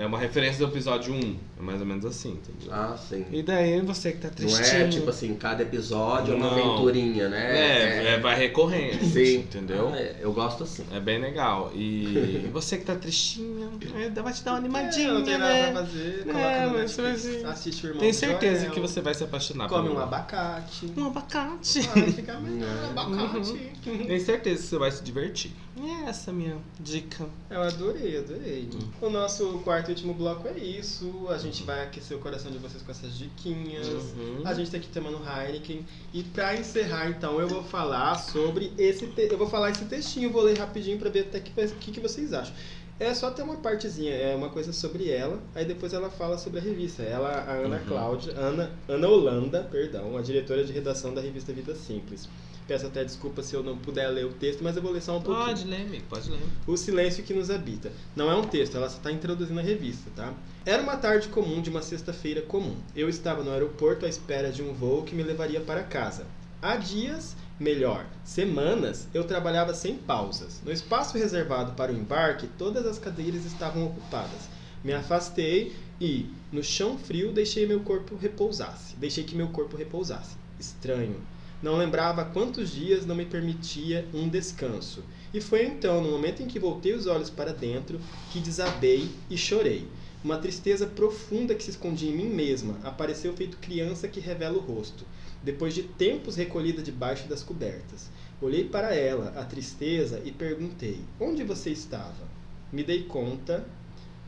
é 0.00 0.06
uma 0.06 0.18
referência 0.18 0.64
do 0.66 0.72
episódio 0.72 1.12
1. 1.14 1.18
É 1.58 1.62
mais 1.62 1.80
ou 1.80 1.86
menos 1.86 2.04
assim, 2.04 2.30
entendeu? 2.32 2.72
Ah, 2.74 2.96
sim. 2.96 3.24
E 3.30 3.42
daí 3.42 3.80
você 3.82 4.12
que 4.12 4.18
tá 4.18 4.28
Não 4.28 4.34
tristinho. 4.34 4.82
é 4.82 4.88
tipo 4.88 5.10
assim, 5.10 5.34
cada 5.34 5.62
episódio 5.62 6.32
é 6.32 6.36
uma 6.36 6.50
Não. 6.50 6.52
aventurinha, 6.74 7.28
né? 7.28 7.58
É, 7.58 8.14
é, 8.14 8.18
vai 8.20 8.34
recorrendo, 8.36 9.04
Sim. 9.12 9.36
entendeu? 9.40 9.90
Ah, 9.92 9.98
é, 9.98 10.16
eu 10.20 10.32
gosto 10.32 10.64
assim. 10.64 10.84
É 10.92 10.98
bem 11.00 11.20
legal. 11.20 11.70
E 11.74 12.48
você 12.52 12.78
que 12.78 12.84
tá 12.84 12.94
tristinho, 12.94 13.70
é, 13.94 14.08
vai 14.22 14.32
te 14.32 14.42
dar 14.42 14.52
uma 14.52 14.58
animadinha, 14.58 15.08
É, 15.08 15.12
não 15.12 15.22
tem 15.22 15.36
nada 15.38 15.52
né? 15.52 15.72
pra 15.72 15.80
fazer. 15.84 16.20
É, 16.20 16.32
Coloca 16.32 16.66
no 16.66 16.72
mas 16.78 16.90
você 16.90 17.02
vai 17.02 17.10
Netflix, 17.12 17.36
assim, 17.36 17.44
assiste 17.52 17.84
o 17.84 17.86
irmão 17.88 18.00
Tenho 18.00 18.12
do 18.12 18.16
certeza 18.18 18.60
Joel, 18.62 18.72
que 18.72 18.80
você 18.80 19.00
vai 19.00 19.14
se 19.14 19.24
apaixonar 19.24 19.68
Come 19.68 19.88
por 19.88 19.96
um 19.96 20.00
abacate. 20.00 20.92
um 20.96 21.06
abacate. 21.06 21.80
Vai 21.80 22.12
ficar 22.12 22.40
melhor, 22.40 22.68
Não. 22.94 23.02
abacate. 23.24 23.70
Tenho 23.84 24.20
certeza 24.24 24.62
que 24.62 24.68
você 24.68 24.78
vai 24.78 24.90
se 24.90 25.02
divertir. 25.02 25.50
E 25.82 26.08
essa 26.08 26.30
é 26.30 26.32
a 26.32 26.36
minha 26.36 26.58
dica. 26.78 27.26
Eu 27.48 27.62
adorei, 27.62 28.18
adorei. 28.18 28.68
Hum. 28.74 29.06
O 29.06 29.08
nosso 29.08 29.60
quarto 29.64 29.88
e 29.88 29.92
último 29.92 30.12
bloco 30.12 30.46
é 30.46 30.58
isso. 30.58 31.26
A 31.30 31.38
gente 31.38 31.62
vai 31.62 31.84
aquecer 31.84 32.16
o 32.16 32.20
coração 32.20 32.50
de 32.50 32.58
vocês 32.58 32.82
com 32.82 32.90
essas 32.90 33.16
diquinhas. 33.16 33.86
Uhum. 33.86 34.42
A 34.44 34.52
gente 34.52 34.70
tá 34.70 34.76
aqui 34.76 34.88
tomando 34.88 35.18
Heineken. 35.24 35.86
E 36.12 36.22
pra 36.22 36.54
encerrar, 36.54 37.08
então, 37.08 37.40
eu 37.40 37.48
vou 37.48 37.62
falar 37.62 38.16
sobre 38.16 38.72
esse. 38.76 39.06
Te... 39.06 39.28
Eu 39.30 39.38
vou 39.38 39.48
falar 39.48 39.70
esse 39.70 39.86
textinho, 39.86 40.30
vou 40.30 40.42
ler 40.42 40.58
rapidinho 40.58 40.98
pra 40.98 41.08
ver 41.08 41.20
até 41.20 41.38
o 41.38 41.42
que, 41.42 41.50
que, 41.78 41.92
que 41.92 42.00
vocês 42.00 42.32
acham. 42.34 42.54
É 42.98 43.14
só 43.14 43.30
ter 43.30 43.40
uma 43.40 43.56
partezinha, 43.56 44.12
é 44.12 44.36
uma 44.36 44.50
coisa 44.50 44.74
sobre 44.74 45.08
ela, 45.10 45.40
aí 45.54 45.64
depois 45.64 45.94
ela 45.94 46.10
fala 46.10 46.36
sobre 46.36 46.58
a 46.60 46.62
revista. 46.62 47.02
Ela, 47.02 47.30
a 47.30 47.52
Ana 47.52 47.78
Uhum. 47.78 47.86
Cláudia, 47.86 48.34
Ana, 48.36 48.70
Ana 48.86 49.08
Holanda, 49.08 49.66
perdão, 49.70 50.18
a 50.18 50.20
diretora 50.20 50.62
de 50.62 50.70
redação 50.70 51.14
da 51.14 51.22
revista 51.22 51.50
Vida 51.50 51.74
Simples. 51.74 52.28
Peço 52.70 52.86
até 52.86 53.02
desculpa 53.02 53.42
se 53.42 53.52
eu 53.52 53.64
não 53.64 53.76
puder 53.76 54.06
ler 54.10 54.24
o 54.26 54.32
texto, 54.32 54.62
mas 54.62 54.76
eu 54.76 54.82
vou 54.82 54.92
ler 54.92 55.02
só 55.02 55.18
um 55.18 55.20
pouquinho. 55.20 55.44
Pode 55.44 55.64
ler, 55.64 55.80
amigo, 55.80 56.04
pode 56.08 56.30
ler. 56.30 56.38
O 56.68 56.76
Silêncio 56.76 57.24
que 57.24 57.34
nos 57.34 57.50
habita. 57.50 57.90
Não 58.14 58.30
é 58.30 58.36
um 58.36 58.46
texto, 58.46 58.76
ela 58.76 58.88
só 58.88 58.98
está 58.98 59.10
introduzindo 59.10 59.58
a 59.58 59.62
revista, 59.62 60.08
tá? 60.14 60.32
Era 60.64 60.80
uma 60.80 60.96
tarde 60.96 61.26
comum 61.26 61.60
de 61.60 61.68
uma 61.68 61.82
sexta-feira 61.82 62.42
comum. 62.42 62.76
Eu 62.94 63.08
estava 63.08 63.42
no 63.42 63.50
aeroporto 63.50 64.06
à 64.06 64.08
espera 64.08 64.52
de 64.52 64.62
um 64.62 64.72
voo 64.72 65.02
que 65.02 65.16
me 65.16 65.24
levaria 65.24 65.60
para 65.60 65.82
casa. 65.82 66.24
Há 66.62 66.76
dias, 66.76 67.34
melhor, 67.58 68.06
semanas, 68.22 69.08
eu 69.12 69.24
trabalhava 69.24 69.74
sem 69.74 69.96
pausas. 69.96 70.60
No 70.64 70.70
espaço 70.70 71.18
reservado 71.18 71.72
para 71.72 71.90
o 71.90 71.96
embarque, 71.96 72.46
todas 72.56 72.86
as 72.86 73.00
cadeiras 73.00 73.44
estavam 73.46 73.84
ocupadas. 73.84 74.48
Me 74.84 74.92
afastei 74.92 75.74
e, 76.00 76.30
no 76.52 76.62
chão 76.62 76.96
frio, 76.96 77.32
deixei 77.32 77.66
meu 77.66 77.80
corpo 77.80 78.14
repousasse. 78.14 78.94
Deixei 78.94 79.24
que 79.24 79.34
meu 79.34 79.48
corpo 79.48 79.76
repousasse. 79.76 80.36
Estranho. 80.60 81.20
Não 81.62 81.76
lembrava 81.76 82.24
quantos 82.24 82.70
dias 82.70 83.04
não 83.04 83.14
me 83.14 83.26
permitia 83.26 84.08
um 84.14 84.28
descanso. 84.28 85.04
E 85.32 85.40
foi 85.40 85.66
então, 85.66 86.02
no 86.02 86.10
momento 86.10 86.42
em 86.42 86.46
que 86.46 86.58
voltei 86.58 86.94
os 86.94 87.06
olhos 87.06 87.28
para 87.28 87.52
dentro, 87.52 88.00
que 88.30 88.40
desabei 88.40 89.10
e 89.28 89.36
chorei. 89.36 89.86
Uma 90.24 90.38
tristeza 90.38 90.86
profunda 90.86 91.54
que 91.54 91.62
se 91.62 91.70
escondia 91.70 92.10
em 92.10 92.16
mim 92.16 92.28
mesma 92.28 92.78
apareceu 92.82 93.34
feito 93.34 93.58
criança 93.58 94.08
que 94.08 94.20
revela 94.20 94.56
o 94.56 94.60
rosto, 94.60 95.04
depois 95.42 95.74
de 95.74 95.82
tempos 95.82 96.36
recolhida 96.36 96.82
debaixo 96.82 97.28
das 97.28 97.42
cobertas. 97.42 98.10
Olhei 98.40 98.64
para 98.64 98.94
ela, 98.94 99.32
a 99.36 99.44
tristeza, 99.44 100.20
e 100.24 100.30
perguntei: 100.30 101.00
Onde 101.18 101.44
você 101.44 101.70
estava? 101.70 102.28
Me 102.72 102.82
dei 102.82 103.02
conta 103.02 103.66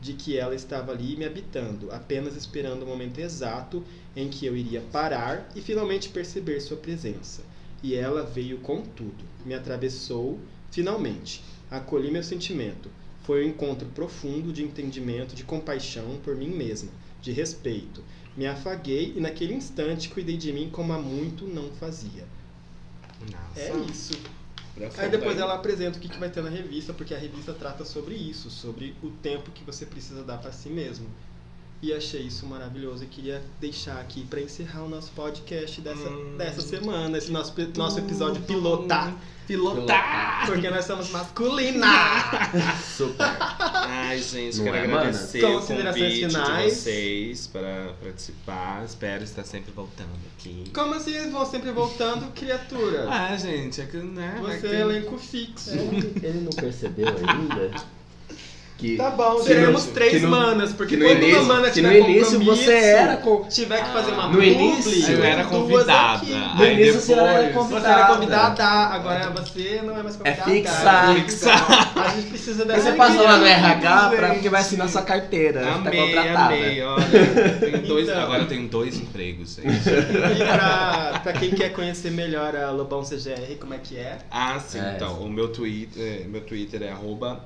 de 0.03 0.13
que 0.13 0.37
ela 0.37 0.53
estava 0.53 0.91
ali 0.91 1.15
me 1.15 1.23
habitando, 1.23 1.89
apenas 1.89 2.35
esperando 2.35 2.83
o 2.83 2.85
momento 2.85 3.19
exato 3.19 3.81
em 4.13 4.27
que 4.27 4.45
eu 4.45 4.55
iria 4.55 4.81
parar 4.91 5.49
e 5.55 5.61
finalmente 5.61 6.09
perceber 6.09 6.59
sua 6.59 6.75
presença. 6.75 7.41
E 7.81 7.95
ela 7.95 8.21
veio 8.23 8.59
com 8.59 8.81
tudo, 8.81 9.23
me 9.45 9.53
atravessou 9.53 10.37
finalmente. 10.69 11.41
Acolhi 11.71 12.11
meu 12.11 12.21
sentimento. 12.21 12.89
Foi 13.23 13.45
um 13.45 13.49
encontro 13.49 13.87
profundo 13.95 14.51
de 14.51 14.61
entendimento, 14.61 15.33
de 15.33 15.45
compaixão 15.45 16.19
por 16.21 16.35
mim 16.35 16.49
mesma, 16.49 16.91
de 17.21 17.31
respeito. 17.31 18.03
Me 18.35 18.45
afaguei 18.45 19.13
e 19.15 19.21
naquele 19.21 19.53
instante 19.53 20.09
cuidei 20.09 20.35
de 20.35 20.51
mim 20.51 20.69
como 20.69 20.91
há 20.91 20.99
muito 20.99 21.45
não 21.47 21.71
fazia. 21.71 22.27
Nossa. 23.31 23.61
É 23.61 23.77
isso. 23.89 24.13
Aí 24.97 25.09
depois 25.09 25.37
ela 25.37 25.53
apresenta 25.53 25.97
o 25.97 26.01
que, 26.01 26.09
que 26.09 26.17
vai 26.17 26.29
ter 26.29 26.41
na 26.41 26.49
revista, 26.49 26.93
porque 26.93 27.13
a 27.13 27.17
revista 27.17 27.53
trata 27.53 27.85
sobre 27.85 28.15
isso, 28.15 28.49
sobre 28.49 28.95
o 29.03 29.09
tempo 29.11 29.51
que 29.51 29.63
você 29.63 29.85
precisa 29.85 30.23
dar 30.23 30.39
para 30.39 30.51
si 30.51 30.69
mesmo. 30.69 31.07
E 31.83 31.93
achei 31.93 32.21
isso 32.21 32.45
maravilhoso 32.45 33.03
e 33.03 33.07
queria 33.07 33.41
deixar 33.59 33.99
aqui 33.99 34.23
para 34.23 34.39
encerrar 34.39 34.83
o 34.83 34.87
nosso 34.89 35.11
podcast 35.11 35.81
dessa, 35.81 36.07
Hum. 36.09 36.37
dessa 36.37 36.61
semana, 36.61 37.17
esse 37.17 37.29
nosso, 37.29 37.53
nosso 37.75 37.99
episódio 37.99 38.41
pilotar. 38.43 39.13
Pilotar! 39.45 40.45
Porque 40.45 40.69
nós 40.69 40.85
somos 40.85 41.09
masculina! 41.09 41.85
Super. 42.95 43.25
Ai, 43.37 44.17
gente, 44.21 44.59
Não 44.59 44.63
quero 44.63 44.77
é, 44.77 44.83
agradecer 44.85 45.41
mana? 45.41 45.53
o 45.55 45.59
Considerações 45.59 46.03
convite 46.13 46.27
finais. 46.29 46.73
de 46.73 46.79
vocês 46.79 47.47
para 47.47 47.93
participar. 48.01 48.85
Espero 48.85 49.23
estar 49.25 49.43
sempre 49.43 49.73
voltando 49.73 50.11
aqui. 50.37 50.71
Como 50.73 50.93
assim 50.93 51.29
vão 51.31 51.45
sempre 51.45 51.71
voltando, 51.71 52.31
criatura? 52.33 53.09
Ah, 53.09 53.35
gente, 53.35 53.81
é 53.81 53.85
que, 53.85 53.97
né? 53.97 54.37
Você 54.41 54.57
ter- 54.59 54.75
é 54.75 54.79
elenco 54.79 55.17
fixo. 55.17 55.71
Ele, 55.71 56.13
ele 56.23 56.39
não 56.39 56.51
percebeu 56.53 57.07
ainda 57.09 57.71
que. 58.83 58.97
Tá 58.97 59.09
bom, 59.11 59.35
que 59.39 59.45
teremos 59.45 59.85
no- 59.85 59.91
três 59.93 60.11
que 60.13 60.19
no- 60.19 60.29
manas, 60.29 60.73
porque 60.73 60.95
que 60.97 61.01
no 61.01 61.07
quando 61.09 61.21
início- 61.23 61.41
uma 61.41 61.53
mana 61.53 61.67
que 61.67 61.73
tiver 61.73 61.87
no 62.01 62.09
início 62.09 62.37
compromisso, 62.39 62.63
você 62.65 62.71
era 62.73 63.17
com- 63.17 63.43
tiver 63.49 63.81
que 63.83 63.89
fazer 63.93 64.11
uma 64.11 64.23
No 64.27 64.33
publi, 64.33 64.51
início 64.53 65.13
eu 65.13 65.23
era 65.23 65.43
convidada. 65.45 66.25
No 66.55 66.65
início 66.65 66.99
você 66.99 67.13
era 67.13 67.41
depois- 67.43 67.67
Você 67.67 67.75
era 67.87 68.05
convidada. 68.07 68.13
convidada, 68.13 68.63
agora 68.93 69.29
você 69.31 69.81
não 69.83 69.97
é 69.97 70.03
mais 70.03 70.15
convidada. 70.17 70.51
fixa. 70.51 70.89
é 70.89 71.15
fixa. 71.21 71.51
A 71.95 72.07
gente 72.09 72.27
precisa 72.29 72.65
dessa 72.65 72.81
Você 72.81 72.91
passa 72.97 73.21
lá 73.21 73.37
no 73.37 73.45
RH 73.45 74.09
pra, 74.15 74.29
porque 74.33 74.49
vai 74.49 74.61
assinar 74.61 74.89
sua 74.89 75.01
carteira. 75.03 75.61
você 75.61 75.69
tá 75.69 75.75
Amei, 75.75 75.99
contratada. 76.15 76.45
amei, 76.53 76.81
olha. 76.81 77.03
Tenho 77.59 77.77
dois, 77.87 78.07
Então. 78.09 78.21
Agora 78.21 78.41
eu 78.43 78.47
tenho 78.47 78.67
dois 78.67 78.97
empregos, 78.97 79.55
gente. 79.55 79.69
E 80.33 80.37
pra, 80.45 81.19
pra 81.23 81.33
quem 81.33 81.51
quer 81.51 81.69
conhecer 81.69 82.11
melhor 82.11 82.55
a 82.55 82.69
Lobão 82.71 83.03
CGR, 83.03 83.55
como 83.59 83.73
é 83.73 83.77
que 83.77 83.97
é? 83.97 84.17
Ah, 84.29 84.59
sim, 84.59 84.79
É. 84.79 84.93
então. 84.95 85.13
O 85.21 85.29
meu 85.29 85.47
Twitter, 85.49 86.25
meu 86.27 86.41
Twitter 86.41 86.81
é 86.83 86.89
arroba 86.91 87.43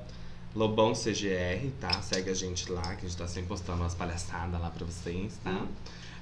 LobãoCGR, 0.57 1.69
tá? 1.79 2.01
Segue 2.01 2.29
a 2.29 2.33
gente 2.33 2.71
lá, 2.71 2.81
que 2.95 3.05
a 3.05 3.09
gente 3.09 3.17
tá 3.17 3.27
sempre 3.27 3.49
postando 3.49 3.81
umas 3.83 3.93
palhaçadas 3.95 4.59
lá 4.59 4.69
pra 4.69 4.85
vocês, 4.85 5.37
tá? 5.43 5.61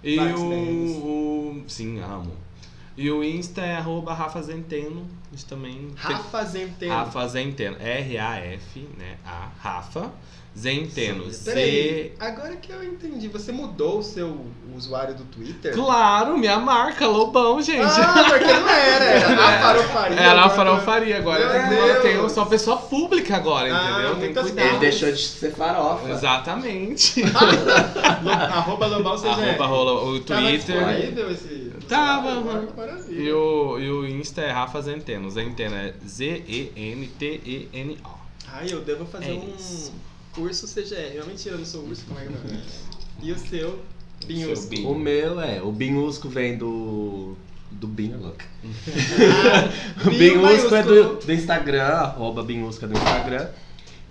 E 0.03 0.15
Vários 0.17 0.39
o, 0.41 0.45
o- 0.51 1.63
Sim, 1.67 1.99
amo. 1.99 2.33
E 2.97 3.09
o 3.11 3.23
Insta 3.23 3.61
é 3.61 3.75
arroba 3.75 4.13
Rafa 4.13 4.41
Zenteno. 4.41 5.05
A 5.31 5.35
gente 5.35 5.45
também. 5.45 5.91
Rafa 5.95 6.43
Zenteno. 6.45 6.93
Rafa 6.93 7.27
Zenteno. 7.27 7.75
R-A-F, 7.79 8.79
né? 8.97 9.17
A 9.25 9.49
Rafa 9.59 10.11
Zenteno. 10.57 11.29
Z. 11.29 12.13
agora 12.19 12.55
que 12.55 12.71
eu 12.71 12.81
entendi, 12.83 13.27
você 13.27 13.51
mudou 13.51 13.99
o 13.99 14.03
seu 14.03 14.45
usuário 14.73 15.13
do 15.13 15.25
Twitter? 15.25 15.73
Claro, 15.73 16.37
minha 16.37 16.57
marca, 16.59 17.05
Lobão, 17.07 17.61
gente. 17.61 17.81
Ah, 17.83 18.25
porque 18.29 18.45
não 18.53 18.69
era, 18.69 19.03
era 19.03 19.27
a 19.33 19.59
farofaria. 19.61 20.17
Era 20.19 20.29
a 20.29 20.31
agora- 20.45 20.49
farofaria 20.55 21.17
agora. 21.17 21.39
Meu 21.69 21.83
Agora 21.83 22.01
Deus. 22.01 22.15
eu 22.15 22.29
sou 22.29 22.43
uma 22.43 22.49
pessoa 22.49 22.77
pública 22.77 23.35
agora, 23.35 23.69
Ah, 23.75 23.91
entendeu? 23.91 24.09
Tem 24.11 24.19
que 24.19 24.25
muitas 24.25 24.43
cuidar. 24.45 24.65
Ele 24.67 24.77
deixou 24.79 25.11
de 25.11 25.17
ser 25.21 25.51
farofa. 25.53 26.09
Exatamente. 26.09 27.21
Arroba 28.51 28.85
Lobão 28.87 29.17
CGR. 29.17 29.29
Arroba 29.29 29.65
rola 29.65 30.03
o 30.05 30.19
Tava 30.21 30.41
Twitter. 30.41 30.85
disponível 30.85 31.31
esse... 31.31 31.65
Tava, 31.89 32.29
Ah. 32.31 32.97
E 33.09 33.31
o, 33.31 33.77
e 33.79 33.89
o 33.91 34.07
Insta 34.07 34.41
é 34.41 34.51
Rafa 34.51 34.81
Zenteno. 34.81 35.29
Zenteno 35.29 35.75
é 35.75 35.93
Z-E-N-T-E-N-O. 37.05 38.15
Ai, 38.53 38.67
eu 38.71 38.81
devo 38.81 39.05
fazer 39.05 39.29
É 39.31 39.33
um 39.33 39.53
isso. 39.57 39.93
Curso 40.35 40.67
CGR. 40.67 41.17
Não, 41.19 41.27
mentira, 41.27 41.55
eu 41.55 41.59
não 41.59 41.65
sou 41.65 41.83
urso, 41.83 42.03
como 42.07 42.19
é 42.19 42.25
que 42.25 42.33
é? 42.33 42.61
E 43.23 43.31
o 43.31 43.39
seu? 43.39 43.79
Binhusco. 44.25 44.67
Binho. 44.67 44.89
O 44.89 44.95
meu 44.97 45.39
é, 45.39 45.61
o 45.61 45.71
Binhusco 45.71 46.29
vem 46.29 46.57
do. 46.57 47.35
Do 47.71 47.87
Binho, 47.89 48.19
louco. 48.21 48.37
Ah, 48.63 50.07
O 50.07 50.09
Binhusco 50.11 50.75
é 50.75 50.83
do, 50.83 51.15
do 51.15 51.33
Instagram, 51.33 51.83
arroba 51.83 52.43
Binhusco 52.43 52.85
é 52.85 52.87
do 52.87 52.93
Instagram. 52.93 53.49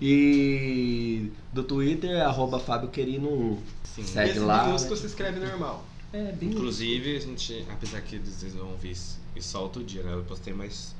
E 0.01 1.31
do 1.53 1.63
Twitter 1.63 2.11
é 2.11 2.21
arroba 2.21 2.59
Fábio 2.59 2.89
Querino 2.89 3.29
1. 3.29 3.57
Sim. 3.95 4.03
Segue 4.03 4.31
Esse 4.31 4.39
lá. 4.39 4.65
minúsculo 4.65 4.97
se 4.97 5.05
escreve 5.07 5.39
normal. 5.39 5.85
É, 6.11 6.31
Binhusco. 6.33 6.59
Inclusive, 6.59 7.15
a 7.15 7.19
gente, 7.19 7.65
apesar 7.71 8.01
que 8.01 8.17
eles 8.17 8.53
vão 8.53 8.71
ouvir 8.71 8.91
isso 8.91 9.17
isso 9.35 9.49
só 9.49 9.63
outro 9.63 9.83
dia, 9.83 10.01
né? 10.01 10.13
Eu 10.13 10.23
postei 10.23 10.53
mais 10.53 10.95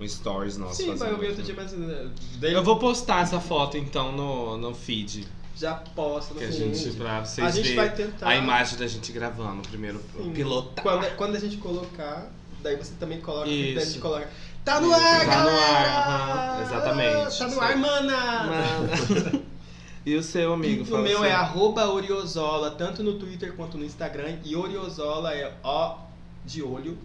um 0.00 0.06
stories 0.08 0.56
nosso 0.56 0.76
Sim, 0.76 0.88
vai 0.88 0.98
fazendo. 0.98 1.14
ouvir 1.14 1.26
outro 1.28 1.42
dia, 1.42 1.54
mas... 1.56 1.72
uh, 1.72 2.10
daí 2.38 2.52
Eu 2.52 2.62
vou 2.62 2.78
postar 2.78 3.22
essa 3.22 3.40
foto 3.40 3.76
então 3.76 4.12
no, 4.12 4.56
no 4.56 4.74
feed. 4.74 5.26
Já 5.56 5.74
posta 5.74 6.34
no 6.34 6.40
Que 6.40 6.46
a 6.46 6.52
feed. 6.52 6.74
gente, 6.76 6.96
pra 6.96 7.24
vocês 7.24 7.46
A 7.46 7.50
gente 7.50 7.62
verem 7.70 7.76
vai 7.76 7.92
tentar... 7.94 8.28
a 8.28 8.36
imagem 8.36 8.78
da 8.78 8.86
gente 8.86 9.10
gravando 9.10 9.62
primeiro 9.68 10.00
Sim. 10.16 10.32
piloto. 10.32 10.80
Quando, 10.82 11.16
quando 11.16 11.34
a 11.36 11.40
gente 11.40 11.56
colocar, 11.56 12.30
daí 12.62 12.76
você 12.76 12.92
também 13.00 13.20
coloca, 13.20 13.46
daí 13.46 13.76
a 13.76 13.80
gente 13.80 13.88
Isso. 13.90 14.00
coloca. 14.00 14.28
Tá 14.64 14.80
no 14.80 14.88
Isso, 14.88 14.96
ar, 15.00 15.18
tá 15.20 15.24
no 15.24 15.30
galera! 15.46 15.90
ar, 15.90 16.50
aham, 16.58 16.62
exatamente. 16.62 17.38
Tá 17.38 17.44
no 17.46 17.50
Isso 17.50 17.60
ar, 17.60 17.76
mana! 17.76 19.38
E 20.06 20.14
o 20.14 20.22
seu 20.22 20.54
amigo? 20.54 20.94
o 20.94 21.02
meu 21.02 21.18
assim. 21.18 21.26
é 21.28 21.32
arroba 21.32 21.86
Oriozola, 21.90 22.70
tanto 22.70 23.02
no 23.02 23.14
Twitter 23.18 23.52
quanto 23.54 23.76
no 23.76 23.84
Instagram. 23.84 24.36
E 24.42 24.56
Oriozola 24.56 25.34
é 25.34 25.52
O 25.62 25.96
de 26.46 26.62
olho, 26.62 26.96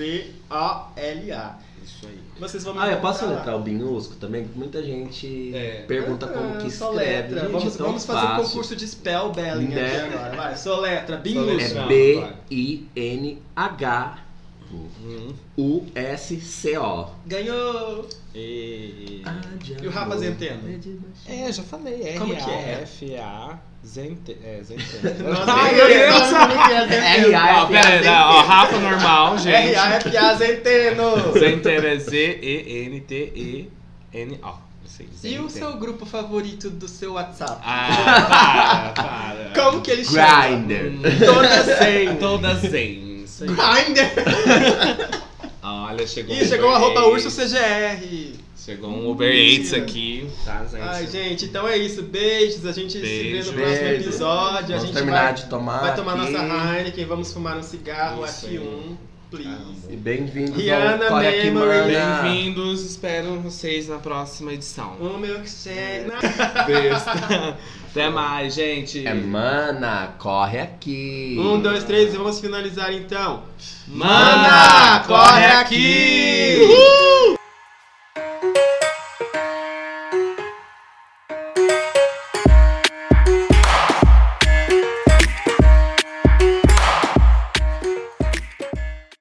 R-I-O-Z-O-L-A. 0.00 1.58
Isso 1.84 2.06
aí. 2.06 2.18
Vocês 2.38 2.62
vão 2.64 2.74
me 2.74 2.80
Ah, 2.80 2.90
eu 2.90 3.00
posso 3.00 3.26
letrar 3.26 3.56
o 3.56 3.60
Binhusco 3.60 4.14
também? 4.16 4.48
Muita 4.54 4.82
gente 4.82 5.54
É. 5.54 5.84
pergunta 5.86 6.26
como 6.26 6.56
que 6.58 6.66
Ah, 6.66 6.70
só 6.70 6.90
escreve. 6.92 7.34
Gente, 7.34 7.50
Vamos, 7.50 7.74
é 7.74 7.78
tão 7.78 7.86
vamos 7.86 8.04
fazer 8.06 8.26
um 8.26 8.36
concurso 8.44 8.76
de 8.76 8.86
spellbelling 8.86 9.66
aqui 9.66 9.74
Né? 9.74 10.00
agora. 10.14 10.36
Vai, 10.36 10.56
soletra, 10.56 11.16
binhusco. 11.16 11.60
É 11.60 11.74
Não, 11.80 11.88
B-I-N-H-U-S-C-O. 15.80 17.06
Ganhou! 17.26 18.08
E... 18.34 19.22
E 19.82 19.86
o 19.86 19.90
Rafa 19.90 20.16
Zenteno? 20.18 20.62
É, 21.26 21.52
já 21.52 21.62
falei. 21.62 22.14
Como 22.18 22.34
que 22.36 22.50
é? 22.50 22.72
R-A-F-A. 22.82 23.58
Zente... 23.86 24.36
É, 24.44 24.60
Zenteno. 24.62 25.30
Nossa, 25.34 25.52
Ai, 25.52 25.70
eu 25.72 25.76
meu 25.76 25.86
sei 25.86 25.98
Deus! 26.06 26.28
como 26.28 26.64
que 26.64 26.72
é 26.72 26.80
Zenteno. 26.88 27.28
R.A. 27.28 27.62
Ó, 27.62 27.66
pera 27.66 27.88
aí, 27.88 28.06
ó, 28.08 28.40
Rafa 28.42 28.78
normal, 28.78 29.38
gente. 29.42 29.54
R-A-F-A 29.54 30.34
Zenteno! 30.34 31.32
Zenteno 31.38 31.86
é 31.86 31.96
Z-E-N-T-E-N-O. 33.30 34.70
E 35.24 35.38
o 35.38 35.48
seu 35.48 35.72
grupo 35.78 36.04
favorito 36.04 36.68
do 36.68 36.86
seu 36.86 37.14
WhatsApp? 37.14 37.58
Ah, 37.64 38.92
para, 38.94 39.02
para. 39.02 39.50
Como 39.54 39.80
que 39.80 39.90
ele 39.92 40.04
chama? 40.04 40.46
Grindr. 40.48 40.88
Hum, 40.90 41.00
Todas 41.24 41.66
zen. 41.78 42.16
Todas 42.16 42.58
zen. 42.60 43.24
Grindr! 43.40 44.10
Olha, 45.62 46.06
chegou 46.06 46.34
Ih, 46.34 46.46
chegou 46.46 46.70
arroba 46.70 47.00
Eats. 47.00 47.24
urso 47.24 47.30
CGR. 47.30 48.34
Chegou 48.70 48.88
um 48.88 49.10
Uber 49.10 49.28
Eats 49.34 49.74
aqui, 49.74 50.30
tá, 50.44 50.64
gente? 50.64 50.80
Ai, 50.80 51.04
gente, 51.08 51.44
então 51.46 51.66
é 51.66 51.76
isso. 51.76 52.04
Beijos. 52.04 52.64
A 52.64 52.70
gente 52.70 52.92
se 52.92 53.00
vê 53.00 53.32
Beijo. 53.32 53.50
no 53.50 53.58
próximo 53.58 53.80
Beijo. 53.80 54.08
episódio. 54.08 54.58
A 54.58 54.60
Vamos 54.60 54.82
gente 54.84 54.92
terminar 54.94 55.24
vai, 55.24 55.34
de 55.34 55.44
tomar. 55.46 55.80
vai 55.80 55.96
tomar 55.96 56.12
aqui. 56.20 56.30
nossa 56.30 56.76
Heineken. 56.78 57.04
Vamos 57.06 57.32
fumar 57.32 57.56
um 57.58 57.64
cigarro 57.64 58.24
Isso 58.24 58.46
aqui 58.46 58.58
aí. 58.58 58.62
um. 58.62 58.96
Please. 59.28 59.88
E 59.88 59.96
bem-vindos 59.96 60.56
Rihanna 60.56 61.04
ao 61.04 61.10
Corre 61.10 61.28
Aqui, 61.28 61.50
Memory. 61.50 61.92
Bem-vindos, 61.92 62.84
espero 62.84 63.40
vocês 63.40 63.88
na 63.88 63.98
próxima 63.98 64.52
edição. 64.52 64.96
Um 65.00 65.18
milkshake. 65.18 66.08
Besta. 66.66 67.56
Até 67.90 68.08
mais, 68.08 68.54
gente. 68.54 69.04
É 69.04 69.14
mana, 69.14 70.14
corre 70.16 70.60
aqui. 70.60 71.36
Um, 71.40 71.60
dois, 71.60 71.82
três 71.82 72.14
e 72.14 72.16
vamos 72.16 72.38
finalizar 72.38 72.92
então. 72.92 73.42
Mana, 73.88 75.02
corre 75.08 75.46
aqui! 75.46 76.56
Uhul! 76.60 77.39